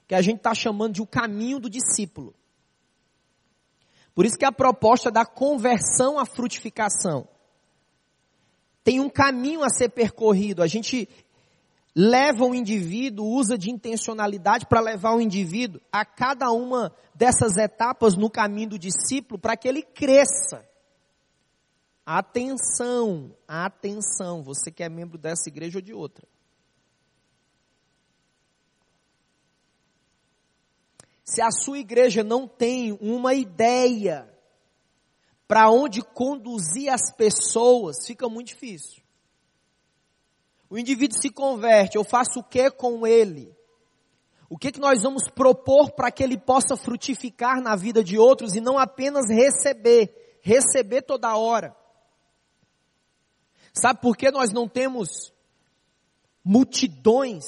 que 0.06 0.14
a 0.14 0.22
gente 0.22 0.38
está 0.38 0.54
chamando 0.54 0.96
de 0.96 1.02
o 1.02 1.08
caminho 1.08 1.60
do 1.60 1.70
discípulo. 1.70 2.36
Por 4.14 4.26
isso 4.26 4.38
que 4.38 4.46
a 4.46 4.52
proposta 4.52 5.10
da 5.10 5.26
conversão 5.26 6.20
à 6.20 6.26
frutificação 6.26 7.28
tem 8.84 9.00
um 9.00 9.10
caminho 9.10 9.64
a 9.64 9.70
ser 9.70 9.90
percorrido. 9.90 10.62
A 10.62 10.68
gente 10.68 11.08
leva 11.96 12.46
o 12.46 12.54
indivíduo, 12.54 13.26
usa 13.26 13.58
de 13.58 13.72
intencionalidade 13.72 14.66
para 14.66 14.82
levar 14.82 15.16
o 15.16 15.22
indivíduo 15.22 15.82
a 15.92 16.04
cada 16.04 16.52
uma 16.52 16.94
dessas 17.14 17.58
etapas 17.58 18.16
no 18.16 18.30
caminho 18.30 18.70
do 18.70 18.80
discípulo 18.80 19.40
para 19.40 19.56
que 19.56 19.68
ele 19.68 19.82
cresça. 19.82 20.68
Atenção, 22.06 23.34
atenção, 23.48 24.44
você 24.44 24.70
que 24.70 24.84
é 24.84 24.90
membro 24.90 25.18
dessa 25.18 25.48
igreja 25.48 25.78
ou 25.78 25.82
de 25.82 25.94
outra. 25.94 26.28
Se 31.24 31.42
a 31.42 31.52
sua 31.52 31.80
igreja 31.80 32.24
não 32.24 32.48
tem 32.48 32.98
uma 33.00 33.34
ideia 33.34 34.30
para 35.48 35.70
onde 35.70 36.02
conduzir 36.02 36.92
as 36.92 37.12
pessoas, 37.16 38.06
fica 38.06 38.28
muito 38.28 38.48
difícil. 38.48 39.04
O 40.70 40.78
indivíduo 40.78 41.22
se 41.22 41.30
converte, 41.30 41.98
eu 41.98 42.04
faço 42.04 42.40
o 42.40 42.44
que 42.44 42.70
com 42.72 43.06
ele? 43.06 43.56
O 44.50 44.58
que, 44.58 44.72
que 44.72 44.80
nós 44.80 45.02
vamos 45.04 45.30
propor 45.30 45.92
para 45.92 46.12
que 46.12 46.24
ele 46.24 46.38
possa 46.38 46.76
frutificar 46.76 47.62
na 47.62 47.76
vida 47.76 48.04
de 48.04 48.18
outros 48.18 48.56
e 48.56 48.62
não 48.62 48.78
apenas 48.78 49.30
receber, 49.30 50.40
receber 50.42 51.04
toda 51.04 51.36
hora? 51.38 51.76
Sabe 53.74 54.02
por 54.02 54.16
que 54.16 54.30
nós 54.30 54.52
não 54.52 54.68
temos 54.68 55.34
multidões 56.44 57.46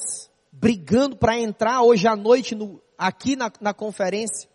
brigando 0.52 1.18
para 1.18 1.38
entrar 1.38 1.82
hoje 1.82 2.08
à 2.08 2.16
noite 2.16 2.56
no, 2.56 2.82
aqui 2.98 3.36
na, 3.36 3.52
na 3.62 3.74
conferência? 3.74 4.50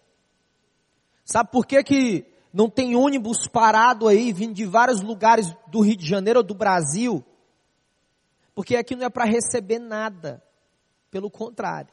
Sabe 1.24 1.51
por 1.51 1.66
que, 1.66 1.82
que 1.82 2.26
não 2.53 2.68
tem 2.68 2.97
ônibus 2.97 3.47
parado 3.47 4.09
aí, 4.09 4.32
vindo 4.32 4.55
de 4.55 4.64
vários 4.64 5.01
lugares 5.01 5.47
do 5.68 5.80
Rio 5.80 5.97
de 5.97 6.07
Janeiro 6.07 6.41
ou 6.41 6.45
do 6.45 6.55
Brasil? 6.55 7.24
Porque 8.55 8.76
aqui 8.76 8.97
não 8.97 9.07
é 9.07 9.11
para 9.11 9.24
receber 9.24 9.78
nada. 9.78 10.43
Pelo 11.11 11.30
contrário. 11.30 11.93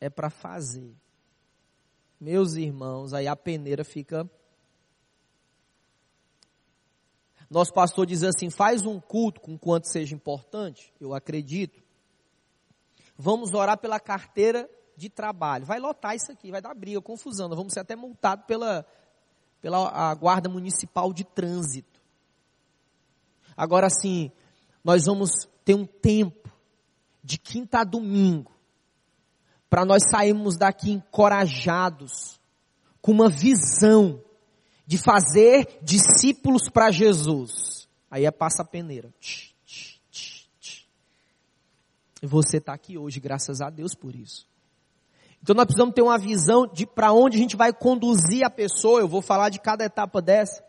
É 0.00 0.10
para 0.10 0.30
fazer. 0.30 0.94
Meus 2.20 2.54
irmãos, 2.54 3.12
aí 3.12 3.26
a 3.26 3.34
peneira 3.34 3.84
fica. 3.84 4.28
Nosso 7.50 7.72
pastor 7.72 8.06
diz 8.06 8.22
assim: 8.22 8.50
faz 8.50 8.86
um 8.86 9.00
culto 9.00 9.40
com 9.40 9.58
quanto 9.58 9.88
seja 9.88 10.14
importante, 10.14 10.92
eu 11.00 11.14
acredito. 11.14 11.82
Vamos 13.16 13.54
orar 13.54 13.78
pela 13.78 14.00
carteira 14.00 14.68
de 15.02 15.10
trabalho. 15.10 15.66
Vai 15.66 15.80
lotar 15.80 16.14
isso 16.14 16.30
aqui, 16.30 16.50
vai 16.50 16.62
dar 16.62 16.74
briga, 16.74 17.00
confusão. 17.02 17.48
Nós 17.48 17.58
vamos 17.58 17.72
ser 17.72 17.80
até 17.80 17.96
multados 17.96 18.46
pela, 18.46 18.86
pela 19.60 20.14
guarda 20.14 20.48
municipal 20.48 21.12
de 21.12 21.24
trânsito. 21.24 22.00
Agora 23.56 23.88
sim, 23.90 24.30
nós 24.84 25.06
vamos 25.06 25.30
ter 25.64 25.74
um 25.74 25.84
tempo 25.84 26.48
de 27.22 27.36
quinta 27.36 27.80
a 27.80 27.84
domingo 27.84 28.52
para 29.68 29.84
nós 29.84 30.02
sairmos 30.08 30.56
daqui 30.56 30.92
encorajados, 30.92 32.40
com 33.00 33.10
uma 33.10 33.28
visão 33.28 34.22
de 34.86 34.98
fazer 34.98 35.80
discípulos 35.82 36.68
para 36.70 36.90
Jesus. 36.92 37.88
Aí 38.08 38.24
é 38.24 38.30
passa 38.30 38.62
a 38.62 38.64
peneira. 38.64 39.12
E 42.22 42.26
você 42.26 42.58
está 42.58 42.72
aqui 42.72 42.96
hoje, 42.96 43.18
graças 43.18 43.60
a 43.60 43.68
Deus 43.68 43.96
por 43.96 44.14
isso. 44.14 44.51
Então 45.42 45.54
nós 45.54 45.64
precisamos 45.64 45.94
ter 45.94 46.02
uma 46.02 46.18
visão 46.18 46.66
de 46.66 46.86
para 46.86 47.12
onde 47.12 47.36
a 47.36 47.40
gente 47.40 47.56
vai 47.56 47.72
conduzir 47.72 48.44
a 48.44 48.50
pessoa. 48.50 49.00
Eu 49.00 49.08
vou 49.08 49.20
falar 49.20 49.48
de 49.48 49.58
cada 49.58 49.84
etapa 49.84 50.22
dessa. 50.22 50.62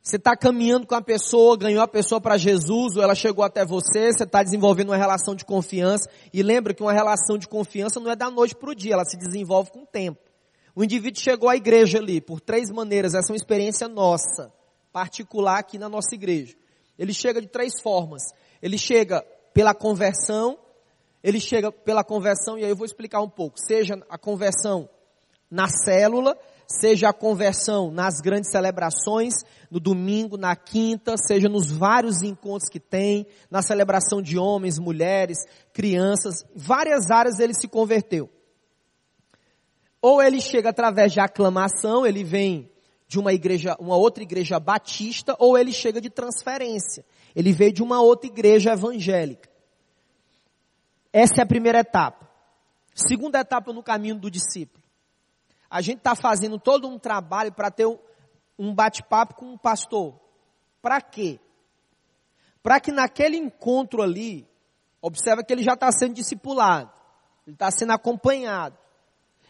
Você 0.00 0.14
está 0.14 0.36
caminhando 0.36 0.86
com 0.86 0.94
a 0.94 1.02
pessoa, 1.02 1.56
ganhou 1.56 1.82
a 1.82 1.88
pessoa 1.88 2.20
para 2.20 2.36
Jesus, 2.36 2.96
ou 2.96 3.02
ela 3.02 3.16
chegou 3.16 3.44
até 3.44 3.66
você, 3.66 4.12
você 4.12 4.22
está 4.22 4.40
desenvolvendo 4.40 4.90
uma 4.90 4.96
relação 4.96 5.34
de 5.34 5.44
confiança. 5.44 6.08
E 6.32 6.44
lembra 6.44 6.72
que 6.72 6.80
uma 6.80 6.92
relação 6.92 7.36
de 7.36 7.48
confiança 7.48 7.98
não 7.98 8.12
é 8.12 8.14
da 8.14 8.30
noite 8.30 8.54
para 8.54 8.70
o 8.70 8.74
dia, 8.74 8.92
ela 8.92 9.04
se 9.04 9.16
desenvolve 9.16 9.72
com 9.72 9.82
o 9.82 9.86
tempo. 9.86 10.20
O 10.76 10.84
indivíduo 10.84 11.20
chegou 11.20 11.48
à 11.48 11.56
igreja 11.56 11.98
ali 11.98 12.20
por 12.20 12.40
três 12.40 12.70
maneiras, 12.70 13.14
essa 13.14 13.32
é 13.32 13.32
uma 13.32 13.36
experiência 13.36 13.88
nossa, 13.88 14.52
particular 14.92 15.58
aqui 15.58 15.76
na 15.76 15.88
nossa 15.88 16.14
igreja. 16.14 16.54
Ele 16.96 17.12
chega 17.12 17.40
de 17.40 17.48
três 17.48 17.80
formas. 17.80 18.22
Ele 18.62 18.78
chega 18.78 19.22
pela 19.52 19.74
conversão, 19.74 20.56
ele 21.22 21.40
chega 21.40 21.72
pela 21.72 22.04
conversão, 22.04 22.58
e 22.58 22.64
aí 22.64 22.70
eu 22.70 22.76
vou 22.76 22.86
explicar 22.86 23.20
um 23.20 23.28
pouco. 23.28 23.58
Seja 23.58 23.98
a 24.08 24.18
conversão 24.18 24.88
na 25.50 25.68
célula, 25.68 26.36
seja 26.68 27.08
a 27.08 27.12
conversão 27.12 27.90
nas 27.90 28.20
grandes 28.20 28.50
celebrações, 28.50 29.34
no 29.70 29.78
domingo, 29.78 30.36
na 30.36 30.54
quinta, 30.56 31.14
seja 31.16 31.48
nos 31.48 31.70
vários 31.70 32.22
encontros 32.22 32.68
que 32.68 32.80
tem, 32.80 33.26
na 33.50 33.62
celebração 33.62 34.20
de 34.20 34.38
homens, 34.38 34.78
mulheres, 34.78 35.38
crianças, 35.72 36.44
várias 36.54 37.10
áreas 37.10 37.38
ele 37.38 37.54
se 37.54 37.68
converteu. 37.68 38.28
Ou 40.02 40.22
ele 40.22 40.40
chega 40.40 40.70
através 40.70 41.12
de 41.12 41.20
aclamação, 41.20 42.06
ele 42.06 42.22
vem 42.22 42.70
de 43.08 43.18
uma 43.18 43.32
igreja, 43.32 43.76
uma 43.78 43.96
outra 43.96 44.22
igreja 44.22 44.58
batista, 44.58 45.36
ou 45.38 45.56
ele 45.56 45.72
chega 45.72 46.00
de 46.00 46.10
transferência. 46.10 47.04
Ele 47.34 47.52
veio 47.52 47.72
de 47.72 47.82
uma 47.82 48.00
outra 48.00 48.28
igreja 48.28 48.72
evangélica. 48.72 49.48
Essa 51.18 51.40
é 51.40 51.42
a 51.42 51.46
primeira 51.46 51.78
etapa. 51.78 52.28
Segunda 52.94 53.40
etapa 53.40 53.72
no 53.72 53.82
caminho 53.82 54.16
do 54.16 54.30
discípulo. 54.30 54.84
A 55.70 55.80
gente 55.80 55.96
está 55.96 56.14
fazendo 56.14 56.58
todo 56.58 56.86
um 56.86 56.98
trabalho 56.98 57.50
para 57.50 57.70
ter 57.70 57.86
um 58.58 58.74
bate-papo 58.74 59.34
com 59.34 59.46
um 59.46 59.56
pastor. 59.56 60.20
Para 60.82 61.00
quê? 61.00 61.40
Para 62.62 62.78
que 62.80 62.92
naquele 62.92 63.38
encontro 63.38 64.02
ali, 64.02 64.46
observa 65.00 65.42
que 65.42 65.54
ele 65.54 65.62
já 65.62 65.72
está 65.72 65.90
sendo 65.90 66.12
discipulado, 66.12 66.92
ele 67.46 67.54
está 67.54 67.70
sendo 67.70 67.92
acompanhado, 67.92 68.76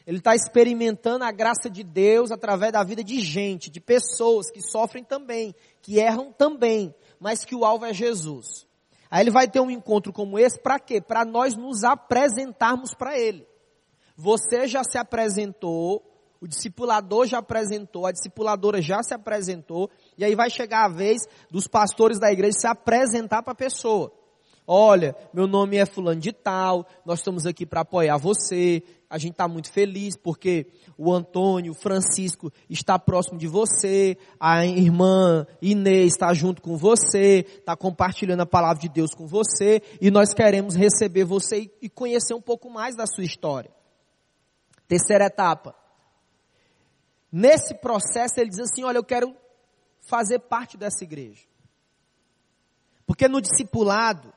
ele 0.06 0.18
está 0.18 0.36
experimentando 0.36 1.24
a 1.24 1.32
graça 1.32 1.68
de 1.68 1.82
Deus 1.82 2.30
através 2.30 2.72
da 2.72 2.84
vida 2.84 3.02
de 3.02 3.20
gente, 3.20 3.70
de 3.70 3.80
pessoas 3.80 4.52
que 4.52 4.62
sofrem 4.62 5.02
também, 5.02 5.52
que 5.82 5.98
erram 5.98 6.32
também, 6.32 6.94
mas 7.18 7.44
que 7.44 7.56
o 7.56 7.64
alvo 7.64 7.86
é 7.86 7.92
Jesus. 7.92 8.65
Aí 9.16 9.22
ele 9.22 9.30
vai 9.30 9.48
ter 9.48 9.60
um 9.60 9.70
encontro 9.70 10.12
como 10.12 10.38
esse, 10.38 10.60
para 10.60 10.78
quê? 10.78 11.00
Para 11.00 11.24
nós 11.24 11.56
nos 11.56 11.84
apresentarmos 11.84 12.92
para 12.92 13.18
ele. 13.18 13.48
Você 14.14 14.66
já 14.66 14.84
se 14.84 14.98
apresentou, 14.98 16.04
o 16.38 16.46
discipulador 16.46 17.24
já 17.24 17.38
apresentou, 17.38 18.04
a 18.04 18.12
discipuladora 18.12 18.82
já 18.82 19.02
se 19.02 19.14
apresentou, 19.14 19.88
e 20.18 20.24
aí 20.26 20.34
vai 20.34 20.50
chegar 20.50 20.84
a 20.84 20.88
vez 20.88 21.22
dos 21.50 21.66
pastores 21.66 22.18
da 22.18 22.30
igreja 22.30 22.58
se 22.58 22.66
apresentar 22.66 23.42
para 23.42 23.52
a 23.52 23.56
pessoa. 23.56 24.12
Olha, 24.66 25.14
meu 25.32 25.46
nome 25.46 25.76
é 25.76 25.86
fulano 25.86 26.20
de 26.20 26.32
tal, 26.32 26.86
nós 27.04 27.20
estamos 27.20 27.46
aqui 27.46 27.64
para 27.64 27.82
apoiar 27.82 28.16
você, 28.16 28.82
a 29.08 29.16
gente 29.16 29.32
está 29.32 29.46
muito 29.46 29.70
feliz 29.70 30.16
porque 30.16 30.66
o 30.98 31.12
Antônio, 31.12 31.70
o 31.70 31.74
Francisco 31.74 32.52
está 32.68 32.98
próximo 32.98 33.38
de 33.38 33.46
você, 33.46 34.18
a 34.40 34.66
irmã 34.66 35.46
Inês 35.62 36.14
está 36.14 36.34
junto 36.34 36.60
com 36.60 36.76
você, 36.76 37.46
está 37.46 37.76
compartilhando 37.76 38.40
a 38.40 38.46
palavra 38.46 38.80
de 38.80 38.88
Deus 38.88 39.14
com 39.14 39.24
você, 39.24 39.80
e 40.00 40.10
nós 40.10 40.34
queremos 40.34 40.74
receber 40.74 41.24
você 41.24 41.70
e 41.80 41.88
conhecer 41.88 42.34
um 42.34 42.42
pouco 42.42 42.68
mais 42.68 42.96
da 42.96 43.06
sua 43.06 43.24
história. 43.24 43.70
Terceira 44.88 45.26
etapa. 45.26 45.76
Nesse 47.30 47.74
processo 47.74 48.40
ele 48.40 48.50
diz 48.50 48.60
assim, 48.60 48.82
olha, 48.82 48.98
eu 48.98 49.04
quero 49.04 49.32
fazer 50.00 50.40
parte 50.40 50.76
dessa 50.76 51.04
igreja. 51.04 51.44
Porque 53.06 53.28
no 53.28 53.40
discipulado, 53.40 54.32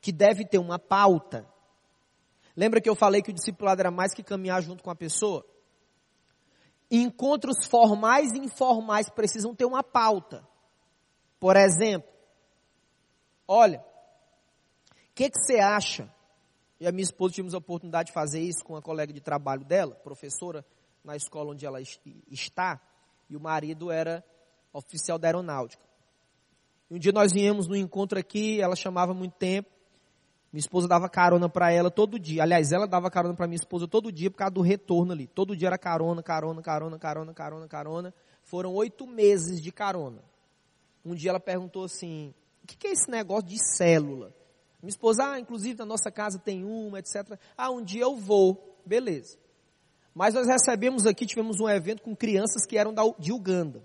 que 0.00 0.12
deve 0.12 0.44
ter 0.44 0.58
uma 0.58 0.78
pauta. 0.78 1.46
Lembra 2.56 2.80
que 2.80 2.88
eu 2.88 2.94
falei 2.94 3.22
que 3.22 3.30
o 3.30 3.34
discipulado 3.34 3.80
era 3.80 3.90
mais 3.90 4.14
que 4.14 4.22
caminhar 4.22 4.62
junto 4.62 4.82
com 4.82 4.90
a 4.90 4.96
pessoa? 4.96 5.44
Encontros 6.90 7.66
formais 7.66 8.32
e 8.32 8.38
informais 8.38 9.08
precisam 9.08 9.54
ter 9.54 9.64
uma 9.64 9.82
pauta. 9.82 10.46
Por 11.38 11.56
exemplo, 11.56 12.10
olha, 13.46 13.80
o 14.90 15.14
que, 15.14 15.30
que 15.30 15.38
você 15.38 15.58
acha? 15.58 16.12
E 16.78 16.86
a 16.86 16.92
minha 16.92 17.04
esposa 17.04 17.34
tivemos 17.34 17.54
a 17.54 17.58
oportunidade 17.58 18.08
de 18.08 18.12
fazer 18.12 18.40
isso 18.40 18.64
com 18.64 18.72
uma 18.72 18.82
colega 18.82 19.12
de 19.12 19.20
trabalho 19.20 19.64
dela, 19.64 19.94
professora 19.96 20.64
na 21.04 21.16
escola 21.16 21.52
onde 21.52 21.64
ela 21.64 21.80
está, 21.80 22.80
e 23.28 23.36
o 23.36 23.40
marido 23.40 23.90
era 23.90 24.24
oficial 24.72 25.18
da 25.18 25.28
aeronáutica. 25.28 25.82
Um 26.90 26.98
dia 26.98 27.12
nós 27.12 27.32
viemos 27.32 27.68
no 27.68 27.76
encontro 27.76 28.18
aqui, 28.18 28.60
ela 28.60 28.74
chamava 28.74 29.14
muito 29.14 29.34
tempo, 29.34 29.70
minha 30.52 30.60
esposa 30.60 30.88
dava 30.88 31.08
carona 31.08 31.48
para 31.48 31.72
ela 31.72 31.90
todo 31.90 32.18
dia. 32.18 32.42
Aliás, 32.42 32.72
ela 32.72 32.86
dava 32.86 33.08
carona 33.10 33.34
para 33.34 33.46
minha 33.46 33.56
esposa 33.56 33.86
todo 33.86 34.10
dia 34.10 34.30
por 34.30 34.36
causa 34.36 34.52
do 34.52 34.60
retorno 34.60 35.12
ali. 35.12 35.28
Todo 35.28 35.56
dia 35.56 35.68
era 35.68 35.78
carona, 35.78 36.22
carona, 36.22 36.60
carona, 36.60 36.98
carona, 36.98 37.32
carona, 37.32 37.68
carona. 37.68 38.14
Foram 38.42 38.74
oito 38.74 39.06
meses 39.06 39.62
de 39.62 39.70
carona. 39.70 40.22
Um 41.04 41.14
dia 41.14 41.30
ela 41.30 41.38
perguntou 41.38 41.84
assim: 41.84 42.34
o 42.64 42.66
que 42.66 42.88
é 42.88 42.90
esse 42.90 43.08
negócio 43.08 43.48
de 43.48 43.58
célula? 43.76 44.34
Minha 44.82 44.90
esposa, 44.90 45.32
ah, 45.32 45.38
inclusive 45.38 45.78
na 45.78 45.84
nossa 45.84 46.10
casa 46.10 46.38
tem 46.38 46.64
uma, 46.64 46.98
etc. 46.98 47.38
Ah, 47.56 47.70
um 47.70 47.82
dia 47.82 48.02
eu 48.02 48.16
vou. 48.16 48.80
Beleza. 48.84 49.38
Mas 50.12 50.34
nós 50.34 50.48
recebemos 50.48 51.06
aqui, 51.06 51.26
tivemos 51.26 51.60
um 51.60 51.68
evento 51.68 52.02
com 52.02 52.16
crianças 52.16 52.66
que 52.66 52.76
eram 52.76 52.92
da, 52.92 53.02
de 53.18 53.32
Uganda. 53.32 53.82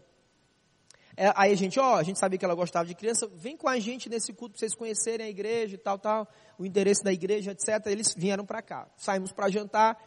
É, 1.17 1.31
aí 1.35 1.53
a 1.53 1.55
gente, 1.55 1.79
ó, 1.79 1.95
a 1.95 2.03
gente 2.03 2.19
sabia 2.19 2.37
que 2.37 2.43
ela 2.43 2.55
gostava 2.55 2.85
de 2.85 2.93
criança, 2.93 3.27
vem 3.33 3.55
com 3.55 3.69
a 3.69 3.79
gente 3.79 4.09
nesse 4.09 4.33
culto 4.33 4.53
para 4.53 4.59
vocês 4.59 4.75
conhecerem 4.75 5.25
a 5.25 5.29
igreja 5.29 5.75
e 5.75 5.77
tal, 5.77 5.97
tal, 5.97 6.27
o 6.59 6.65
endereço 6.65 7.03
da 7.03 7.13
igreja, 7.13 7.51
etc. 7.51 7.85
Eles 7.87 8.13
vieram 8.15 8.45
para 8.45 8.61
cá. 8.61 8.87
Saímos 8.97 9.31
para 9.31 9.49
jantar, 9.49 9.97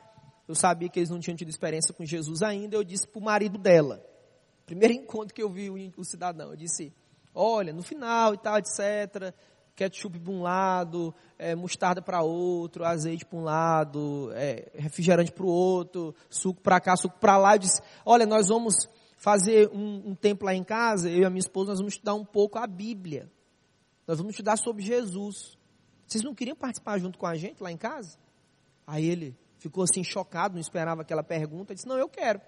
eu 0.47 0.55
sabia 0.55 0.89
que 0.89 0.99
eles 0.99 1.09
não 1.09 1.19
tinham 1.19 1.37
tido 1.37 1.49
experiência 1.49 1.95
com 1.95 2.05
Jesus 2.05 2.43
ainda, 2.43 2.77
eu 2.77 2.85
disse 2.85 3.07
para 3.07 3.19
o 3.19 3.23
marido 3.23 3.59
dela, 3.59 4.05
primeiro 4.67 4.93
encontro 4.93 5.35
que 5.35 5.43
eu 5.43 5.49
vi 5.49 5.71
o, 5.71 6.01
o 6.01 6.05
cidadão, 6.05 6.51
eu 6.51 6.57
disse, 6.57 6.93
olha, 7.35 7.73
no 7.73 7.83
final 7.83 8.35
e 8.35 8.39
tal, 8.39 8.59
etc., 8.59 9.35
ketchup 9.75 10.19
para 10.19 10.33
um 10.33 10.43
lado, 10.43 11.15
é, 11.39 11.55
mostarda 11.55 12.03
para 12.03 12.21
outro, 12.21 12.85
azeite 12.85 13.25
para 13.25 13.39
um 13.39 13.45
lado, 13.45 14.31
é, 14.35 14.73
refrigerante 14.75 15.31
para 15.31 15.47
o 15.47 15.49
outro, 15.49 16.15
suco 16.29 16.61
para 16.61 16.81
cá, 16.81 16.97
suco 16.97 17.17
para 17.21 17.37
lá. 17.39 17.55
Eu 17.55 17.61
disse, 17.61 17.81
olha, 18.05 18.27
nós 18.27 18.49
vamos 18.49 18.89
fazer 19.19 19.69
um, 19.71 20.11
um 20.11 20.15
tempo 20.15 20.47
lá 20.47 20.55
em 20.55 20.65
casa, 20.65 21.11
eu 21.11 21.23
e 21.23 21.25
a 21.25 21.31
minha 21.31 21.41
esposa, 21.41 21.71
nós 21.71 21.79
vamos 21.79 21.95
estudar 21.95 22.15
um 22.15 22.25
pouco 22.25 22.59
a 22.59 22.67
Bíblia. 22.67 23.31
Nós 24.07 24.17
vamos 24.19 24.33
estudar 24.33 24.57
sobre 24.57 24.83
Jesus. 24.83 25.59
Vocês 26.07 26.25
não 26.25 26.35
queriam 26.35 26.57
participar 26.57 26.99
junto 26.99 27.19
com 27.19 27.27
a 27.27 27.35
gente 27.35 27.63
lá 27.63 27.71
em 27.71 27.77
casa? 27.77 28.17
Aí 28.87 29.05
ele 29.05 29.37
ficou 29.59 29.85
assim 29.85 30.03
chocado, 30.03 30.55
não 30.55 30.61
esperava 30.61 31.03
aquela 31.03 31.23
pergunta. 31.23 31.75
Disse: 31.75 31.87
Não, 31.87 31.99
eu 31.99 32.09
quero. 32.09 32.41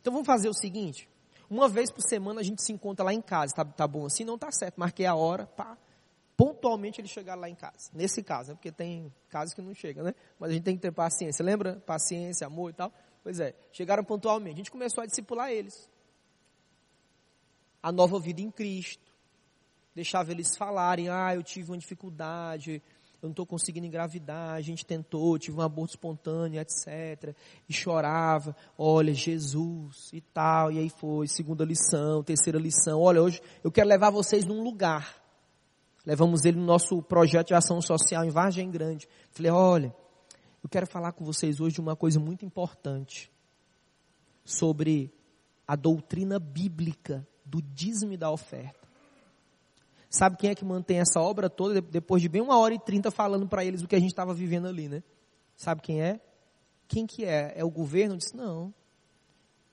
Então 0.00 0.12
vamos 0.12 0.26
fazer 0.26 0.48
o 0.48 0.54
seguinte: 0.54 1.08
uma 1.48 1.68
vez 1.68 1.92
por 1.92 2.00
semana 2.00 2.40
a 2.40 2.42
gente 2.42 2.64
se 2.64 2.72
encontra 2.72 3.04
lá 3.04 3.12
em 3.12 3.22
casa. 3.22 3.54
Tá, 3.54 3.64
tá 3.64 3.86
bom 3.86 4.06
assim? 4.06 4.24
Não 4.24 4.38
tá 4.38 4.50
certo. 4.50 4.80
Marquei 4.80 5.06
a 5.06 5.14
hora, 5.14 5.46
pá. 5.46 5.76
Pontualmente 6.36 7.00
ele 7.00 7.08
chegar 7.08 7.34
lá 7.34 7.50
em 7.50 7.54
casa. 7.54 7.90
Nesse 7.92 8.22
caso, 8.22 8.50
né? 8.50 8.54
Porque 8.54 8.72
tem 8.72 9.12
casos 9.28 9.54
que 9.54 9.60
não 9.60 9.74
chega, 9.74 10.02
né? 10.02 10.14
Mas 10.38 10.50
a 10.50 10.52
gente 10.54 10.62
tem 10.62 10.76
que 10.76 10.82
ter 10.82 10.92
paciência. 10.92 11.44
Lembra? 11.44 11.76
Paciência, 11.84 12.46
amor 12.46 12.70
e 12.70 12.74
tal. 12.74 12.92
Pois 13.22 13.40
é, 13.40 13.54
chegaram 13.72 14.02
pontualmente. 14.02 14.54
A 14.54 14.58
gente 14.58 14.70
começou 14.70 15.02
a 15.02 15.06
discipular 15.06 15.50
eles. 15.50 15.88
A 17.82 17.92
nova 17.92 18.18
vida 18.18 18.40
em 18.40 18.50
Cristo 18.50 19.08
deixava 19.94 20.30
eles 20.30 20.56
falarem, 20.56 21.08
ah, 21.08 21.34
eu 21.34 21.42
tive 21.42 21.70
uma 21.70 21.78
dificuldade, 21.78 22.82
eu 23.20 23.26
não 23.26 23.30
estou 23.30 23.44
conseguindo 23.44 23.84
engravidar, 23.84 24.54
a 24.54 24.60
gente 24.60 24.86
tentou, 24.86 25.36
tive 25.38 25.56
um 25.56 25.60
aborto 25.60 25.94
espontâneo, 25.94 26.60
etc. 26.60 27.34
E 27.68 27.72
chorava, 27.72 28.54
olha, 28.76 29.12
Jesus 29.12 30.10
e 30.12 30.20
tal, 30.20 30.70
e 30.70 30.78
aí 30.78 30.88
foi, 30.88 31.26
segunda 31.26 31.64
lição, 31.64 32.22
terceira 32.22 32.60
lição, 32.60 33.00
olha, 33.00 33.20
hoje 33.20 33.42
eu 33.64 33.72
quero 33.72 33.88
levar 33.88 34.10
vocês 34.10 34.44
num 34.44 34.62
lugar. 34.62 35.20
Levamos 36.06 36.44
ele 36.44 36.58
no 36.58 36.64
nosso 36.64 37.02
projeto 37.02 37.48
de 37.48 37.54
ação 37.54 37.82
social 37.82 38.24
em 38.24 38.30
Vargem 38.30 38.70
Grande. 38.70 39.08
Falei, 39.32 39.50
olha, 39.50 39.96
eu 40.62 40.68
quero 40.68 40.86
falar 40.86 41.12
com 41.12 41.24
vocês 41.24 41.60
hoje 41.60 41.74
de 41.74 41.80
uma 41.80 41.96
coisa 41.96 42.20
muito 42.20 42.44
importante. 42.44 43.30
Sobre 44.44 45.12
a 45.66 45.74
doutrina 45.74 46.38
bíblica 46.38 47.26
do 47.48 47.62
dízimo 47.62 48.12
e 48.12 48.16
da 48.16 48.30
oferta. 48.30 48.88
Sabe 50.10 50.36
quem 50.36 50.50
é 50.50 50.54
que 50.54 50.64
mantém 50.64 51.00
essa 51.00 51.20
obra 51.20 51.50
toda 51.50 51.80
depois 51.80 52.22
de 52.22 52.28
bem 52.28 52.40
uma 52.40 52.58
hora 52.58 52.74
e 52.74 52.78
trinta 52.78 53.10
falando 53.10 53.46
para 53.46 53.64
eles 53.64 53.82
o 53.82 53.88
que 53.88 53.96
a 53.96 54.00
gente 54.00 54.10
estava 54.10 54.32
vivendo 54.32 54.66
ali, 54.66 54.88
né? 54.88 55.02
Sabe 55.56 55.82
quem 55.82 56.00
é? 56.00 56.20
Quem 56.86 57.06
que 57.06 57.24
é? 57.24 57.52
É 57.56 57.64
o 57.64 57.70
governo? 57.70 58.16
Disse, 58.16 58.34
não. 58.34 58.72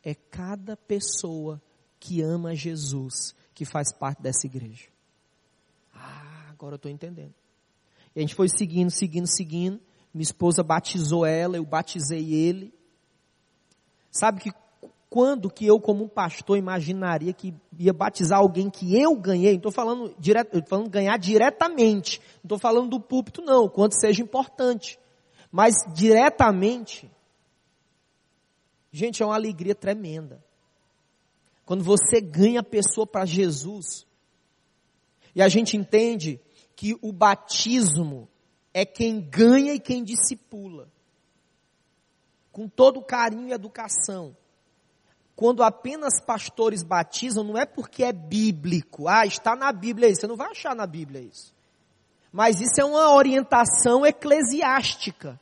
É 0.03 0.13
cada 0.13 0.75
pessoa 0.75 1.61
que 1.99 2.21
ama 2.21 2.53
Jesus 2.53 3.33
que 3.53 3.63
faz 3.63 3.93
parte 3.93 4.21
dessa 4.21 4.45
igreja. 4.45 4.89
Ah, 5.93 6.49
agora 6.49 6.73
eu 6.73 6.77
estou 6.77 6.91
entendendo. 6.91 7.33
E 8.13 8.19
a 8.19 8.21
gente 8.21 8.35
foi 8.35 8.49
seguindo, 8.49 8.91
seguindo, 8.91 9.27
seguindo. 9.27 9.79
Minha 10.13 10.23
esposa 10.23 10.63
batizou 10.63 11.25
ela, 11.25 11.55
eu 11.57 11.65
batizei 11.65 12.33
ele. 12.33 12.73
Sabe 14.11 14.41
que 14.41 14.51
quando 15.15 15.49
que 15.49 15.65
eu, 15.65 15.79
como 15.79 16.03
um 16.03 16.09
pastor, 16.09 16.57
imaginaria 16.57 17.31
que 17.31 17.55
ia 17.79 17.93
batizar 17.93 18.37
alguém 18.37 18.69
que 18.69 19.01
eu 19.01 19.15
ganhei? 19.15 19.51
Não 19.51 19.59
estou 19.59 19.71
falando, 19.71 20.13
falando 20.67 20.89
ganhar 20.89 21.17
diretamente. 21.17 22.19
Não 22.43 22.47
estou 22.47 22.59
falando 22.59 22.89
do 22.89 22.99
púlpito, 22.99 23.41
não, 23.41 23.69
quanto 23.69 23.97
seja 23.97 24.21
importante. 24.21 24.99
Mas 25.49 25.73
diretamente, 25.93 27.09
gente, 28.91 29.23
é 29.23 29.25
uma 29.25 29.35
alegria 29.35 29.73
tremenda. 29.73 30.43
Quando 31.65 31.81
você 31.81 32.19
ganha 32.19 32.59
a 32.59 32.61
pessoa 32.61 33.07
para 33.07 33.25
Jesus, 33.25 34.05
e 35.33 35.41
a 35.41 35.47
gente 35.47 35.77
entende 35.77 36.41
que 36.75 36.93
o 37.01 37.13
batismo 37.13 38.27
é 38.73 38.85
quem 38.85 39.21
ganha 39.21 39.73
e 39.73 39.79
quem 39.79 40.03
discipula. 40.03 40.89
Com 42.51 42.67
todo 42.67 43.01
carinho 43.01 43.47
e 43.47 43.53
educação 43.53 44.35
quando 45.35 45.63
apenas 45.63 46.21
pastores 46.21 46.81
batizam, 46.81 47.43
não 47.43 47.57
é 47.57 47.65
porque 47.65 48.03
é 48.03 48.13
bíblico. 48.13 49.07
Ah, 49.07 49.25
está 49.25 49.55
na 49.55 49.71
Bíblia 49.71 50.09
isso. 50.09 50.21
Você 50.21 50.27
não 50.27 50.37
vai 50.37 50.51
achar 50.51 50.73
na 50.73 50.87
Bíblia 50.87 51.21
isso. 51.21 51.53
Mas 52.31 52.61
isso 52.61 52.79
é 52.79 52.85
uma 52.85 53.13
orientação 53.13 54.05
eclesiástica. 54.05 55.39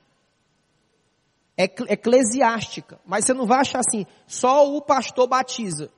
Eclesiástica. 1.55 2.99
Mas 3.05 3.25
você 3.25 3.33
não 3.33 3.45
vai 3.45 3.59
achar 3.59 3.79
assim, 3.79 4.05
só 4.25 4.75
o 4.75 4.81
pastor 4.81 5.27
batiza. 5.27 5.91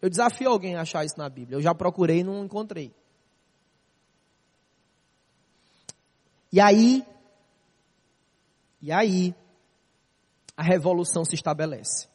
Eu 0.00 0.08
desafio 0.08 0.48
alguém 0.48 0.76
a 0.76 0.80
achar 0.82 1.04
isso 1.04 1.18
na 1.18 1.28
Bíblia. 1.28 1.56
Eu 1.56 1.62
já 1.62 1.74
procurei 1.74 2.20
e 2.20 2.24
não 2.24 2.44
encontrei. 2.44 2.94
E 6.50 6.60
aí, 6.60 7.06
e 8.80 8.90
aí, 8.90 9.34
a 10.56 10.62
revolução 10.62 11.24
se 11.24 11.34
estabelece. 11.34 12.11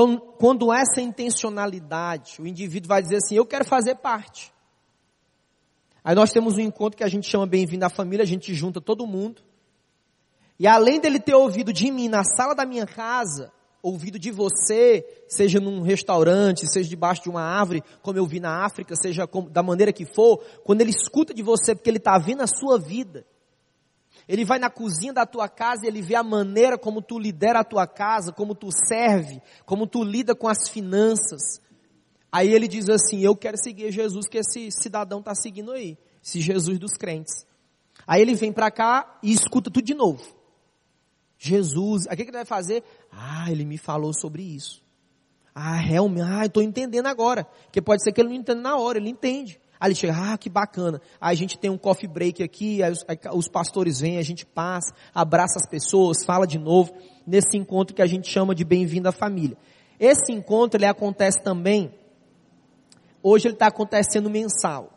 Então, 0.00 0.16
quando 0.16 0.72
essa 0.72 1.00
intencionalidade, 1.00 2.40
o 2.40 2.46
indivíduo 2.46 2.86
vai 2.86 3.02
dizer 3.02 3.16
assim, 3.16 3.34
eu 3.34 3.44
quero 3.44 3.64
fazer 3.64 3.96
parte. 3.96 4.54
Aí 6.04 6.14
nós 6.14 6.30
temos 6.30 6.56
um 6.56 6.60
encontro 6.60 6.96
que 6.96 7.02
a 7.02 7.08
gente 7.08 7.28
chama 7.28 7.48
Bem-vindo 7.48 7.84
à 7.84 7.88
Família, 7.88 8.22
a 8.22 8.26
gente 8.26 8.54
junta 8.54 8.80
todo 8.80 9.04
mundo. 9.08 9.42
E 10.56 10.68
além 10.68 11.00
dele 11.00 11.18
ter 11.18 11.34
ouvido 11.34 11.72
de 11.72 11.90
mim 11.90 12.08
na 12.08 12.22
sala 12.22 12.54
da 12.54 12.64
minha 12.64 12.86
casa, 12.86 13.50
ouvido 13.82 14.20
de 14.20 14.30
você, 14.30 15.04
seja 15.26 15.58
num 15.58 15.82
restaurante, 15.82 16.70
seja 16.72 16.88
debaixo 16.88 17.24
de 17.24 17.28
uma 17.28 17.42
árvore, 17.42 17.82
como 18.00 18.18
eu 18.18 18.24
vi 18.24 18.38
na 18.38 18.64
África, 18.64 18.94
seja 18.94 19.28
da 19.50 19.64
maneira 19.64 19.92
que 19.92 20.06
for, 20.14 20.38
quando 20.62 20.80
ele 20.80 20.90
escuta 20.90 21.34
de 21.34 21.42
você, 21.42 21.74
porque 21.74 21.90
ele 21.90 21.98
está 21.98 22.16
vendo 22.18 22.42
a 22.42 22.46
sua 22.46 22.78
vida, 22.78 23.26
ele 24.28 24.44
vai 24.44 24.58
na 24.58 24.68
cozinha 24.68 25.12
da 25.12 25.24
tua 25.24 25.48
casa 25.48 25.84
e 25.84 25.88
ele 25.88 26.02
vê 26.02 26.14
a 26.14 26.22
maneira 26.22 26.76
como 26.76 27.00
tu 27.00 27.18
lidera 27.18 27.60
a 27.60 27.64
tua 27.64 27.86
casa, 27.86 28.30
como 28.30 28.54
tu 28.54 28.68
serve, 28.70 29.40
como 29.64 29.86
tu 29.86 30.04
lida 30.04 30.34
com 30.34 30.46
as 30.46 30.68
finanças. 30.68 31.60
Aí 32.30 32.52
ele 32.52 32.68
diz 32.68 32.90
assim: 32.90 33.20
Eu 33.20 33.34
quero 33.34 33.56
seguir 33.56 33.90
Jesus 33.90 34.28
que 34.28 34.38
esse 34.38 34.70
cidadão 34.70 35.20
está 35.20 35.34
seguindo 35.34 35.72
aí, 35.72 35.96
esse 36.22 36.40
Jesus 36.40 36.78
dos 36.78 36.92
crentes. 36.92 37.46
Aí 38.06 38.20
ele 38.20 38.34
vem 38.34 38.52
para 38.52 38.70
cá 38.70 39.18
e 39.22 39.32
escuta 39.32 39.70
tudo 39.70 39.84
de 39.84 39.94
novo. 39.94 40.22
Jesus, 41.38 42.04
o 42.04 42.08
que, 42.10 42.16
que 42.16 42.22
ele 42.22 42.32
vai 42.32 42.44
fazer? 42.44 42.82
Ah, 43.10 43.50
ele 43.50 43.64
me 43.64 43.78
falou 43.78 44.12
sobre 44.12 44.42
isso. 44.42 44.82
Ah, 45.54 45.76
realmente, 45.76 46.28
ah, 46.30 46.44
estou 46.44 46.62
entendendo 46.62 47.06
agora. 47.06 47.44
Porque 47.64 47.80
pode 47.80 48.02
ser 48.02 48.12
que 48.12 48.20
ele 48.20 48.28
não 48.28 48.36
entenda 48.36 48.60
na 48.60 48.76
hora, 48.76 48.98
ele 48.98 49.08
entende. 49.08 49.60
Aí 49.80 49.88
ele 49.88 49.94
chega, 49.94 50.14
ah, 50.14 50.36
que 50.36 50.50
bacana. 50.50 51.00
Aí 51.20 51.34
a 51.34 51.36
gente 51.36 51.58
tem 51.58 51.70
um 51.70 51.78
coffee 51.78 52.08
break 52.08 52.42
aqui, 52.42 52.82
aí 52.82 52.90
os, 52.90 53.04
aí 53.06 53.18
os, 53.32 53.48
pastores 53.48 54.00
vêm, 54.00 54.18
a 54.18 54.22
gente 54.22 54.44
passa, 54.44 54.92
abraça 55.14 55.58
as 55.58 55.68
pessoas, 55.68 56.24
fala 56.24 56.46
de 56.46 56.58
novo, 56.58 56.92
nesse 57.26 57.56
encontro 57.56 57.94
que 57.94 58.02
a 58.02 58.06
gente 58.06 58.28
chama 58.28 58.54
de 58.54 58.64
bem-vindo 58.64 59.08
à 59.08 59.12
família. 59.12 59.56
Esse 60.00 60.32
encontro, 60.32 60.78
ele 60.78 60.86
acontece 60.86 61.42
também, 61.42 61.92
hoje 63.22 63.46
ele 63.46 63.54
está 63.54 63.68
acontecendo 63.68 64.28
mensal. 64.28 64.90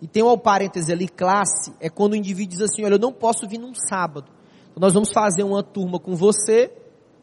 E 0.00 0.06
tem 0.06 0.22
um 0.22 0.38
parêntese 0.38 0.92
ali, 0.92 1.08
classe, 1.08 1.72
é 1.80 1.88
quando 1.88 2.12
o 2.12 2.16
indivíduo 2.16 2.56
diz 2.56 2.62
assim, 2.62 2.84
olha, 2.84 2.94
eu 2.94 3.00
não 3.00 3.12
posso 3.12 3.48
vir 3.48 3.58
num 3.58 3.74
sábado. 3.74 4.30
Então 4.70 4.80
nós 4.80 4.92
vamos 4.92 5.12
fazer 5.12 5.42
uma 5.42 5.62
turma 5.62 5.98
com 5.98 6.14
você, 6.14 6.72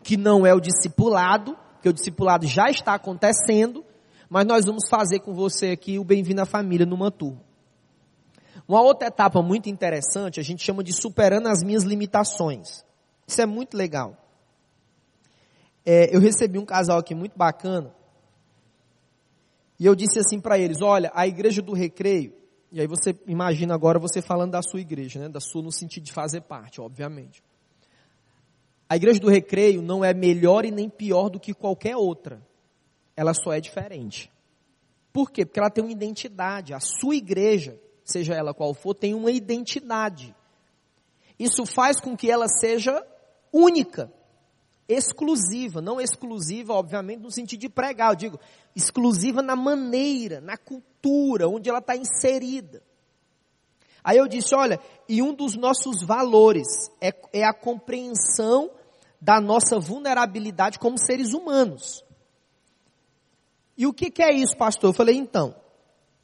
que 0.03 0.17
não 0.17 0.45
é 0.45 0.53
o 0.53 0.59
discipulado, 0.59 1.57
que 1.81 1.89
o 1.89 1.93
discipulado 1.93 2.45
já 2.45 2.69
está 2.69 2.93
acontecendo, 2.93 3.83
mas 4.29 4.45
nós 4.45 4.65
vamos 4.65 4.87
fazer 4.89 5.19
com 5.19 5.33
você 5.33 5.67
aqui 5.71 5.99
o 5.99 6.03
Bem-vindo 6.03 6.41
à 6.41 6.45
Família 6.45 6.85
numa 6.85 7.11
turma. 7.11 7.41
Uma 8.67 8.81
outra 8.81 9.07
etapa 9.07 9.41
muito 9.41 9.69
interessante, 9.69 10.39
a 10.39 10.43
gente 10.43 10.63
chama 10.63 10.83
de 10.83 10.93
superando 10.93 11.47
as 11.47 11.63
minhas 11.63 11.83
limitações. 11.83 12.83
Isso 13.27 13.41
é 13.41 13.45
muito 13.45 13.77
legal. 13.77 14.17
É, 15.85 16.15
eu 16.15 16.19
recebi 16.19 16.57
um 16.57 16.65
casal 16.65 16.97
aqui 16.97 17.13
muito 17.13 17.37
bacana, 17.37 17.93
e 19.79 19.85
eu 19.85 19.93
disse 19.93 20.19
assim 20.19 20.39
para 20.39 20.57
eles, 20.57 20.81
olha, 20.81 21.11
a 21.13 21.27
igreja 21.27 21.61
do 21.61 21.73
recreio, 21.73 22.33
e 22.71 22.81
aí 22.81 22.87
você 22.87 23.15
imagina 23.27 23.73
agora 23.73 23.99
você 23.99 24.21
falando 24.21 24.51
da 24.51 24.61
sua 24.61 24.81
igreja, 24.81 25.19
né? 25.19 25.29
Da 25.29 25.39
sua 25.39 25.61
no 25.61 25.71
sentido 25.71 26.03
de 26.03 26.11
fazer 26.11 26.41
parte, 26.41 26.81
obviamente. 26.81 27.43
A 28.89 28.95
igreja 28.95 29.19
do 29.19 29.29
recreio 29.29 29.81
não 29.81 30.03
é 30.03 30.13
melhor 30.13 30.65
e 30.65 30.71
nem 30.71 30.89
pior 30.89 31.29
do 31.29 31.39
que 31.39 31.53
qualquer 31.53 31.95
outra 31.95 32.41
ela 33.15 33.33
só 33.33 33.53
é 33.53 33.59
diferente. 33.59 34.31
Por 35.11 35.31
quê? 35.31 35.45
Porque 35.45 35.59
ela 35.59 35.69
tem 35.69 35.83
uma 35.83 35.91
identidade. 35.91 36.73
A 36.73 36.79
sua 36.79 37.15
igreja, 37.15 37.79
seja 38.03 38.33
ela 38.33 38.53
qual 38.53 38.73
for, 38.73 38.93
tem 38.93 39.13
uma 39.13 39.31
identidade. 39.31 40.35
Isso 41.39 41.65
faz 41.65 41.99
com 41.99 42.15
que 42.15 42.29
ela 42.29 42.47
seja 42.47 43.05
única, 43.51 44.11
exclusiva, 44.87 45.81
não 45.81 45.99
exclusiva, 45.99 46.73
obviamente, 46.73 47.21
no 47.21 47.31
sentido 47.31 47.61
de 47.61 47.69
pregar, 47.69 48.11
eu 48.11 48.15
digo, 48.15 48.39
exclusiva 48.75 49.41
na 49.41 49.55
maneira, 49.55 50.39
na 50.41 50.57
cultura, 50.57 51.47
onde 51.47 51.69
ela 51.69 51.79
está 51.79 51.95
inserida. 51.95 52.83
Aí 54.03 54.17
eu 54.17 54.27
disse, 54.27 54.53
olha, 54.53 54.79
e 55.09 55.21
um 55.21 55.33
dos 55.33 55.55
nossos 55.55 56.03
valores 56.03 56.67
é, 57.01 57.11
é 57.33 57.43
a 57.43 57.53
compreensão 57.53 58.69
da 59.19 59.41
nossa 59.41 59.79
vulnerabilidade 59.79 60.77
como 60.77 60.99
seres 60.99 61.33
humanos. 61.33 62.04
E 63.77 63.85
o 63.85 63.93
que, 63.93 64.09
que 64.09 64.23
é 64.23 64.33
isso, 64.33 64.55
pastor? 64.57 64.89
Eu 64.89 64.93
falei, 64.93 65.15
então, 65.15 65.55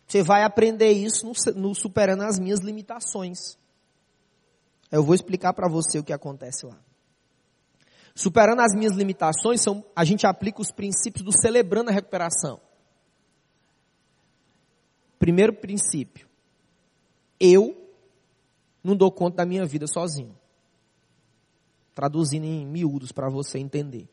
Você 0.08 0.22
vai 0.24 0.43
aprender 0.43 0.91
isso 0.91 1.26
no, 1.26 1.34
no 1.56 1.76
superando 1.76 2.24
as 2.24 2.39
minhas 2.39 2.60
limitações. 2.60 3.58
Eu 4.91 5.04
vou 5.04 5.16
explicar 5.16 5.54
para 5.54 5.70
você 5.70 5.99
o 5.99 6.04
que 6.04 6.12
acontece 6.12 6.66
lá. 6.66 6.78
Superando 8.14 8.60
as 8.60 8.76
minhas 8.76 8.93
limitações, 8.93 9.62
são, 9.62 9.84
a 9.95 10.04
gente 10.04 10.28
aplica 10.28 10.62
os 10.62 10.72
princípios 10.72 11.24
do 11.24 11.32
celebrando 11.32 11.89
a 11.89 11.93
recuperação. 11.93 12.60
Primeiro 15.18 15.54
princípio. 15.54 16.28
Eu 17.39 17.89
não 18.84 18.95
dou 18.95 19.12
conta 19.12 19.38
da 19.38 19.45
minha 19.45 19.66
vida 19.66 19.88
sozinho. 19.88 20.38
Traduzindo 21.95 22.45
em 22.45 22.66
miúdos 22.66 23.12
para 23.12 23.30
você 23.30 23.60
entender. 23.60 24.10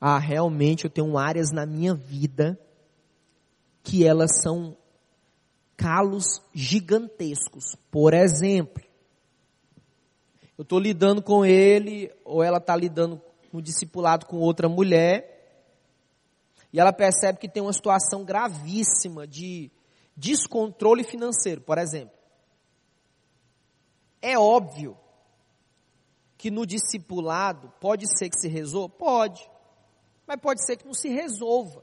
Ah, 0.00 0.18
realmente 0.18 0.84
eu 0.84 0.90
tenho 0.90 1.18
áreas 1.18 1.52
na 1.52 1.66
minha 1.66 1.94
vida 1.94 2.58
que 3.82 4.06
elas 4.06 4.40
são 4.42 4.76
calos 5.76 6.42
gigantescos. 6.54 7.76
Por 7.90 8.14
exemplo, 8.14 8.82
eu 10.56 10.62
estou 10.62 10.78
lidando 10.78 11.22
com 11.22 11.44
ele, 11.44 12.12
ou 12.24 12.42
ela 12.42 12.58
está 12.58 12.76
lidando 12.76 13.20
no 13.52 13.60
discipulado 13.60 14.26
com 14.26 14.38
outra 14.38 14.68
mulher, 14.68 15.30
e 16.72 16.78
ela 16.78 16.92
percebe 16.92 17.38
que 17.38 17.48
tem 17.48 17.62
uma 17.62 17.72
situação 17.72 18.24
gravíssima 18.24 19.26
de 19.26 19.70
descontrole 20.16 21.02
financeiro, 21.02 21.60
por 21.60 21.78
exemplo. 21.78 22.14
É 24.22 24.38
óbvio 24.38 24.96
que 26.36 26.50
no 26.50 26.66
discipulado 26.66 27.72
pode 27.80 28.06
ser 28.18 28.28
que 28.28 28.38
se 28.38 28.48
resolva? 28.48 28.88
Pode. 28.90 29.50
Mas 30.30 30.40
pode 30.40 30.64
ser 30.64 30.76
que 30.76 30.86
não 30.86 30.94
se 30.94 31.08
resolva. 31.08 31.82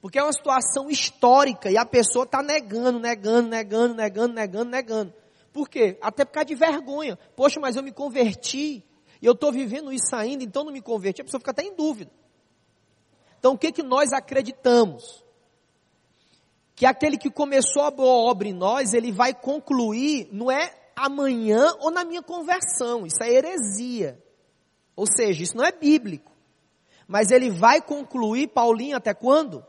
Porque 0.00 0.16
é 0.16 0.22
uma 0.22 0.32
situação 0.32 0.88
histórica 0.88 1.68
e 1.68 1.76
a 1.76 1.84
pessoa 1.84 2.24
está 2.24 2.40
negando, 2.40 3.00
negando, 3.00 3.48
negando, 3.48 3.94
negando, 3.94 4.32
negando, 4.32 4.70
negando. 4.70 5.14
Por 5.52 5.68
quê? 5.68 5.98
Até 6.00 6.24
por 6.24 6.34
causa 6.34 6.46
de 6.46 6.54
vergonha. 6.54 7.18
Poxa, 7.34 7.58
mas 7.58 7.74
eu 7.74 7.82
me 7.82 7.90
converti 7.90 8.84
e 9.20 9.26
eu 9.26 9.32
estou 9.32 9.50
vivendo 9.50 9.92
isso 9.92 10.14
ainda, 10.14 10.44
então 10.44 10.62
não 10.62 10.72
me 10.72 10.80
converti. 10.80 11.20
A 11.20 11.24
pessoa 11.24 11.40
fica 11.40 11.50
até 11.50 11.64
em 11.64 11.74
dúvida. 11.74 12.12
Então 13.40 13.54
o 13.54 13.58
que, 13.58 13.72
que 13.72 13.82
nós 13.82 14.12
acreditamos? 14.12 15.24
Que 16.76 16.86
aquele 16.86 17.18
que 17.18 17.28
começou 17.28 17.82
a 17.82 17.90
boa 17.90 18.30
obra 18.30 18.46
em 18.46 18.52
nós, 18.52 18.94
ele 18.94 19.10
vai 19.10 19.34
concluir, 19.34 20.28
não 20.30 20.48
é 20.48 20.72
amanhã 20.94 21.74
ou 21.80 21.90
na 21.90 22.04
minha 22.04 22.22
conversão. 22.22 23.04
Isso 23.04 23.20
é 23.20 23.32
heresia. 23.32 24.22
Ou 24.94 25.06
seja, 25.08 25.42
isso 25.42 25.56
não 25.56 25.64
é 25.64 25.72
bíblico. 25.72 26.37
Mas 27.08 27.30
ele 27.30 27.50
vai 27.50 27.80
concluir, 27.80 28.48
Paulinho, 28.48 28.98
até 28.98 29.14
quando? 29.14 29.64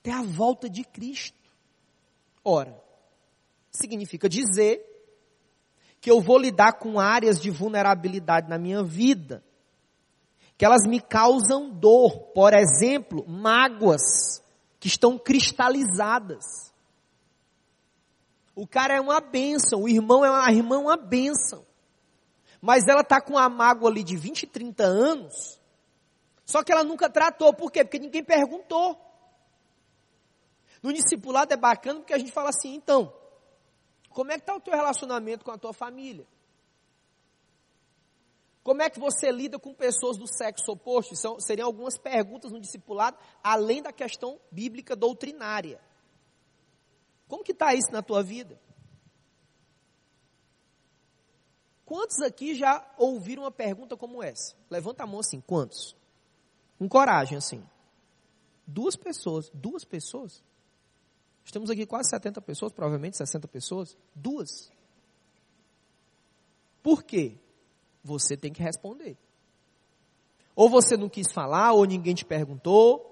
Até 0.00 0.10
a 0.10 0.22
volta 0.22 0.68
de 0.68 0.82
Cristo. 0.82 1.38
Ora, 2.44 2.76
significa 3.70 4.28
dizer 4.28 4.84
que 6.00 6.10
eu 6.10 6.20
vou 6.20 6.38
lidar 6.38 6.72
com 6.72 6.98
áreas 6.98 7.40
de 7.40 7.50
vulnerabilidade 7.50 8.48
na 8.48 8.58
minha 8.58 8.82
vida, 8.82 9.44
que 10.56 10.64
elas 10.64 10.82
me 10.88 11.00
causam 11.00 11.70
dor, 11.70 12.32
por 12.34 12.52
exemplo, 12.52 13.24
mágoas 13.28 14.42
que 14.80 14.88
estão 14.88 15.16
cristalizadas. 15.16 16.72
O 18.56 18.66
cara 18.66 18.94
é 18.96 19.00
uma 19.00 19.20
bênção, 19.20 19.82
o 19.82 19.88
irmão 19.88 20.24
é 20.24 20.30
uma, 20.30 20.46
a 20.46 20.52
irmã 20.52 20.76
é 20.76 20.78
uma 20.78 20.96
bênção. 20.96 21.64
Mas 22.60 22.88
ela 22.88 23.02
está 23.02 23.20
com 23.20 23.38
a 23.38 23.48
mágoa 23.48 23.88
ali 23.88 24.02
de 24.02 24.16
20, 24.16 24.48
30 24.48 24.82
anos, 24.82 25.57
só 26.48 26.64
que 26.64 26.72
ela 26.72 26.82
nunca 26.82 27.10
tratou, 27.10 27.52
por 27.52 27.70
quê? 27.70 27.84
Porque 27.84 27.98
ninguém 27.98 28.24
perguntou. 28.24 28.98
No 30.82 30.94
discipulado 30.94 31.52
é 31.52 31.58
bacana 31.58 32.00
porque 32.00 32.14
a 32.14 32.18
gente 32.18 32.32
fala 32.32 32.48
assim, 32.48 32.74
então, 32.74 33.14
como 34.08 34.32
é 34.32 34.36
que 34.36 34.40
está 34.40 34.56
o 34.56 34.60
teu 34.60 34.72
relacionamento 34.72 35.44
com 35.44 35.50
a 35.50 35.58
tua 35.58 35.74
família? 35.74 36.26
Como 38.62 38.80
é 38.80 38.88
que 38.88 38.98
você 38.98 39.30
lida 39.30 39.58
com 39.58 39.74
pessoas 39.74 40.16
do 40.16 40.26
sexo 40.26 40.72
oposto? 40.72 41.14
São, 41.16 41.38
seriam 41.38 41.66
algumas 41.66 41.98
perguntas 41.98 42.50
no 42.50 42.58
discipulado, 42.58 43.18
além 43.44 43.82
da 43.82 43.92
questão 43.92 44.40
bíblica 44.50 44.96
doutrinária. 44.96 45.78
Como 47.28 47.44
que 47.44 47.52
está 47.52 47.74
isso 47.74 47.92
na 47.92 48.00
tua 48.00 48.22
vida? 48.22 48.58
Quantos 51.84 52.22
aqui 52.22 52.54
já 52.54 52.90
ouviram 52.96 53.42
uma 53.42 53.50
pergunta 53.50 53.98
como 53.98 54.22
essa? 54.22 54.56
Levanta 54.70 55.02
a 55.04 55.06
mão 55.06 55.20
assim, 55.20 55.42
quantos? 55.42 55.97
Com 56.78 56.88
coragem 56.88 57.36
assim. 57.36 57.64
Duas 58.66 58.96
pessoas, 58.96 59.50
duas 59.52 59.84
pessoas? 59.84 60.42
Estamos 61.44 61.70
aqui 61.70 61.86
quase 61.86 62.10
70 62.10 62.40
pessoas, 62.42 62.72
provavelmente 62.72 63.16
60 63.16 63.48
pessoas. 63.48 63.96
Duas. 64.14 64.70
Por 66.82 67.02
quê? 67.02 67.36
Você 68.04 68.36
tem 68.36 68.52
que 68.52 68.62
responder. 68.62 69.16
Ou 70.54 70.68
você 70.68 70.96
não 70.96 71.08
quis 71.08 71.32
falar, 71.32 71.72
ou 71.72 71.84
ninguém 71.84 72.14
te 72.14 72.24
perguntou, 72.24 73.08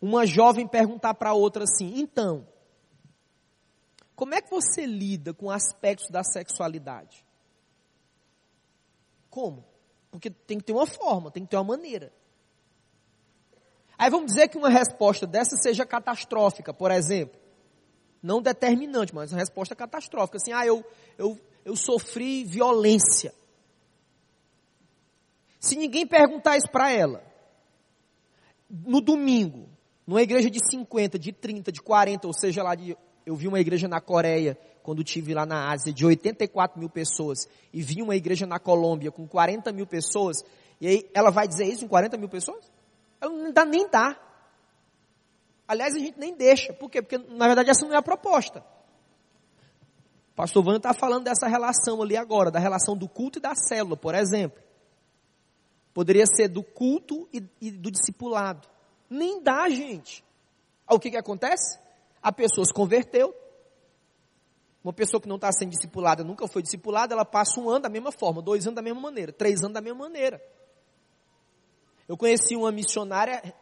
uma 0.00 0.26
jovem 0.26 0.66
perguntar 0.66 1.14
para 1.14 1.32
outra 1.32 1.64
assim: 1.64 2.00
então, 2.00 2.46
como 4.16 4.34
é 4.34 4.40
que 4.40 4.50
você 4.50 4.86
lida 4.86 5.32
com 5.32 5.50
aspectos 5.50 6.08
da 6.10 6.24
sexualidade? 6.24 7.24
Como? 9.30 9.71
Porque 10.12 10.28
tem 10.28 10.58
que 10.58 10.64
ter 10.64 10.72
uma 10.74 10.86
forma, 10.86 11.30
tem 11.30 11.42
que 11.42 11.48
ter 11.48 11.56
uma 11.56 11.64
maneira. 11.64 12.12
Aí 13.96 14.10
vamos 14.10 14.26
dizer 14.26 14.48
que 14.48 14.58
uma 14.58 14.68
resposta 14.68 15.26
dessa 15.26 15.56
seja 15.56 15.86
catastrófica, 15.86 16.72
por 16.72 16.90
exemplo. 16.90 17.40
Não 18.22 18.42
determinante, 18.42 19.14
mas 19.14 19.32
uma 19.32 19.38
resposta 19.38 19.74
catastrófica. 19.74 20.36
Assim, 20.36 20.52
ah, 20.52 20.66
eu, 20.66 20.84
eu, 21.16 21.40
eu 21.64 21.74
sofri 21.74 22.44
violência. 22.44 23.34
Se 25.58 25.76
ninguém 25.76 26.06
perguntar 26.06 26.58
isso 26.58 26.70
para 26.70 26.92
ela, 26.92 27.24
no 28.68 29.00
domingo, 29.00 29.68
numa 30.06 30.20
igreja 30.20 30.50
de 30.50 30.58
50, 30.70 31.18
de 31.18 31.32
30, 31.32 31.72
de 31.72 31.80
40, 31.80 32.26
ou 32.26 32.34
seja 32.34 32.62
lá, 32.62 32.74
de, 32.74 32.96
eu 33.24 33.36
vi 33.36 33.48
uma 33.48 33.60
igreja 33.60 33.88
na 33.88 34.00
Coreia, 34.00 34.58
quando 34.82 35.04
tive 35.04 35.34
lá 35.34 35.46
na 35.46 35.70
Ásia, 35.70 35.92
de 35.92 36.04
84 36.04 36.78
mil 36.78 36.88
pessoas, 36.88 37.48
e 37.72 37.82
vi 37.82 38.02
uma 38.02 38.16
igreja 38.16 38.46
na 38.46 38.58
Colômbia 38.58 39.10
com 39.10 39.26
40 39.26 39.72
mil 39.72 39.86
pessoas, 39.86 40.44
e 40.80 40.86
aí 40.86 41.10
ela 41.14 41.30
vai 41.30 41.46
dizer 41.46 41.66
isso 41.66 41.84
em 41.84 41.88
40 41.88 42.16
mil 42.16 42.28
pessoas? 42.28 42.70
Ela 43.20 43.32
não 43.32 43.52
dá, 43.52 43.64
nem 43.64 43.88
dá. 43.88 44.18
Aliás, 45.66 45.94
a 45.94 45.98
gente 45.98 46.18
nem 46.18 46.34
deixa. 46.34 46.72
Por 46.72 46.90
quê? 46.90 47.00
Porque, 47.00 47.18
na 47.18 47.46
verdade, 47.46 47.70
essa 47.70 47.86
não 47.86 47.94
é 47.94 47.96
a 47.96 48.02
proposta. 48.02 48.64
O 50.32 50.34
pastor 50.34 50.64
Vânia 50.64 50.78
está 50.78 50.92
falando 50.92 51.24
dessa 51.24 51.46
relação 51.46 52.02
ali 52.02 52.16
agora, 52.16 52.50
da 52.50 52.58
relação 52.58 52.96
do 52.96 53.08
culto 53.08 53.38
e 53.38 53.42
da 53.42 53.54
célula, 53.54 53.96
por 53.96 54.14
exemplo. 54.14 54.60
Poderia 55.94 56.24
ser 56.26 56.48
do 56.48 56.62
culto 56.62 57.28
e, 57.32 57.42
e 57.60 57.70
do 57.70 57.90
discipulado. 57.90 58.66
Nem 59.08 59.42
dá, 59.42 59.68
gente. 59.68 60.24
O 60.90 60.98
que, 60.98 61.10
que 61.10 61.16
acontece? 61.16 61.78
A 62.22 62.30
pessoa 62.30 62.64
se 62.64 62.72
converteu. 62.72 63.34
Uma 64.84 64.92
pessoa 64.92 65.20
que 65.20 65.28
não 65.28 65.36
está 65.36 65.50
sendo 65.52 65.70
discipulada, 65.70 66.24
nunca 66.24 66.48
foi 66.48 66.60
discipulada, 66.60 67.14
ela 67.14 67.24
passa 67.24 67.60
um 67.60 67.70
ano 67.70 67.80
da 67.80 67.88
mesma 67.88 68.10
forma, 68.10 68.42
dois 68.42 68.66
anos 68.66 68.74
da 68.74 68.82
mesma 68.82 69.00
maneira, 69.00 69.32
três 69.32 69.60
anos 69.60 69.74
da 69.74 69.80
mesma 69.80 70.00
maneira. 70.00 70.42
Eu 72.08 72.16
conheci 72.16 72.56
uma 72.56 72.72
missionária, 72.72 73.54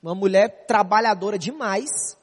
uma 0.00 0.14
mulher 0.14 0.64
trabalhadora 0.66 1.36
demais, 1.36 2.16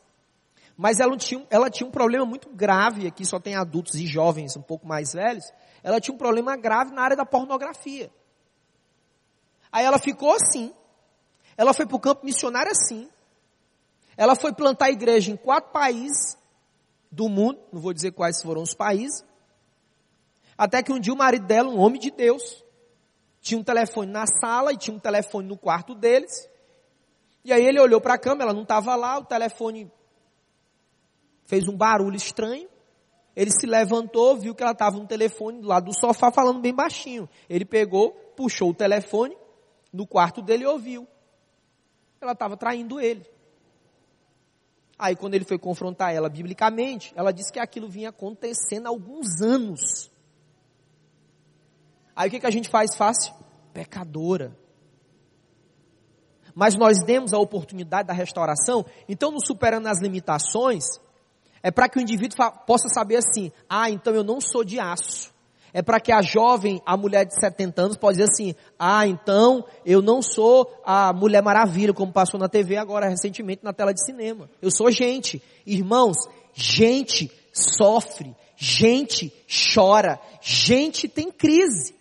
mas 0.78 1.02
ela 1.02 1.18
tinha, 1.18 1.46
ela 1.50 1.70
tinha 1.70 1.86
um 1.86 1.92
problema 1.92 2.26
muito 2.26 2.50
grave, 2.50 3.06
aqui 3.06 3.26
só 3.26 3.38
tem 3.38 3.54
adultos 3.54 3.96
e 3.96 4.08
jovens 4.08 4.56
um 4.56 4.62
pouco 4.62 4.88
mais 4.88 5.12
velhos, 5.12 5.52
ela 5.84 6.00
tinha 6.00 6.16
um 6.16 6.18
problema 6.18 6.56
grave 6.56 6.94
na 6.94 7.02
área 7.02 7.18
da 7.18 7.26
pornografia. 7.26 8.10
Aí 9.70 9.84
ela 9.84 10.00
ficou 10.00 10.34
assim, 10.34 10.74
ela 11.58 11.74
foi 11.74 11.86
para 11.86 11.98
o 11.98 12.00
campo 12.00 12.26
missionário 12.26 12.72
assim. 12.72 13.10
Ela 14.22 14.36
foi 14.36 14.54
plantar 14.54 14.92
igreja 14.92 15.32
em 15.32 15.36
quatro 15.36 15.72
países 15.72 16.38
do 17.12 17.28
mundo, 17.28 17.60
não 17.74 17.82
vou 17.82 17.92
dizer 17.92 18.12
quais 18.12 18.40
foram 18.40 18.62
os 18.62 18.72
países. 18.72 19.26
Até 20.56 20.84
que 20.84 20.94
um 20.94 21.00
dia 21.00 21.12
o 21.12 21.18
marido 21.18 21.48
dela, 21.48 21.68
um 21.68 21.80
homem 21.80 22.00
de 22.00 22.12
Deus, 22.12 22.64
tinha 23.42 23.60
um 23.60 23.64
telefone 23.64 24.12
na 24.12 24.26
sala 24.28 24.72
e 24.72 24.78
tinha 24.78 24.96
um 24.96 25.00
telefone 25.00 25.48
no 25.48 25.58
quarto 25.58 25.96
deles. 25.96 26.48
E 27.44 27.52
aí 27.52 27.66
ele 27.66 27.80
olhou 27.80 28.00
para 28.00 28.14
a 28.14 28.20
cama, 28.20 28.44
ela 28.44 28.54
não 28.54 28.62
estava 28.62 28.96
lá, 28.96 29.18
o 29.18 29.26
telefone 29.26 29.92
fez 31.46 31.68
um 31.68 31.76
barulho 31.76 32.16
estranho. 32.16 32.70
Ele 33.36 33.50
se 33.50 33.66
levantou, 33.66 34.38
viu 34.38 34.54
que 34.54 34.62
ela 34.62 34.74
estava 34.74 34.98
no 34.98 35.08
telefone 35.08 35.62
do 35.62 35.68
lado 35.68 35.86
do 35.86 36.00
sofá 36.00 36.32
falando 36.32 36.62
bem 36.62 36.76
baixinho. 36.76 37.28
Ele 37.50 37.66
pegou, 37.66 38.12
puxou 38.36 38.70
o 38.70 38.76
telefone 38.76 39.36
no 39.92 40.06
quarto 40.06 40.44
dele 40.44 40.64
e 40.64 40.68
ouviu 40.68 41.08
ela 42.22 42.34
estava 42.34 42.56
traindo 42.56 43.00
ele. 43.00 43.26
Aí 45.02 45.16
quando 45.16 45.34
ele 45.34 45.46
foi 45.46 45.58
confrontar 45.58 46.14
ela 46.14 46.30
biblicamente, 46.30 47.12
ela 47.16 47.34
disse 47.34 47.52
que 47.52 47.60
aquilo 47.60 47.90
vinha 47.90 48.10
acontecendo 48.10 48.86
há 48.86 48.90
alguns 48.90 49.42
anos. 49.42 50.12
Aí 52.16 52.28
o 52.28 52.32
que, 52.32 52.40
que 52.40 52.46
a 52.46 52.52
gente 52.52 52.70
faz 52.70 52.96
fácil? 52.96 53.34
Pecadora. 53.74 54.56
mas 56.54 56.76
nós 56.76 57.04
demos 57.04 57.34
a 57.34 57.40
oportunidade 57.40 58.10
da 58.10 58.14
restauração, 58.14 58.86
então 59.10 59.32
no 59.32 59.44
superando 59.44 59.88
as 59.88 60.00
limitações, 60.00 60.84
é 61.64 61.72
para 61.72 61.90
que 61.90 61.98
o 61.98 62.02
indivíduo 62.02 62.38
possa 62.68 62.88
saber 62.90 63.16
assim, 63.16 63.52
ah, 63.68 63.90
então 63.90 64.14
eu 64.14 64.24
não 64.24 64.40
sou 64.40 64.64
de 64.64 64.80
aço. 64.80 65.34
É 65.74 65.82
para 65.82 66.00
que 66.00 66.12
a 66.12 66.22
jovem, 66.22 66.82
a 66.86 66.98
mulher 66.98 67.26
de 67.26 67.34
70 67.40 67.82
anos, 67.82 67.98
pode 67.98 68.18
dizer 68.18 68.30
assim, 68.30 68.56
ah, 68.78 69.08
então 69.08 69.66
eu 69.86 70.02
não 70.02 70.22
sou 70.22 70.70
a 70.84 71.14
Mulher 71.14 71.42
Maravilha, 71.42 71.94
como 71.94 72.12
passou 72.12 72.40
na 72.40 72.50
TV 72.50 72.78
agora 72.78 73.08
recentemente 73.08 73.64
na 73.64 73.72
tela 73.72 73.94
de 73.94 74.04
cinema. 74.04 74.50
Eu 74.62 74.70
sou 74.70 74.92
gente. 74.92 75.42
Irmãos, 75.66 76.18
gente 76.54 77.32
sofre, 77.54 78.36
gente 78.58 79.34
chora, 79.74 80.20
gente 80.42 81.08
tem 81.08 81.32
crise. 81.32 81.96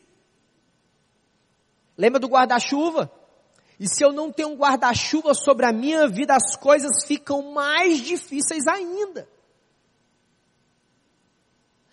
Lembra 1.97 2.19
do 2.19 2.29
guarda-chuva? 2.29 3.11
E 3.79 3.89
se 3.89 4.05
eu 4.05 4.13
não 4.13 4.33
tenho 4.33 4.51
um 4.51 4.57
guarda-chuva 4.57 5.33
sobre 5.33 5.65
a 5.65 5.73
minha 5.73 6.09
vida, 6.09 6.35
as 6.35 6.57
coisas 6.57 7.07
ficam 7.07 7.53
mais 7.53 7.99
difíceis 7.99 8.67
ainda. 8.67 9.29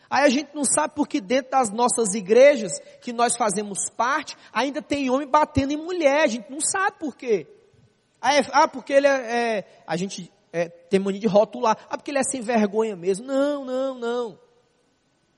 Aí 0.10 0.26
a 0.26 0.30
gente 0.30 0.56
não 0.56 0.64
sabe 0.64 0.94
porque 0.96 1.20
dentro 1.20 1.52
das 1.52 1.70
nossas 1.70 2.14
igrejas, 2.14 2.72
que 3.02 3.12
nós 3.12 3.36
fazemos 3.36 3.90
parte, 3.96 4.38
ainda 4.54 4.82
tem 4.82 5.10
homem 5.10 5.28
batendo 5.28 5.74
em 5.74 5.78
mulher. 5.78 6.24
A 6.24 6.28
gente 6.28 6.50
não 6.50 6.62
sabe 6.62 6.98
por 6.98 7.16
quê. 7.16 7.48
É, 8.22 8.40
ah, 8.52 8.68
porque 8.68 8.94
ele 8.94 9.08
é, 9.08 9.58
é 9.58 9.84
a 9.86 9.96
gente 9.98 10.32
é, 10.52 10.70
tem 10.70 11.00
mania 11.00 11.20
de 11.20 11.28
rotular. 11.28 11.78
Ah, 11.90 11.98
porque 11.98 12.12
ele 12.12 12.20
é 12.20 12.24
sem 12.24 12.42
vergonha 12.42 12.96
mesmo. 12.96 13.26
Não, 13.26 13.66
não, 13.66 14.00
não. 14.00 14.40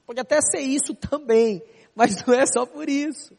Pode 0.05 0.20
até 0.20 0.39
ser 0.41 0.61
isso 0.61 0.93
também, 0.95 1.63
mas 1.95 2.24
não 2.26 2.34
é 2.34 2.45
só 2.45 2.65
por 2.65 2.88
isso. 2.88 3.38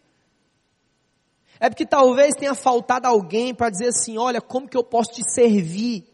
É 1.58 1.68
porque 1.68 1.84
talvez 1.84 2.34
tenha 2.34 2.54
faltado 2.54 3.06
alguém 3.06 3.54
para 3.54 3.70
dizer 3.70 3.88
assim, 3.88 4.16
olha, 4.16 4.40
como 4.40 4.68
que 4.68 4.76
eu 4.76 4.82
posso 4.82 5.10
te 5.12 5.22
servir? 5.30 6.06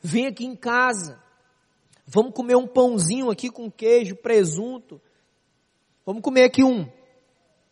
Vem 0.00 0.26
aqui 0.26 0.44
em 0.44 0.54
casa. 0.54 1.23
Vamos 2.06 2.34
comer 2.34 2.56
um 2.56 2.66
pãozinho 2.66 3.30
aqui 3.30 3.50
com 3.50 3.70
queijo, 3.70 4.16
presunto. 4.16 5.00
Vamos 6.04 6.22
comer 6.22 6.44
aqui 6.44 6.62
um, 6.62 6.82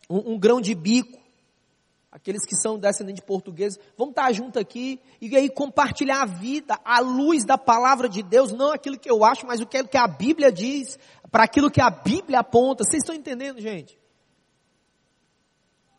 um, 0.09 0.33
um 0.33 0.39
grão 0.39 0.59
de 0.59 0.73
bico. 0.73 1.21
Aqueles 2.11 2.45
que 2.45 2.55
são 2.55 2.77
descendentes 2.77 3.21
de 3.21 3.25
portugueses, 3.25 3.79
vamos 3.97 4.11
estar 4.11 4.31
junto 4.31 4.59
aqui 4.59 4.99
e 5.19 5.35
aí 5.35 5.49
compartilhar 5.49 6.21
a 6.21 6.27
vida, 6.27 6.79
a 6.85 6.99
luz 6.99 7.43
da 7.43 7.57
palavra 7.57 8.07
de 8.07 8.21
Deus, 8.21 8.51
não 8.51 8.71
aquilo 8.71 8.99
que 8.99 9.09
eu 9.09 9.25
acho, 9.25 9.47
mas 9.47 9.59
o 9.59 9.65
que 9.65 9.97
a 9.97 10.07
Bíblia 10.07 10.51
diz, 10.51 10.99
para 11.31 11.43
aquilo 11.43 11.71
que 11.71 11.81
a 11.81 11.89
Bíblia 11.89 12.41
aponta. 12.41 12.83
Vocês 12.83 13.01
estão 13.01 13.15
entendendo, 13.15 13.59
gente? 13.59 13.97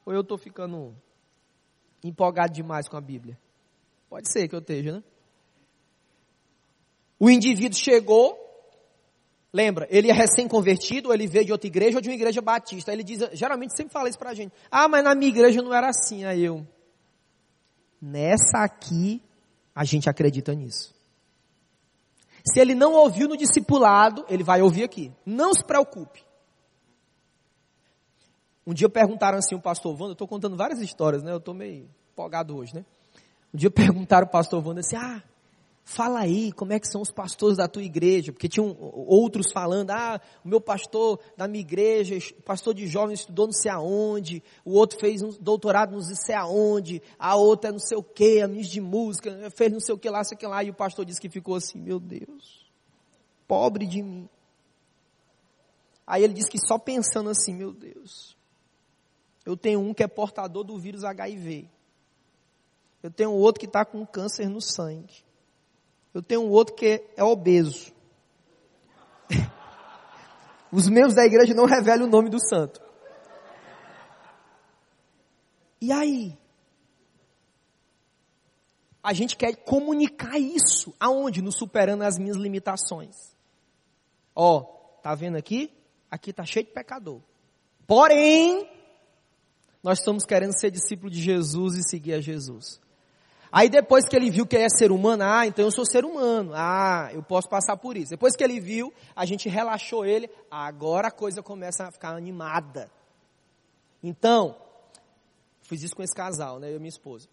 Ou 0.07 0.13
eu 0.13 0.21
estou 0.21 0.39
ficando 0.39 0.95
empolgado 2.03 2.53
demais 2.53 2.89
com 2.89 2.97
a 2.97 3.01
Bíblia? 3.01 3.37
Pode 4.09 4.31
ser 4.31 4.47
que 4.47 4.55
eu 4.55 4.61
esteja, 4.61 4.93
né? 4.93 5.03
O 7.19 7.31
indivíduo 7.31 7.79
chegou, 7.79 8.39
lembra, 9.53 9.87
ele 9.91 10.11
é 10.11 10.13
recém-convertido, 10.13 11.13
ele 11.13 11.27
veio 11.27 11.47
de 11.47 11.53
outra 11.53 11.67
igreja 11.67 11.99
ou 11.99 12.03
de 12.03 12.09
uma 12.09 12.15
igreja 12.15 12.43
batista. 12.43 12.93
Ele 12.93 13.05
diz, 13.05 13.21
geralmente 13.33 13.77
sempre 13.77 13.93
fala 13.93 14.09
isso 14.09 14.19
pra 14.19 14.35
gente. 14.35 14.53
Ah, 14.71 14.89
mas 14.89 15.05
na 15.05 15.15
minha 15.15 15.31
igreja 15.31 15.63
não 15.63 15.73
era 15.73 15.89
assim. 15.89 16.25
Aí 16.25 16.45
eu, 16.45 16.67
nessa 18.01 18.59
aqui, 18.65 19.23
a 19.75 19.85
gente 19.85 20.09
acredita 20.09 20.55
nisso. 20.55 20.95
Se 22.47 22.61
ele 22.61 22.75
não 22.75 22.93
ouviu 22.93 23.27
no 23.27 23.37
discipulado, 23.37 24.25
ele 24.29 24.43
vai 24.43 24.61
ouvir 24.61 24.85
aqui. 24.85 25.11
Não 25.25 25.55
se 25.55 25.65
preocupe. 25.65 26.23
Um 28.67 28.75
dia 28.75 28.89
perguntaram 28.89 29.39
assim 29.39 29.55
o 29.55 29.61
pastor 29.61 29.93
Wanda, 29.93 30.11
eu 30.11 30.13
estou 30.13 30.29
contando 30.29 30.57
várias 30.57 30.81
histórias, 30.81 31.23
né? 31.23 31.33
Eu 31.33 31.39
estou 31.39 31.55
meio 31.55 31.89
empolgado 32.13 32.57
hoje, 32.57 32.75
né? 32.75 32.85
Um 33.53 33.59
dia 33.59 33.71
perguntaram 33.71 34.27
o 34.27 34.31
pastor 34.31 34.67
Wanda 34.67 34.81
assim, 34.81 34.97
ah, 34.97 35.23
Fala 35.87 36.21
aí, 36.21 36.51
como 36.51 36.73
é 36.73 36.81
que 36.81 36.89
são 36.89 37.03
os 37.03 37.11
pastores 37.11 37.59
da 37.59 37.69
tua 37.69 37.83
igreja? 37.83 38.33
Porque 38.33 38.49
tinham 38.49 38.75
outros 38.81 39.53
falando, 39.53 39.91
ah, 39.91 40.19
o 40.43 40.49
meu 40.49 40.59
pastor 40.59 41.21
da 41.37 41.47
minha 41.47 41.61
igreja, 41.61 42.17
pastor 42.43 42.73
de 42.73 42.87
jovens 42.87 43.21
estudou 43.21 43.47
não 43.47 43.53
sei 43.53 43.71
aonde, 43.71 44.43
o 44.65 44.73
outro 44.73 44.99
fez 44.99 45.21
um 45.21 45.29
doutorado 45.39 45.93
não 45.93 46.01
sei 46.01 46.35
aonde, 46.35 47.03
a 47.19 47.37
outra 47.37 47.69
é 47.69 47.73
não 47.73 47.79
sei 47.79 47.99
o 47.99 48.03
que, 48.03 48.41
a 48.41 48.47
de 48.47 48.81
música, 48.81 49.51
fez 49.51 49.71
não 49.71 49.79
sei 49.79 49.95
o 49.95 49.99
que 49.99 50.09
lá, 50.09 50.25
sei 50.25 50.37
o 50.37 50.39
que 50.39 50.47
lá, 50.47 50.65
e 50.65 50.71
o 50.71 50.75
pastor 50.75 51.05
disse 51.05 51.21
que 51.21 51.29
ficou 51.29 51.55
assim, 51.55 51.79
meu 51.79 52.01
Deus, 52.01 52.67
pobre 53.47 53.87
de 53.87 54.03
mim. 54.03 54.27
Aí 56.07 56.25
ele 56.25 56.33
disse 56.33 56.51
que 56.51 56.59
só 56.59 56.79
pensando 56.79 57.29
assim, 57.29 57.55
meu 57.55 57.75
Deus, 57.75 58.35
eu 59.45 59.55
tenho 59.55 59.81
um 59.81 59.93
que 59.93 60.03
é 60.03 60.09
portador 60.09 60.65
do 60.65 60.79
vírus 60.79 61.05
HIV. 61.05 61.69
Eu 63.03 63.11
tenho 63.11 63.33
outro 63.33 63.61
que 63.61 63.67
está 63.67 63.85
com 63.85 64.07
câncer 64.07 64.49
no 64.49 64.63
sangue. 64.63 65.24
Eu 66.15 66.23
tenho 66.23 66.43
um 66.43 66.51
outro 66.51 66.77
que 66.77 67.05
é 67.17 67.25
obeso. 67.25 67.93
Os 70.71 70.89
membros 70.89 71.15
da 71.15 71.25
igreja 71.25 71.53
não 71.53 71.67
revelam 71.67 72.07
o 72.07 72.11
nome 72.11 72.31
do 72.31 72.39
santo. 72.39 72.81
E 75.81 75.91
aí? 75.91 76.39
A 79.03 79.13
gente 79.13 79.37
quer 79.37 79.55
comunicar 79.57 80.39
isso. 80.39 80.95
Aonde? 80.99 81.43
No 81.43 81.53
superando 81.53 82.03
as 82.03 82.17
minhas 82.17 82.37
limitações. 82.37 83.35
Ó, 84.35 84.63
tá 85.03 85.15
vendo 85.15 85.37
aqui? 85.37 85.71
Aqui 86.11 86.33
tá 86.33 86.47
cheio 86.47 86.65
de 86.65 86.73
pecador. 86.73 87.21
Porém, 87.87 88.71
nós 89.83 89.99
estamos 89.99 90.25
querendo 90.25 90.59
ser 90.59 90.71
discípulo 90.71 91.11
de 91.11 91.21
Jesus 91.21 91.77
e 91.77 91.83
seguir 91.83 92.15
a 92.15 92.21
Jesus. 92.21 92.81
Aí 93.57 93.69
depois 93.69 94.05
que 94.09 94.17
ele 94.17 94.33
viu 94.33 94.45
que 94.45 94.57
é 94.57 94.67
ser 94.69 94.91
humano, 94.91 95.23
ah, 95.23 95.47
então 95.47 95.65
eu 95.65 95.71
sou 95.71 95.87
ser 95.87 96.05
humano, 96.05 96.51
ah, 96.57 97.09
eu 97.13 97.23
posso 97.23 97.49
passar 97.49 97.77
por 97.77 97.97
isso. 97.97 98.11
Depois 98.11 98.35
que 98.35 98.43
ele 98.43 98.59
viu, 98.59 98.93
a 99.15 99.25
gente 99.25 99.49
relaxou 99.49 100.05
ele, 100.05 100.29
agora 100.51 101.07
a 101.07 101.11
coisa 101.13 101.41
começa 101.41 101.85
a 101.85 101.93
ficar 101.93 102.17
animada. 102.17 102.91
Então, 104.03 104.57
fiz 105.63 105.85
isso 105.85 105.95
com 105.95 106.03
esse 106.03 106.13
casal, 106.13 106.59
né, 106.59 106.69
eu 106.73 106.75
e 106.75 106.79
minha 106.81 106.89
esposa. 106.89 107.29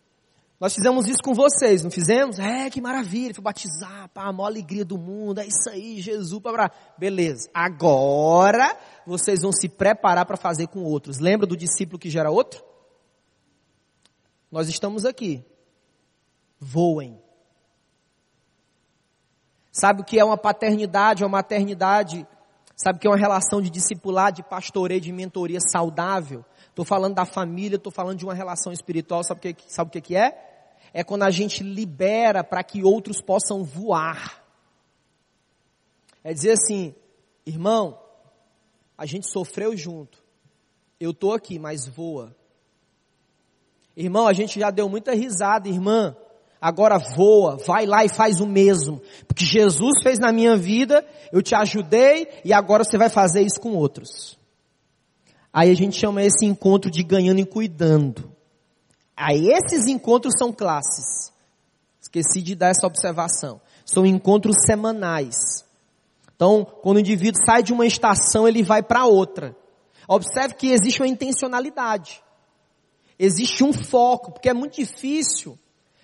Nós 0.59 0.76
fizemos 0.76 1.07
isso 1.07 1.24
com 1.24 1.34
vocês, 1.34 1.84
não 1.84 1.89
fizemos? 1.89 2.38
É, 2.38 2.69
que 2.69 2.80
maravilha, 2.80 3.34
fui 3.34 3.43
batizar, 3.43 4.07
pá, 4.09 4.26
a 4.26 4.32
maior 4.32 4.45
alegria 4.45 4.86
do 4.86 4.99
mundo, 4.99 5.39
é 5.39 5.47
isso 5.47 5.72
aí, 5.72 5.99
Jesus, 6.01 6.39
para 6.39 6.72
Beleza. 6.99 7.49
Agora, 7.51 8.78
vocês 9.07 9.41
vão 9.41 9.51
se 9.51 9.67
preparar 9.67 10.28
para 10.28 10.38
fazer 10.38 10.67
com 10.67 10.84
outros. 10.84 11.17
Lembra 11.17 11.47
do 11.47 11.57
discípulo 11.57 11.97
que 11.97 12.11
gera 12.11 12.30
outro? 12.30 12.63
Nós 14.51 14.69
estamos 14.69 15.03
aqui 15.03 15.43
voem. 16.62 17.20
Sabe 19.72 20.01
o 20.01 20.05
que 20.05 20.20
é 20.20 20.24
uma 20.24 20.38
paternidade 20.38 21.24
uma 21.24 21.30
maternidade? 21.30 22.28
Sabe 22.76 22.97
o 22.97 22.99
que 22.99 23.07
é 23.07 23.09
uma 23.09 23.18
relação 23.18 23.62
de 23.62 23.70
discipulado, 23.70 24.38
de 24.38 24.43
pastoreio, 24.43 25.01
de 25.01 25.12
mentoria 25.12 25.59
saudável? 25.59 26.45
Estou 26.70 26.86
falando 26.86 27.16
da 27.16 27.26
família, 27.26 27.78
estou 27.78 27.91
falando 27.91 28.18
de 28.18 28.26
uma 28.26 28.34
relação 28.34 28.72
espiritual, 28.72 29.24
sabe 29.24 29.39
o 29.39 29.55
que, 29.55 29.64
sabe 29.68 29.97
o 29.97 30.01
que 30.01 30.16
é? 30.16 30.78
É 30.93 31.03
quando 31.03 31.24
a 31.24 31.32
gente 31.32 31.64
libera 31.64 32.43
para 32.43 32.64
que 32.64 32.84
outros 32.84 33.22
possam 33.22 33.64
voar. 33.64 34.43
É 36.24 36.34
dizer 36.34 36.51
assim, 36.51 36.93
irmão, 37.45 37.99
a 38.97 39.05
gente 39.05 39.30
sofreu 39.32 39.76
junto. 39.76 40.24
Eu 40.99 41.12
estou 41.12 41.34
aqui, 41.34 41.57
mas 41.57 41.88
voa. 41.88 42.36
Irmão, 43.95 44.28
a 44.28 44.34
gente 44.34 44.59
já 44.59 44.70
deu 44.70 44.88
muita 44.88 45.14
risada, 45.14 45.68
irmã 45.68 46.16
agora 46.62 46.99
voa, 46.99 47.57
vai 47.57 47.88
lá 47.88 48.05
e 48.05 48.09
faz 48.09 48.39
o 48.39 48.45
mesmo. 48.45 49.01
Porque 49.28 49.43
Jesus 49.43 50.03
fez 50.03 50.20
na 50.20 50.32
minha 50.32 50.55
vida, 50.55 51.03
eu 51.34 51.41
te 51.41 51.55
ajudei 51.55 52.28
e 52.45 52.53
agora 52.53 52.84
você 52.84 52.97
vai 52.97 53.09
fazer 53.09 53.41
isso 53.41 53.59
com 53.59 53.74
outros. 53.76 54.38
Aí 55.51 55.72
a 55.72 55.76
gente 55.76 55.97
chama 55.97 56.24
esse 56.24 56.45
encontro 56.45 56.91
de 56.91 57.01
ganhando 57.01 57.39
e 57.39 57.45
cuidando. 57.45 58.32
Aí 59.18 59.47
esses 59.47 59.88
encontros 59.88 60.36
são 60.38 60.53
classes. 60.53 61.34
Esqueci 61.99 62.41
de 62.41 62.55
dar 62.55 62.70
essa 62.70 62.86
observação. 62.88 63.59
São 63.84 64.05
encontros 64.05 64.55
semanais. 64.66 65.66
Então, 66.36 66.66
quando 66.66 66.97
o 66.97 67.01
indivíduo 67.01 67.43
sai 67.45 67.62
de 67.62 67.74
uma 67.74 67.86
estação, 67.86 68.47
ele 68.47 68.64
vai 68.64 68.82
para 68.82 69.05
outra. 69.05 69.55
Observe 70.07 70.55
que 70.55 70.72
existe 70.72 71.01
uma 71.01 71.07
intencionalidade. 71.07 72.24
Existe 73.20 73.64
um 73.64 73.74
foco, 73.74 74.32
porque 74.32 74.49
é 74.49 74.53
muito 74.53 74.76
difícil 74.76 75.57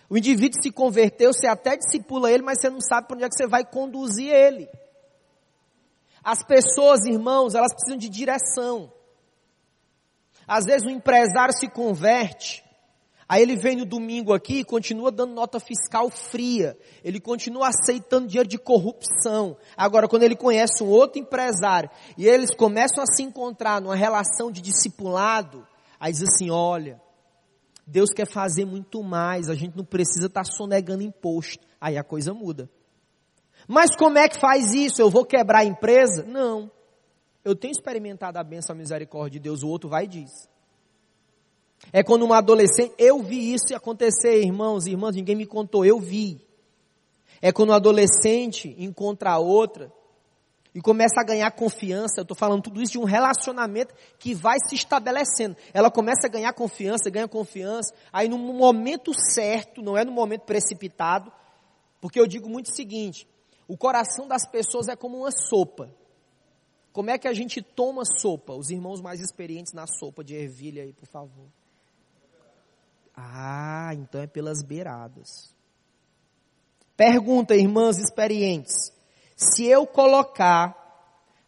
o 0.10 0.18
indivíduo 0.18 0.62
se 0.62 0.72
converteu, 0.72 1.34
você 1.34 1.48
até 1.48 1.76
discipula 1.76 2.32
ele, 2.32 2.44
mas 2.44 2.60
você 2.60 2.70
não 2.70 2.80
sabe 2.80 3.08
para 3.08 3.16
onde 3.16 3.26
é 3.26 3.30
que 3.30 3.36
você 3.36 3.48
vai 3.48 3.66
conduzir 3.66 4.32
ele. 4.32 4.70
As 6.24 6.44
pessoas, 6.44 7.06
irmãos, 7.06 7.56
elas 7.56 7.74
precisam 7.74 7.98
de 7.98 8.10
direção. 8.10 8.92
Às 10.48 10.66
vezes 10.66 10.88
o 10.88 10.90
empresário 10.90 11.54
se 11.54 11.68
converte, 11.68 12.64
aí 13.28 13.42
ele 13.42 13.58
vem 13.58 13.76
no 13.76 13.86
domingo 13.86 14.34
aqui 14.34 14.60
e 14.60 14.64
continua 14.64 15.12
dando 15.12 15.34
nota 15.34 15.60
fiscal 15.60 16.10
fria, 16.10 16.78
ele 17.04 17.20
continua 17.20 17.68
aceitando 17.68 18.28
dinheiro 18.28 18.48
de 18.48 18.58
corrupção. 18.58 19.58
Agora, 19.76 20.08
quando 20.08 20.24
ele 20.24 20.38
conhece 20.38 20.82
um 20.82 20.88
outro 20.88 21.20
empresário 21.20 21.90
e 22.18 22.26
eles 22.26 22.56
começam 22.56 23.04
a 23.04 23.08
se 23.08 23.24
encontrar 23.24 23.82
numa 23.82 23.96
relação 23.96 24.50
de 24.50 24.62
discipulado, 24.62 25.68
aí 26.00 26.14
diz 26.14 26.24
assim: 26.24 26.50
olha, 26.50 27.02
Deus 27.88 28.10
quer 28.10 28.28
fazer 28.28 28.66
muito 28.66 29.02
mais, 29.02 29.50
a 29.50 29.56
gente 29.56 29.78
não 29.78 29.86
precisa 29.86 30.28
estar 30.28 30.44
tá 30.44 30.52
sonegando 30.52 31.02
imposto. 31.02 31.66
Aí 31.80 31.98
a 31.98 32.04
coisa 32.04 32.34
muda. 32.34 32.70
Mas 33.66 33.96
como 33.96 34.18
é 34.18 34.28
que 34.28 34.38
faz 34.38 34.74
isso? 34.74 35.02
Eu 35.02 35.10
vou 35.10 35.26
quebrar 35.26 35.60
a 35.60 35.66
empresa? 35.66 36.24
Não. 36.24 36.70
Eu 37.46 37.56
tenho 37.56 37.72
experimentado 37.72 38.38
a 38.38 38.44
bênção, 38.44 38.76
a 38.76 38.78
misericórdia 38.78 39.40
de 39.40 39.44
Deus, 39.44 39.64
o 39.64 39.70
outro 39.70 39.90
vai 39.90 40.04
e 40.04 40.08
diz. 40.08 40.50
É 41.94 42.04
quando 42.04 42.24
uma 42.24 42.40
adolescente, 42.40 42.94
eu 42.98 43.24
vi 43.24 43.54
isso 43.54 43.74
acontecer, 43.74 44.42
irmãos 44.44 44.86
e 44.86 44.92
irmãs, 44.92 45.16
ninguém 45.16 45.36
me 45.36 45.46
contou, 45.46 45.86
eu 45.86 45.98
vi. 45.98 46.46
É 47.42 47.54
quando 47.54 47.70
um 47.70 47.74
adolescente 47.74 48.76
encontra 48.78 49.32
a 49.32 49.40
outra 49.40 49.94
e 50.74 50.82
começa 50.82 51.20
a 51.20 51.24
ganhar 51.24 51.50
confiança. 51.52 52.20
Eu 52.20 52.24
estou 52.24 52.38
falando 52.38 52.64
tudo 52.64 52.82
isso 52.82 52.94
de 52.94 53.00
um 53.00 53.04
relacionamento 53.04 53.94
que 54.20 54.34
vai 54.34 54.58
se 54.68 54.76
estabelecendo. 54.76 55.56
Ela 55.74 55.90
começa 55.90 56.28
a 56.28 56.30
ganhar 56.30 56.54
confiança, 56.54 57.10
ganha 57.10 57.28
confiança. 57.28 57.94
Aí 58.12 58.28
no 58.28 58.38
momento 58.38 59.12
certo, 59.14 59.82
não 59.82 59.98
é 59.98 60.04
no 60.04 60.12
momento 60.12 60.42
precipitado, 60.42 61.32
porque 62.00 62.20
eu 62.20 62.28
digo 62.28 62.50
muito 62.50 62.68
o 62.68 62.76
seguinte: 62.76 63.28
o 63.68 63.78
coração 63.78 64.28
das 64.28 64.48
pessoas 64.48 64.88
é 64.88 64.96
como 64.96 65.18
uma 65.18 65.32
sopa. 65.32 65.90
Como 66.94 67.12
é 67.12 67.18
que 67.18 67.28
a 67.28 67.34
gente 67.34 67.62
toma 67.62 68.04
sopa? 68.20 68.54
Os 68.54 68.72
irmãos 68.72 69.02
mais 69.02 69.20
experientes 69.20 69.72
na 69.74 69.86
sopa 69.86 70.24
de 70.24 70.34
ervilha 70.34 70.82
aí, 70.82 70.94
por 70.94 71.08
favor. 71.08 71.46
Ah, 73.16 73.92
então 73.94 74.22
é 74.22 74.28
pelas 74.28 74.64
beiradas. 74.64 75.56
Pergunta, 76.96 77.56
irmãs 77.56 78.00
experientes. 78.00 78.92
Se 79.38 79.68
eu 79.68 79.86
colocar 79.86 80.76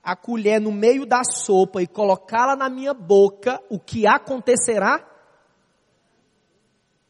a 0.04 0.16
colher 0.16 0.62
no 0.62 0.72
meio 0.72 1.08
da 1.08 1.24
sopa 1.24 1.82
e 1.82 1.88
colocá-la 1.88 2.56
na 2.56 2.70
minha 2.70 2.94
boca, 2.94 3.60
o 3.68 3.80
que 3.80 4.06
acontecerá? 4.06 5.04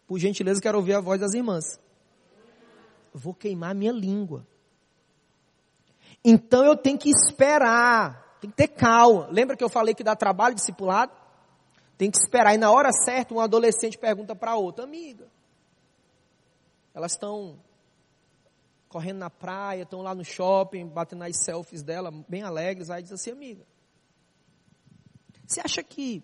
Por 0.08 0.18
gentileza, 0.18 0.62
quero 0.62 0.78
ouvir 0.78 0.94
a 0.94 1.02
voz 1.02 1.20
das 1.20 1.34
irmãs. 1.34 1.66
Vou 3.14 3.34
queimar 3.34 3.76
minha 3.76 3.92
língua. 3.92 4.48
Então 6.24 6.64
eu 6.64 6.78
tenho 6.78 6.98
que 6.98 7.10
esperar, 7.10 8.38
tem 8.40 8.50
que 8.50 8.56
ter 8.56 8.70
calma. 8.70 9.28
Lembra 9.30 9.58
que 9.58 9.64
eu 9.64 9.70
falei 9.70 9.94
que 9.94 10.04
dá 10.04 10.16
trabalho 10.16 10.56
discipulado? 10.56 11.12
Tem 11.98 12.10
que 12.10 12.18
esperar. 12.18 12.56
E 12.56 12.58
na 12.58 12.72
hora 12.72 12.94
certa, 12.94 13.34
um 13.34 13.42
adolescente 13.42 13.98
pergunta 13.98 14.34
para 14.34 14.56
outra, 14.56 14.86
amiga. 14.86 15.28
Elas 16.94 17.12
estão 17.12 17.60
correndo 18.90 19.20
na 19.20 19.30
praia, 19.30 19.84
estão 19.84 20.02
lá 20.02 20.16
no 20.16 20.26
shopping, 20.26 20.88
batendo 20.88 21.24
as 21.24 21.38
selfies 21.38 21.84
dela, 21.84 22.12
bem 22.28 22.42
alegres. 22.42 22.90
Aí 22.90 23.04
diz 23.04 23.12
assim, 23.12 23.32
amiga, 23.32 23.66
você 25.46 25.62
acha 25.62 25.84
que 25.84 26.24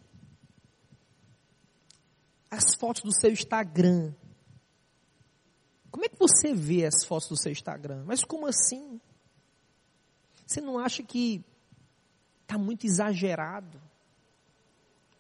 as 2.49 2.75
fotos 2.75 3.03
do 3.03 3.13
seu 3.13 3.31
Instagram, 3.31 4.13
como 5.91 6.05
é 6.05 6.09
que 6.09 6.17
você 6.19 6.53
vê 6.53 6.85
as 6.85 7.05
fotos 7.05 7.29
do 7.29 7.37
seu 7.37 7.51
Instagram? 7.51 8.03
Mas 8.05 8.23
como 8.23 8.47
assim? 8.47 8.99
Você 10.45 10.59
não 10.59 10.79
acha 10.79 11.03
que 11.03 11.45
está 12.41 12.57
muito 12.57 12.85
exagerado? 12.85 13.79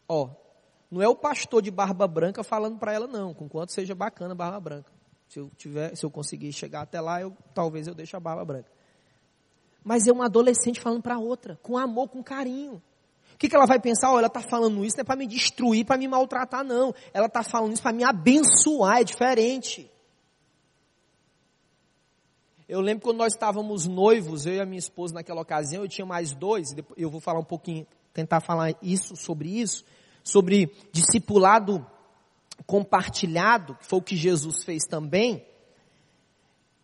Ó, 0.07 0.29
não 0.89 1.01
é 1.01 1.07
o 1.07 1.15
pastor 1.15 1.61
de 1.61 1.71
barba 1.71 2.07
branca 2.07 2.43
falando 2.43 2.77
para 2.77 2.93
ela 2.93 3.07
não, 3.07 3.33
com 3.33 3.47
quanto 3.47 3.71
seja 3.71 3.93
bacana 3.93 4.33
a 4.33 4.35
barba 4.35 4.59
branca. 4.59 4.94
Se 5.35 5.39
eu 5.41 5.51
tiver, 5.57 5.93
se 5.97 6.05
eu 6.05 6.09
conseguir 6.09 6.53
chegar 6.53 6.83
até 6.83 7.01
lá, 7.01 7.19
eu 7.19 7.35
talvez 7.53 7.87
eu 7.87 7.93
deixe 7.93 8.15
a 8.15 8.19
barba 8.21 8.45
branca. 8.45 8.71
Mas 9.83 10.07
é 10.07 10.11
uma 10.13 10.27
adolescente 10.27 10.79
falando 10.79 11.01
para 11.01 11.19
outra, 11.19 11.59
com 11.61 11.77
amor, 11.77 12.07
com 12.07 12.23
carinho. 12.23 12.81
O 13.33 13.37
que, 13.37 13.49
que 13.49 13.53
ela 13.53 13.65
vai 13.65 13.77
pensar? 13.77 14.13
Oh, 14.13 14.17
ela 14.17 14.27
está 14.27 14.39
falando 14.39 14.85
isso 14.85 14.95
não 14.95 15.01
é 15.01 15.03
para 15.03 15.17
me 15.17 15.27
destruir, 15.27 15.85
para 15.85 15.97
me 15.97 16.07
maltratar, 16.07 16.63
não. 16.63 16.95
Ela 17.13 17.25
está 17.25 17.43
falando 17.43 17.73
isso 17.73 17.81
para 17.81 17.91
me 17.91 18.05
abençoar, 18.05 18.99
é 18.99 19.03
diferente. 19.03 19.91
Eu 22.65 22.79
lembro 22.79 23.03
quando 23.03 23.17
nós 23.17 23.33
estávamos 23.33 23.85
noivos, 23.85 24.45
eu 24.45 24.53
e 24.53 24.61
a 24.61 24.65
minha 24.65 24.79
esposa 24.79 25.15
naquela 25.15 25.41
ocasião, 25.41 25.83
eu 25.83 25.89
tinha 25.89 26.05
mais 26.05 26.33
dois, 26.33 26.73
eu 26.95 27.09
vou 27.09 27.19
falar 27.19 27.41
um 27.41 27.43
pouquinho, 27.43 27.85
tentar 28.13 28.39
falar 28.39 28.73
isso 28.81 29.17
sobre 29.17 29.49
isso, 29.49 29.83
sobre 30.23 30.71
discipulado 30.93 31.85
compartilhado, 32.65 33.75
que 33.75 33.85
foi 33.85 33.99
o 33.99 34.01
que 34.01 34.15
Jesus 34.15 34.63
fez 34.63 34.83
também, 34.83 35.45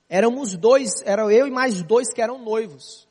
éramos 0.09 0.55
dois, 0.55 0.91
era 1.03 1.23
eu 1.33 1.47
e 1.47 1.51
mais 1.51 1.81
dois 1.81 2.13
que 2.13 2.21
eram 2.21 2.37
noivos. 2.37 3.07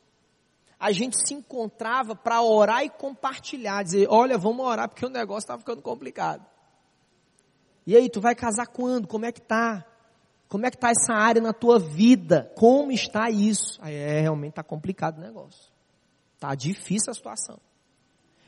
A 0.79 0.91
gente 0.91 1.15
se 1.27 1.33
encontrava 1.33 2.15
para 2.15 2.41
orar 2.41 2.83
e 2.83 2.89
compartilhar, 2.89 3.83
dizer, 3.83 4.07
olha, 4.09 4.37
vamos 4.37 4.65
orar 4.65 4.89
porque 4.89 5.05
o 5.05 5.09
negócio 5.09 5.45
está 5.45 5.57
ficando 5.57 5.81
complicado. 5.81 6.45
E 7.85 7.95
aí, 7.95 8.09
tu 8.09 8.21
vai 8.21 8.35
casar 8.35 8.67
quando? 8.67 9.07
Como 9.07 9.25
é 9.25 9.31
que 9.31 9.41
tá? 9.41 9.85
Como 10.47 10.65
é 10.65 10.71
que 10.71 10.77
tá 10.77 10.89
essa 10.89 11.13
área 11.13 11.41
na 11.41 11.53
tua 11.53 11.79
vida? 11.79 12.51
Como 12.55 12.91
está 12.91 13.29
isso? 13.29 13.79
Aí 13.81 13.95
é, 13.95 14.21
realmente 14.21 14.51
está 14.51 14.63
complicado 14.63 15.17
o 15.17 15.21
negócio. 15.21 15.71
Tá 16.39 16.53
difícil 16.55 17.11
a 17.11 17.13
situação. 17.13 17.59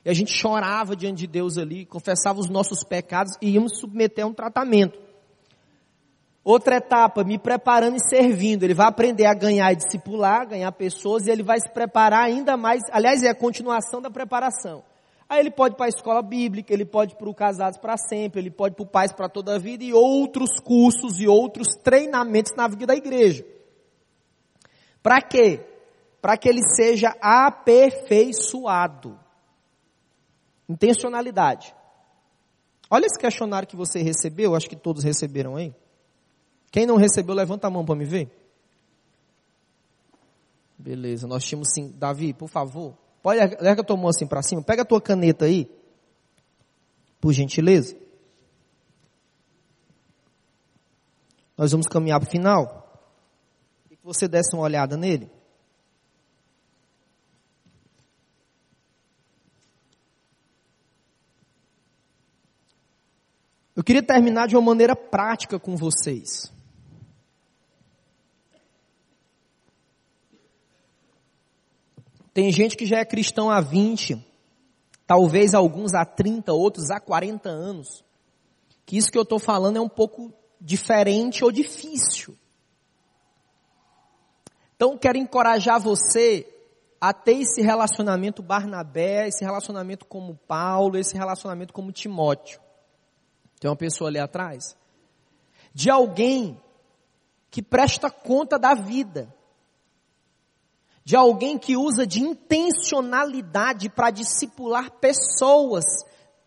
E 0.05 0.09
a 0.09 0.13
gente 0.13 0.33
chorava 0.33 0.95
diante 0.95 1.19
de 1.19 1.27
Deus 1.27 1.57
ali, 1.57 1.85
confessava 1.85 2.39
os 2.39 2.49
nossos 2.49 2.83
pecados 2.83 3.37
e 3.41 3.51
íamos 3.51 3.79
submeter 3.79 4.25
a 4.25 4.27
um 4.27 4.33
tratamento. 4.33 4.99
Outra 6.43 6.75
etapa, 6.75 7.23
me 7.23 7.39
preparando 7.39 7.95
e 7.95 8.09
servindo. 8.09 8.63
Ele 8.63 8.73
vai 8.73 8.87
aprender 8.87 9.25
a 9.25 9.33
ganhar 9.33 9.71
e 9.71 9.77
discipular, 9.77 10.45
ganhar 10.45 10.69
pessoas, 10.73 11.25
e 11.25 11.31
ele 11.31 11.41
vai 11.41 11.57
se 11.59 11.69
preparar 11.69 12.25
ainda 12.25 12.57
mais. 12.57 12.81
Aliás, 12.91 13.23
é 13.23 13.29
a 13.29 13.35
continuação 13.35 14.01
da 14.01 14.11
preparação. 14.11 14.83
Aí 15.29 15.39
ele 15.39 15.51
pode 15.51 15.77
para 15.77 15.85
a 15.85 15.89
escola 15.89 16.21
bíblica, 16.21 16.73
ele 16.73 16.83
pode 16.83 17.15
para 17.15 17.29
o 17.29 17.33
Casados 17.33 17.79
para 17.79 17.95
Sempre, 17.95 18.41
ele 18.41 18.51
pode 18.51 18.75
para 18.75 18.83
o 18.83 18.87
Pais 18.87 19.13
para 19.13 19.29
toda 19.29 19.55
a 19.55 19.57
vida 19.57 19.85
e 19.85 19.93
outros 19.93 20.59
cursos 20.59 21.21
e 21.21 21.27
outros 21.27 21.77
treinamentos 21.81 22.51
na 22.57 22.67
vida 22.67 22.87
da 22.87 22.95
igreja. 22.95 23.45
Para 25.01 25.21
quê? 25.21 25.61
Para 26.21 26.35
que 26.35 26.49
ele 26.49 26.61
seja 26.75 27.15
aperfeiçoado. 27.21 29.22
Intencionalidade. 30.67 31.75
Olha 32.89 33.05
esse 33.05 33.19
questionário 33.19 33.67
que 33.67 33.75
você 33.75 34.01
recebeu, 34.01 34.55
acho 34.55 34.69
que 34.69 34.75
todos 34.75 35.03
receberam 35.03 35.55
aí. 35.55 35.73
Quem 36.71 36.85
não 36.85 36.95
recebeu, 36.95 37.35
levanta 37.35 37.67
a 37.67 37.69
mão 37.69 37.85
para 37.85 37.95
me 37.95 38.05
ver. 38.05 38.29
Beleza, 40.77 41.27
nós 41.27 41.43
tínhamos 41.43 41.69
sim. 41.73 41.91
Davi, 41.95 42.33
por 42.33 42.49
favor, 42.49 42.97
pode 43.21 43.39
larga 43.39 43.81
a 43.81 43.85
tua 43.85 43.95
mão 43.95 44.09
assim 44.09 44.27
para 44.27 44.41
cima, 44.41 44.61
pega 44.61 44.81
a 44.81 44.85
tua 44.85 45.01
caneta 45.01 45.45
aí, 45.45 45.69
por 47.21 47.31
gentileza. 47.31 47.95
Nós 51.57 51.71
vamos 51.71 51.87
caminhar 51.87 52.19
para 52.19 52.27
o 52.27 52.31
final. 52.31 52.79
E 53.89 53.95
que 53.95 54.03
você 54.03 54.27
desse 54.27 54.55
uma 54.55 54.63
olhada 54.63 54.97
nele. 54.97 55.31
Eu 63.75 63.83
queria 63.83 64.03
terminar 64.03 64.47
de 64.47 64.55
uma 64.55 64.61
maneira 64.61 64.95
prática 64.95 65.59
com 65.59 65.75
vocês. 65.75 66.51
Tem 72.33 72.51
gente 72.51 72.75
que 72.75 72.85
já 72.85 72.97
é 72.97 73.05
cristão 73.05 73.49
há 73.49 73.61
20, 73.61 74.23
talvez 75.05 75.53
alguns 75.53 75.93
há 75.93 76.03
30, 76.03 76.51
outros 76.53 76.89
há 76.89 76.99
40 76.99 77.49
anos. 77.49 78.03
Que 78.85 78.97
isso 78.97 79.11
que 79.11 79.17
eu 79.17 79.23
estou 79.23 79.39
falando 79.39 79.77
é 79.77 79.81
um 79.81 79.89
pouco 79.89 80.33
diferente 80.59 81.43
ou 81.43 81.51
difícil. 81.51 82.35
Então 84.75 84.97
quero 84.97 85.17
encorajar 85.17 85.79
você 85.79 86.47
a 86.99 87.13
ter 87.13 87.41
esse 87.41 87.61
relacionamento 87.61 88.41
Barnabé, 88.41 89.27
esse 89.27 89.43
relacionamento 89.43 90.05
como 90.05 90.35
Paulo, 90.47 90.97
esse 90.97 91.15
relacionamento 91.15 91.73
como 91.73 91.91
Timóteo. 91.91 92.62
Tem 93.63 93.69
uma 93.69 93.77
pessoa 93.77 94.09
ali 94.09 94.19
atrás. 94.19 94.75
De 95.73 95.89
alguém 95.89 96.61
que 97.49 97.61
presta 97.61 98.09
conta 98.11 98.59
da 98.59 98.73
vida. 98.73 99.33
De 101.05 101.15
alguém 101.15 101.57
que 101.57 101.77
usa 101.77 102.05
de 102.05 102.21
intencionalidade 102.21 103.89
para 103.89 104.11
discipular 104.11 104.91
pessoas. 104.91 105.85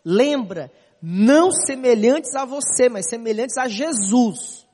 Lembra, 0.05 0.71
não 1.01 1.51
semelhantes 1.51 2.35
a 2.35 2.45
você, 2.45 2.91
mas 2.91 3.09
semelhantes 3.09 3.57
a 3.57 3.67
Jesus. 3.67 4.69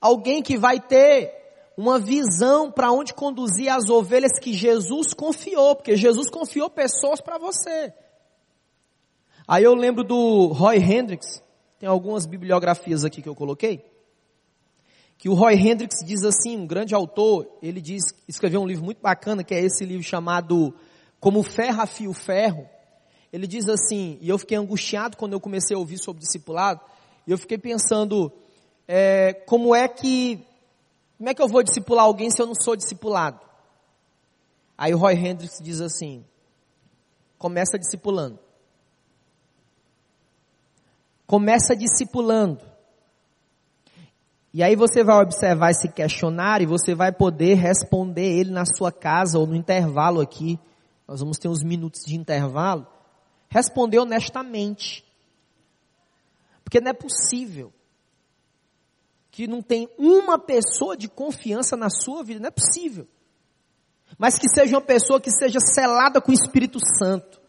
Alguém 0.00 0.40
que 0.40 0.56
vai 0.56 0.78
ter 0.78 1.34
uma 1.76 1.98
visão 1.98 2.70
para 2.70 2.92
onde 2.92 3.12
conduzir 3.12 3.68
as 3.68 3.88
ovelhas 3.88 4.38
que 4.40 4.54
Jesus 4.54 5.12
confiou, 5.14 5.74
porque 5.74 5.96
Jesus 5.96 6.30
confiou 6.30 6.70
pessoas 6.70 7.20
para 7.20 7.38
você. 7.38 7.92
Aí 9.52 9.64
eu 9.64 9.74
lembro 9.74 10.02
do 10.02 10.46
Roy 10.46 10.78
Hendricks, 10.78 11.42
tem 11.78 11.86
algumas 11.86 12.24
bibliografias 12.24 13.04
aqui 13.04 13.20
que 13.20 13.28
eu 13.28 13.34
coloquei, 13.34 13.84
que 15.18 15.28
o 15.28 15.34
Roy 15.34 15.52
Hendricks 15.52 15.98
diz 16.06 16.24
assim, 16.24 16.56
um 16.56 16.66
grande 16.66 16.94
autor, 16.94 17.46
ele 17.60 17.78
diz, 17.78 18.02
escreveu 18.26 18.62
um 18.62 18.66
livro 18.66 18.82
muito 18.82 19.02
bacana, 19.02 19.44
que 19.44 19.54
é 19.54 19.60
esse 19.60 19.84
livro 19.84 20.02
chamado 20.02 20.74
Como 21.20 21.42
Ferro 21.42 21.82
afia 21.82 22.08
o 22.08 22.14
Ferro, 22.14 22.66
ele 23.30 23.46
diz 23.46 23.68
assim, 23.68 24.16
e 24.22 24.30
eu 24.30 24.38
fiquei 24.38 24.56
angustiado 24.56 25.18
quando 25.18 25.34
eu 25.34 25.40
comecei 25.40 25.76
a 25.76 25.78
ouvir 25.78 25.98
sobre 25.98 26.22
discipulado, 26.22 26.80
e 27.26 27.30
eu 27.30 27.36
fiquei 27.36 27.58
pensando, 27.58 28.32
é, 28.88 29.34
como 29.34 29.74
é 29.74 29.86
que, 29.86 30.42
como 31.18 31.28
é 31.28 31.34
que 31.34 31.42
eu 31.42 31.48
vou 31.48 31.62
discipular 31.62 32.06
alguém 32.06 32.30
se 32.30 32.40
eu 32.40 32.46
não 32.46 32.54
sou 32.54 32.74
discipulado? 32.74 33.38
Aí 34.78 34.94
o 34.94 34.96
Roy 34.96 35.12
Hendricks 35.12 35.58
diz 35.60 35.82
assim, 35.82 36.24
começa 37.36 37.78
discipulando. 37.78 38.38
Começa 41.32 41.74
discipulando. 41.74 42.60
E 44.52 44.62
aí 44.62 44.76
você 44.76 45.02
vai 45.02 45.22
observar 45.22 45.70
esse 45.70 45.88
questionário 45.88 46.64
e 46.64 46.66
você 46.66 46.94
vai 46.94 47.10
poder 47.10 47.54
responder 47.54 48.38
ele 48.38 48.50
na 48.50 48.66
sua 48.66 48.92
casa 48.92 49.38
ou 49.38 49.46
no 49.46 49.56
intervalo 49.56 50.20
aqui. 50.20 50.60
Nós 51.08 51.20
vamos 51.20 51.38
ter 51.38 51.48
uns 51.48 51.64
minutos 51.64 52.02
de 52.04 52.16
intervalo. 52.16 52.86
Responder 53.48 53.98
honestamente. 53.98 55.02
Porque 56.62 56.82
não 56.82 56.90
é 56.90 56.92
possível 56.92 57.72
que 59.30 59.46
não 59.46 59.62
tem 59.62 59.88
uma 59.96 60.38
pessoa 60.38 60.98
de 60.98 61.08
confiança 61.08 61.78
na 61.78 61.88
sua 61.88 62.22
vida, 62.22 62.40
não 62.40 62.48
é 62.48 62.50
possível. 62.50 63.08
Mas 64.18 64.38
que 64.38 64.50
seja 64.50 64.76
uma 64.76 64.82
pessoa 64.82 65.18
que 65.18 65.30
seja 65.30 65.60
selada 65.60 66.20
com 66.20 66.30
o 66.30 66.34
Espírito 66.34 66.78
Santo. 66.98 67.41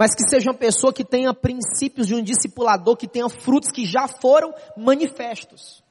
Mas 0.00 0.14
que 0.14 0.26
seja 0.30 0.50
uma 0.50 0.56
pessoa 0.56 0.94
que 0.94 1.04
tenha 1.04 1.34
princípios 1.34 2.06
de 2.06 2.14
um 2.14 2.22
discipulador, 2.22 2.96
que 2.96 3.06
tenha 3.06 3.28
frutos 3.28 3.70
que 3.70 3.84
já 3.84 4.08
foram 4.08 4.54
manifestos. 4.74 5.84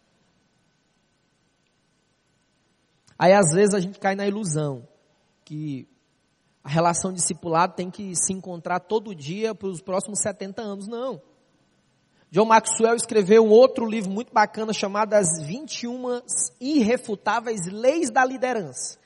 Aí 3.20 3.34
às 3.34 3.54
vezes 3.54 3.76
a 3.76 3.80
gente 3.80 4.00
cai 4.00 4.16
na 4.16 4.26
ilusão 4.26 4.88
que 5.46 5.88
a 6.64 6.70
relação 6.70 7.14
discipulado 7.14 7.76
tem 7.76 7.92
que 7.92 8.16
se 8.16 8.34
encontrar 8.34 8.80
todo 8.80 9.14
dia 9.14 9.54
para 9.54 9.68
os 9.68 9.80
próximos 9.80 10.22
70 10.22 10.60
anos. 10.60 10.88
Não. 10.88 11.22
John 12.32 12.46
Maxwell 12.46 12.96
escreveu 12.96 13.46
um 13.46 13.52
outro 13.52 13.86
livro 13.86 14.10
muito 14.10 14.34
bacana 14.34 14.74
chamado 14.74 15.14
As 15.14 15.40
21 15.40 16.24
Irrefutáveis 16.60 17.68
Leis 17.68 18.10
da 18.10 18.26
Liderança. 18.26 18.99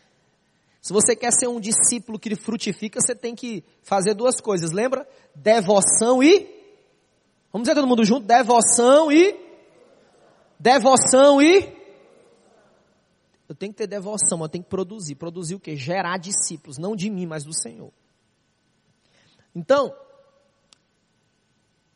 Se 0.84 0.92
você 0.92 1.16
quer 1.16 1.32
ser 1.32 1.48
um 1.48 1.62
discípulo 1.62 2.20
que 2.20 2.36
frutifica, 2.36 3.00
você 3.00 3.16
tem 3.16 3.34
que 3.34 3.64
fazer 3.82 4.14
duas 4.14 4.42
coisas, 4.42 4.72
lembra? 4.72 5.08
Devoção 5.34 6.22
e. 6.22 6.46
Vamos 7.54 7.66
dizer 7.68 7.74
todo 7.74 7.88
mundo 7.88 8.04
junto? 8.04 8.28
Devoção 8.28 9.10
e. 9.10 9.34
Devoção 10.60 11.42
e 11.42 11.82
eu 13.48 13.56
tenho 13.56 13.72
que 13.72 13.78
ter 13.78 13.88
devoção, 13.88 14.42
eu 14.42 14.50
tenho 14.50 14.64
que 14.64 14.70
produzir. 14.70 15.16
Produzir 15.16 15.56
o 15.56 15.60
quê? 15.60 15.76
Gerar 15.76 16.18
discípulos, 16.18 16.78
não 16.78 16.96
de 16.96 17.10
mim, 17.10 17.26
mas 17.26 17.44
do 17.44 17.54
Senhor. 17.54 17.94
Então, 19.56 19.96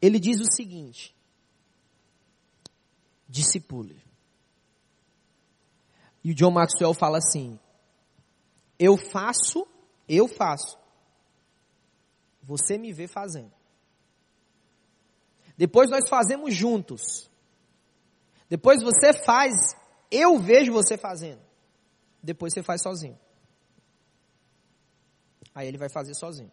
ele 0.01 0.19
diz 0.19 0.39
o 0.39 0.45
seguinte: 0.55 1.13
discipule. 3.27 4.01
E 6.23 6.31
o 6.31 6.35
John 6.35 6.51
Maxwell 6.51 6.93
fala 6.93 7.17
assim: 7.17 7.59
eu 8.79 8.97
faço, 8.97 9.67
eu 10.07 10.27
faço. 10.27 10.77
Você 12.41 12.77
me 12.77 12.93
vê 12.93 13.07
fazendo. 13.07 13.51
Depois 15.57 15.89
nós 15.89 16.07
fazemos 16.07 16.53
juntos. 16.53 17.29
Depois 18.49 18.81
você 18.81 19.11
faz 19.13 19.75
eu 20.11 20.39
vejo 20.39 20.71
você 20.71 20.97
fazendo. 20.97 21.41
Depois 22.21 22.53
você 22.53 22.63
faz 22.63 22.81
sozinho. 22.81 23.17
Aí 25.53 25.67
ele 25.67 25.77
vai 25.77 25.89
fazer 25.89 26.13
sozinho. 26.13 26.51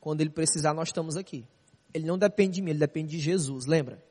Quando 0.00 0.20
ele 0.20 0.30
precisar, 0.30 0.74
nós 0.74 0.88
estamos 0.88 1.16
aqui. 1.16 1.46
Ele 1.94 2.06
não 2.06 2.18
depende 2.18 2.54
de 2.54 2.62
mim, 2.62 2.70
ele 2.70 2.78
depende 2.78 3.10
de 3.10 3.18
Jesus, 3.18 3.66
lembra? 3.66 4.02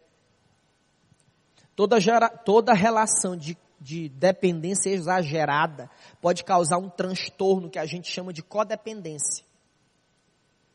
Toda, 1.75 1.99
gera, 1.99 2.29
toda 2.29 2.73
relação 2.73 3.35
de, 3.35 3.57
de 3.81 4.07
dependência 4.09 4.91
exagerada 4.91 5.89
pode 6.21 6.43
causar 6.43 6.77
um 6.77 6.87
transtorno 6.87 7.67
que 7.67 7.79
a 7.79 7.85
gente 7.87 8.11
chama 8.11 8.31
de 8.31 8.43
codependência. 8.43 9.43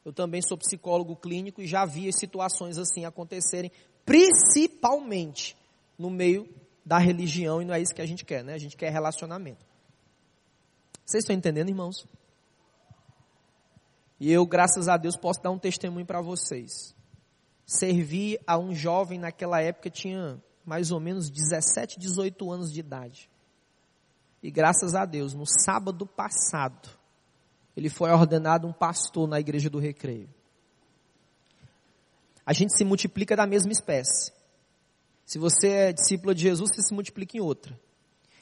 Eu 0.05 0.13
também 0.13 0.43
sou 0.43 0.59
psicólogo 0.59 1.15
clínico 1.15 1.63
e 1.63 1.67
já 1.69 1.85
vi 1.85 2.13
situações 2.13 2.79
assim 2.79 3.05
acontecerem, 3.05 3.71
principalmente 4.05 5.57
no 5.97 6.11
meio 6.11 6.49
da 6.85 6.99
religião 6.99 7.63
e 7.63 7.65
não 7.65 7.75
é 7.75 7.81
isso 7.81 7.95
que 7.95 8.03
a 8.03 8.07
gente 8.07 8.25
quer, 8.25 8.43
né? 8.43 8.55
A 8.55 8.59
gente 8.59 8.77
quer 8.77 8.91
relacionamento. 8.91 9.65
Vocês 11.05 11.23
estão 11.23 11.35
entendendo, 11.35 11.69
irmãos? 11.69 12.05
E 14.19 14.33
eu, 14.33 14.45
graças 14.47 14.89
a 14.89 14.97
Deus, 14.97 15.17
posso 15.17 15.41
dar 15.41 15.51
um 15.51 15.59
testemunho 15.59 16.07
para 16.07 16.21
vocês. 16.21 16.95
Servi 17.65 18.39
a 18.47 18.59
um 18.59 18.75
jovem 18.75 19.19
naquela 19.19 19.61
época, 19.61 19.91
tinha 19.91 20.41
mais 20.67 20.91
ou 20.91 20.99
menos 20.99 21.31
17, 21.31 21.99
18 21.99 22.51
anos 22.51 22.73
de 22.73 22.81
idade. 22.81 23.31
E 24.43 24.51
graças 24.51 24.95
a 24.95 25.05
Deus, 25.05 25.33
no 25.33 25.47
sábado 25.47 26.05
passado, 26.05 26.91
ele 27.77 27.89
foi 27.89 28.11
ordenado 28.11 28.67
um 28.67 28.73
pastor 28.73 29.29
na 29.29 29.39
igreja 29.39 29.71
do 29.71 29.79
recreio. 29.79 30.29
A 32.45 32.53
gente 32.53 32.77
se 32.77 32.85
multiplica 32.85 33.37
da 33.37 33.47
mesma 33.47 33.73
espécie. 33.73 34.33
Se 35.25 35.39
você 35.39 35.69
é 35.69 35.93
discípulo 35.93 36.35
de 36.35 36.43
Jesus, 36.43 36.71
você 36.75 36.83
se 36.83 36.95
multiplica 36.95 37.37
em 37.37 37.41
outra. 37.41 37.79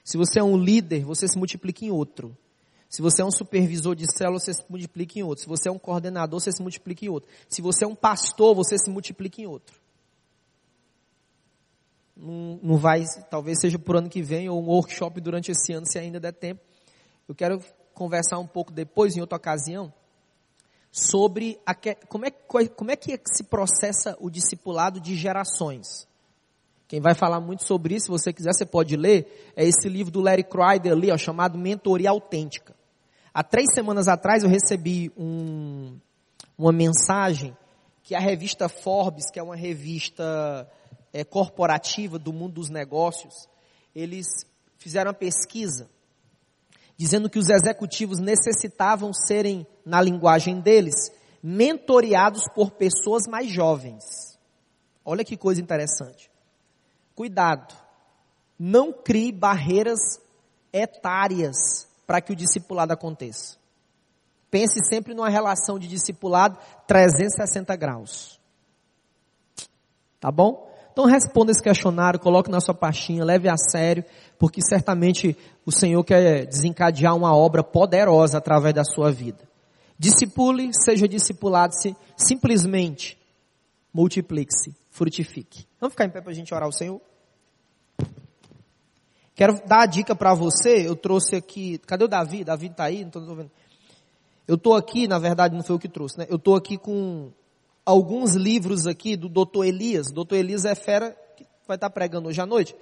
Se 0.02 0.16
você 0.16 0.40
é 0.40 0.42
um 0.42 0.56
líder, 0.56 1.04
você 1.04 1.26
se 1.26 1.38
multiplica 1.38 1.84
em 1.84 1.90
outro. 1.90 2.36
Se 2.88 3.00
você 3.00 3.22
é 3.22 3.24
um 3.24 3.30
supervisor 3.30 3.94
de 3.94 4.04
célula, 4.16 4.38
você 4.38 4.52
se 4.52 4.64
multiplica 4.68 5.18
em 5.18 5.22
outro. 5.22 5.42
Se 5.42 5.48
você 5.48 5.68
é 5.68 5.72
um 5.72 5.78
coordenador, 5.78 6.38
você 6.38 6.52
se 6.52 6.62
multiplica 6.62 7.04
em 7.04 7.08
outro. 7.08 7.28
Se 7.48 7.62
você 7.62 7.84
é 7.84 7.88
um 7.88 7.94
pastor, 7.94 8.54
você 8.54 8.78
se 8.78 8.90
multiplica 8.90 9.40
em 9.40 9.46
outro. 9.46 9.83
Não, 12.16 12.76
vai, 12.76 13.02
talvez 13.28 13.60
seja 13.60 13.78
por 13.78 13.96
ano 13.96 14.08
que 14.08 14.22
vem, 14.22 14.48
ou 14.48 14.62
um 14.62 14.66
workshop 14.66 15.20
durante 15.20 15.50
esse 15.50 15.72
ano, 15.72 15.86
se 15.86 15.98
ainda 15.98 16.20
der 16.20 16.32
tempo. 16.32 16.60
Eu 17.28 17.34
quero 17.34 17.60
conversar 17.92 18.38
um 18.38 18.46
pouco 18.46 18.72
depois, 18.72 19.16
em 19.16 19.20
outra 19.20 19.36
ocasião, 19.36 19.92
sobre 20.92 21.58
a, 21.66 21.74
como, 22.06 22.24
é, 22.24 22.30
como 22.30 22.90
é 22.90 22.96
que 22.96 23.20
se 23.26 23.44
processa 23.44 24.16
o 24.20 24.30
discipulado 24.30 25.00
de 25.00 25.16
gerações. 25.16 26.06
Quem 26.86 27.00
vai 27.00 27.14
falar 27.14 27.40
muito 27.40 27.64
sobre 27.64 27.96
isso, 27.96 28.06
se 28.06 28.10
você 28.10 28.32
quiser, 28.32 28.52
você 28.52 28.64
pode 28.64 28.96
ler, 28.96 29.52
é 29.56 29.64
esse 29.64 29.88
livro 29.88 30.12
do 30.12 30.20
Larry 30.20 30.44
Crider 30.44 30.92
ali, 30.92 31.10
ó, 31.10 31.16
chamado 31.16 31.58
Mentoria 31.58 32.10
Autêntica. 32.10 32.76
Há 33.32 33.42
três 33.42 33.66
semanas 33.74 34.06
atrás 34.06 34.44
eu 34.44 34.48
recebi 34.48 35.10
um, 35.16 35.98
uma 36.56 36.70
mensagem 36.70 37.56
que 38.04 38.14
a 38.14 38.20
revista 38.20 38.68
Forbes, 38.68 39.30
que 39.32 39.40
é 39.40 39.42
uma 39.42 39.56
revista 39.56 40.70
é, 41.14 41.22
corporativa 41.22 42.18
do 42.18 42.32
mundo 42.32 42.54
dos 42.54 42.68
negócios, 42.68 43.48
eles 43.94 44.26
fizeram 44.76 45.12
uma 45.12 45.16
pesquisa 45.16 45.88
dizendo 46.96 47.30
que 47.30 47.38
os 47.38 47.48
executivos 47.48 48.18
necessitavam 48.18 49.12
serem, 49.12 49.66
na 49.84 50.00
linguagem 50.00 50.60
deles, 50.60 50.94
mentoreados 51.42 52.44
por 52.54 52.72
pessoas 52.72 53.26
mais 53.28 53.48
jovens. 53.48 54.38
Olha 55.04 55.24
que 55.24 55.36
coisa 55.36 55.60
interessante. 55.60 56.30
Cuidado. 57.14 57.74
Não 58.58 58.92
crie 58.92 59.32
barreiras 59.32 60.20
etárias 60.72 61.88
para 62.06 62.20
que 62.20 62.32
o 62.32 62.36
discipulado 62.36 62.92
aconteça. 62.92 63.56
Pense 64.50 64.78
sempre 64.88 65.14
numa 65.14 65.28
relação 65.28 65.78
de 65.78 65.88
discipulado 65.88 66.58
360 66.86 67.74
graus. 67.76 68.40
Tá 70.20 70.30
bom? 70.30 70.73
Então 70.94 71.06
responda 71.06 71.50
esse 71.50 71.60
questionário, 71.60 72.20
coloque 72.20 72.48
na 72.48 72.60
sua 72.60 72.72
pastinha, 72.72 73.24
leve 73.24 73.48
a 73.48 73.56
sério, 73.56 74.04
porque 74.38 74.62
certamente 74.62 75.36
o 75.66 75.72
Senhor 75.72 76.04
quer 76.04 76.46
desencadear 76.46 77.16
uma 77.16 77.36
obra 77.36 77.64
poderosa 77.64 78.38
através 78.38 78.72
da 78.72 78.84
sua 78.84 79.10
vida. 79.10 79.40
Discipule, 79.98 80.70
seja 80.72 81.08
discipulado, 81.08 81.74
se 81.74 81.96
simplesmente 82.16 83.18
multiplique-se, 83.92 84.72
frutifique. 84.88 85.66
Vamos 85.80 85.94
ficar 85.94 86.04
em 86.04 86.10
pé 86.10 86.20
para 86.20 86.30
a 86.30 86.34
gente 86.34 86.54
orar 86.54 86.66
ao 86.66 86.72
Senhor? 86.72 87.00
Quero 89.34 89.60
dar 89.66 89.82
a 89.82 89.86
dica 89.86 90.14
para 90.14 90.32
você, 90.32 90.86
eu 90.86 90.94
trouxe 90.94 91.34
aqui, 91.34 91.76
cadê 91.78 92.04
o 92.04 92.08
Davi? 92.08 92.44
Davi 92.44 92.66
está 92.66 92.84
aí? 92.84 93.00
Não 93.00 93.08
estou 93.08 93.34
vendo. 93.34 93.50
Eu 94.46 94.54
estou 94.54 94.76
aqui, 94.76 95.08
na 95.08 95.18
verdade 95.18 95.56
não 95.56 95.64
foi 95.64 95.74
o 95.74 95.78
que 95.78 95.88
trouxe, 95.88 96.18
né? 96.18 96.26
Eu 96.30 96.36
estou 96.36 96.54
aqui 96.54 96.78
com 96.78 97.32
alguns 97.84 98.34
livros 98.34 98.86
aqui 98.86 99.16
do 99.16 99.28
Dr. 99.28 99.64
Elias. 99.64 100.10
Dr. 100.10 100.34
Elias 100.34 100.64
é 100.64 100.74
fera, 100.74 101.16
que 101.36 101.46
vai 101.66 101.76
estar 101.76 101.88
tá 101.88 101.90
pregando 101.90 102.28
hoje 102.28 102.40
à 102.40 102.46
noite. 102.46 102.74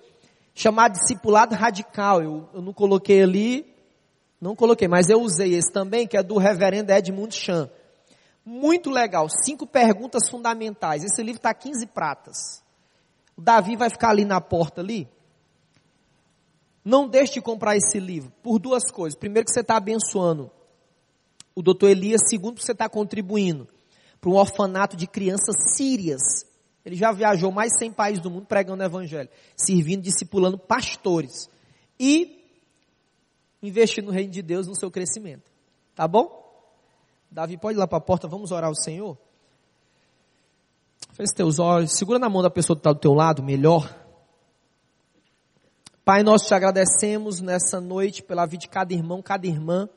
Chamado 0.54 0.92
Discipulado 0.92 1.54
Radical. 1.54 2.22
Eu, 2.22 2.48
eu 2.54 2.62
não 2.62 2.72
coloquei 2.72 3.22
ali, 3.22 3.66
não 4.40 4.54
coloquei, 4.54 4.88
mas 4.88 5.08
eu 5.08 5.20
usei 5.20 5.54
esse 5.54 5.72
também, 5.72 6.06
que 6.06 6.16
é 6.16 6.22
do 6.22 6.38
reverendo 6.38 6.92
Edmund 6.92 7.34
Chan. 7.34 7.70
Muito 8.44 8.90
legal, 8.90 9.28
cinco 9.28 9.66
perguntas 9.66 10.28
fundamentais. 10.28 11.04
Esse 11.04 11.22
livro 11.22 11.38
está 11.38 11.54
15 11.54 11.86
pratas. 11.86 12.62
O 13.36 13.40
Davi 13.40 13.76
vai 13.76 13.88
ficar 13.88 14.10
ali 14.10 14.24
na 14.24 14.40
porta 14.40 14.80
ali. 14.80 15.08
Não 16.84 17.06
deixe 17.06 17.34
de 17.34 17.40
comprar 17.40 17.76
esse 17.76 18.00
livro 18.00 18.32
por 18.42 18.58
duas 18.58 18.90
coisas. 18.90 19.16
Primeiro 19.16 19.46
que 19.46 19.52
você 19.52 19.60
está 19.60 19.76
abençoando 19.76 20.50
o 21.54 21.62
doutor 21.62 21.90
Elias, 21.90 22.22
segundo 22.28 22.56
que 22.56 22.64
você 22.64 22.72
está 22.72 22.88
contribuindo 22.88 23.68
para 24.22 24.30
um 24.30 24.36
orfanato 24.36 24.96
de 24.96 25.08
crianças 25.08 25.56
sírias. 25.74 26.46
Ele 26.84 26.94
já 26.94 27.10
viajou 27.10 27.50
mais 27.50 27.72
de 27.72 27.80
100 27.80 27.92
países 27.92 28.22
do 28.22 28.30
mundo 28.30 28.46
pregando 28.46 28.80
o 28.80 28.86
evangelho, 28.86 29.28
servindo, 29.56 30.00
discipulando 30.00 30.56
pastores 30.56 31.50
e 31.98 32.40
investindo 33.60 34.06
no 34.06 34.12
reino 34.12 34.30
de 34.30 34.40
Deus 34.40 34.68
no 34.68 34.76
seu 34.76 34.92
crescimento. 34.92 35.50
Tá 35.92 36.06
bom? 36.06 36.40
Davi, 37.28 37.56
pode 37.56 37.76
ir 37.76 37.80
lá 37.80 37.88
para 37.88 37.98
a 37.98 38.00
porta, 38.00 38.28
vamos 38.28 38.52
orar 38.52 38.68
ao 38.68 38.76
Senhor? 38.76 39.18
Feche 41.14 41.34
teus 41.34 41.58
olhos, 41.58 41.98
segura 41.98 42.18
na 42.18 42.28
mão 42.28 42.42
da 42.42 42.50
pessoa 42.50 42.76
que 42.76 42.80
está 42.80 42.92
do 42.92 43.00
teu 43.00 43.12
lado, 43.12 43.42
melhor. 43.42 43.92
Pai, 46.04 46.22
nós 46.22 46.42
te 46.42 46.54
agradecemos 46.54 47.40
nessa 47.40 47.80
noite 47.80 48.22
pela 48.22 48.46
vida 48.46 48.60
de 48.60 48.68
cada 48.68 48.92
irmão, 48.92 49.20
cada 49.20 49.46
irmã. 49.48 49.88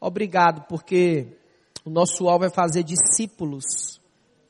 Obrigado, 0.00 0.62
porque 0.68 1.38
o 1.84 1.90
nosso 1.90 2.28
alvo 2.28 2.46
é 2.46 2.50
fazer 2.50 2.82
discípulos 2.82 4.00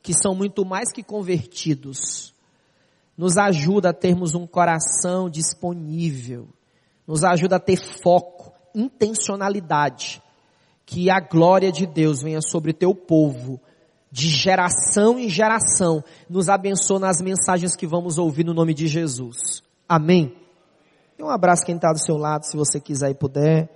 que 0.03 0.13
são 0.13 0.35
muito 0.35 0.65
mais 0.65 0.93
que 0.93 1.03
convertidos. 1.03 2.35
Nos 3.17 3.37
ajuda 3.39 3.91
a 3.91 3.95
termos 3.95 4.35
um 4.35 4.47
coração 4.47 5.31
disponível. 5.31 6.49
Nos 7.07 7.25
ajuda 7.25 7.57
a 7.57 7.61
ter 7.61 7.77
foco, 7.77 8.53
intencionalidade 8.75 10.23
que 10.87 11.11
a 11.11 11.19
glória 11.19 11.73
de 11.73 11.87
Deus 11.87 12.23
venha 12.23 12.41
sobre 12.43 12.73
teu 12.73 12.95
povo, 12.95 13.61
de 14.11 14.29
geração 14.29 15.19
em 15.19 15.29
geração, 15.29 16.05
nos 16.29 16.49
abençoe 16.49 17.01
nas 17.01 17.21
mensagens 17.21 17.75
que 17.75 17.87
vamos 17.87 18.19
ouvir 18.19 18.45
no 18.45 18.55
nome 18.55 18.75
de 18.75 18.87
Jesus. 18.87 19.63
Amém. 19.89 20.37
E 21.19 21.23
um 21.23 21.31
abraço 21.31 21.65
quem 21.65 21.77
está 21.77 21.93
do 21.93 21.99
seu 21.99 22.17
lado, 22.17 22.45
se 22.45 22.57
você 22.57 22.79
quiser 22.81 23.11
e 23.11 23.15
puder. 23.15 23.69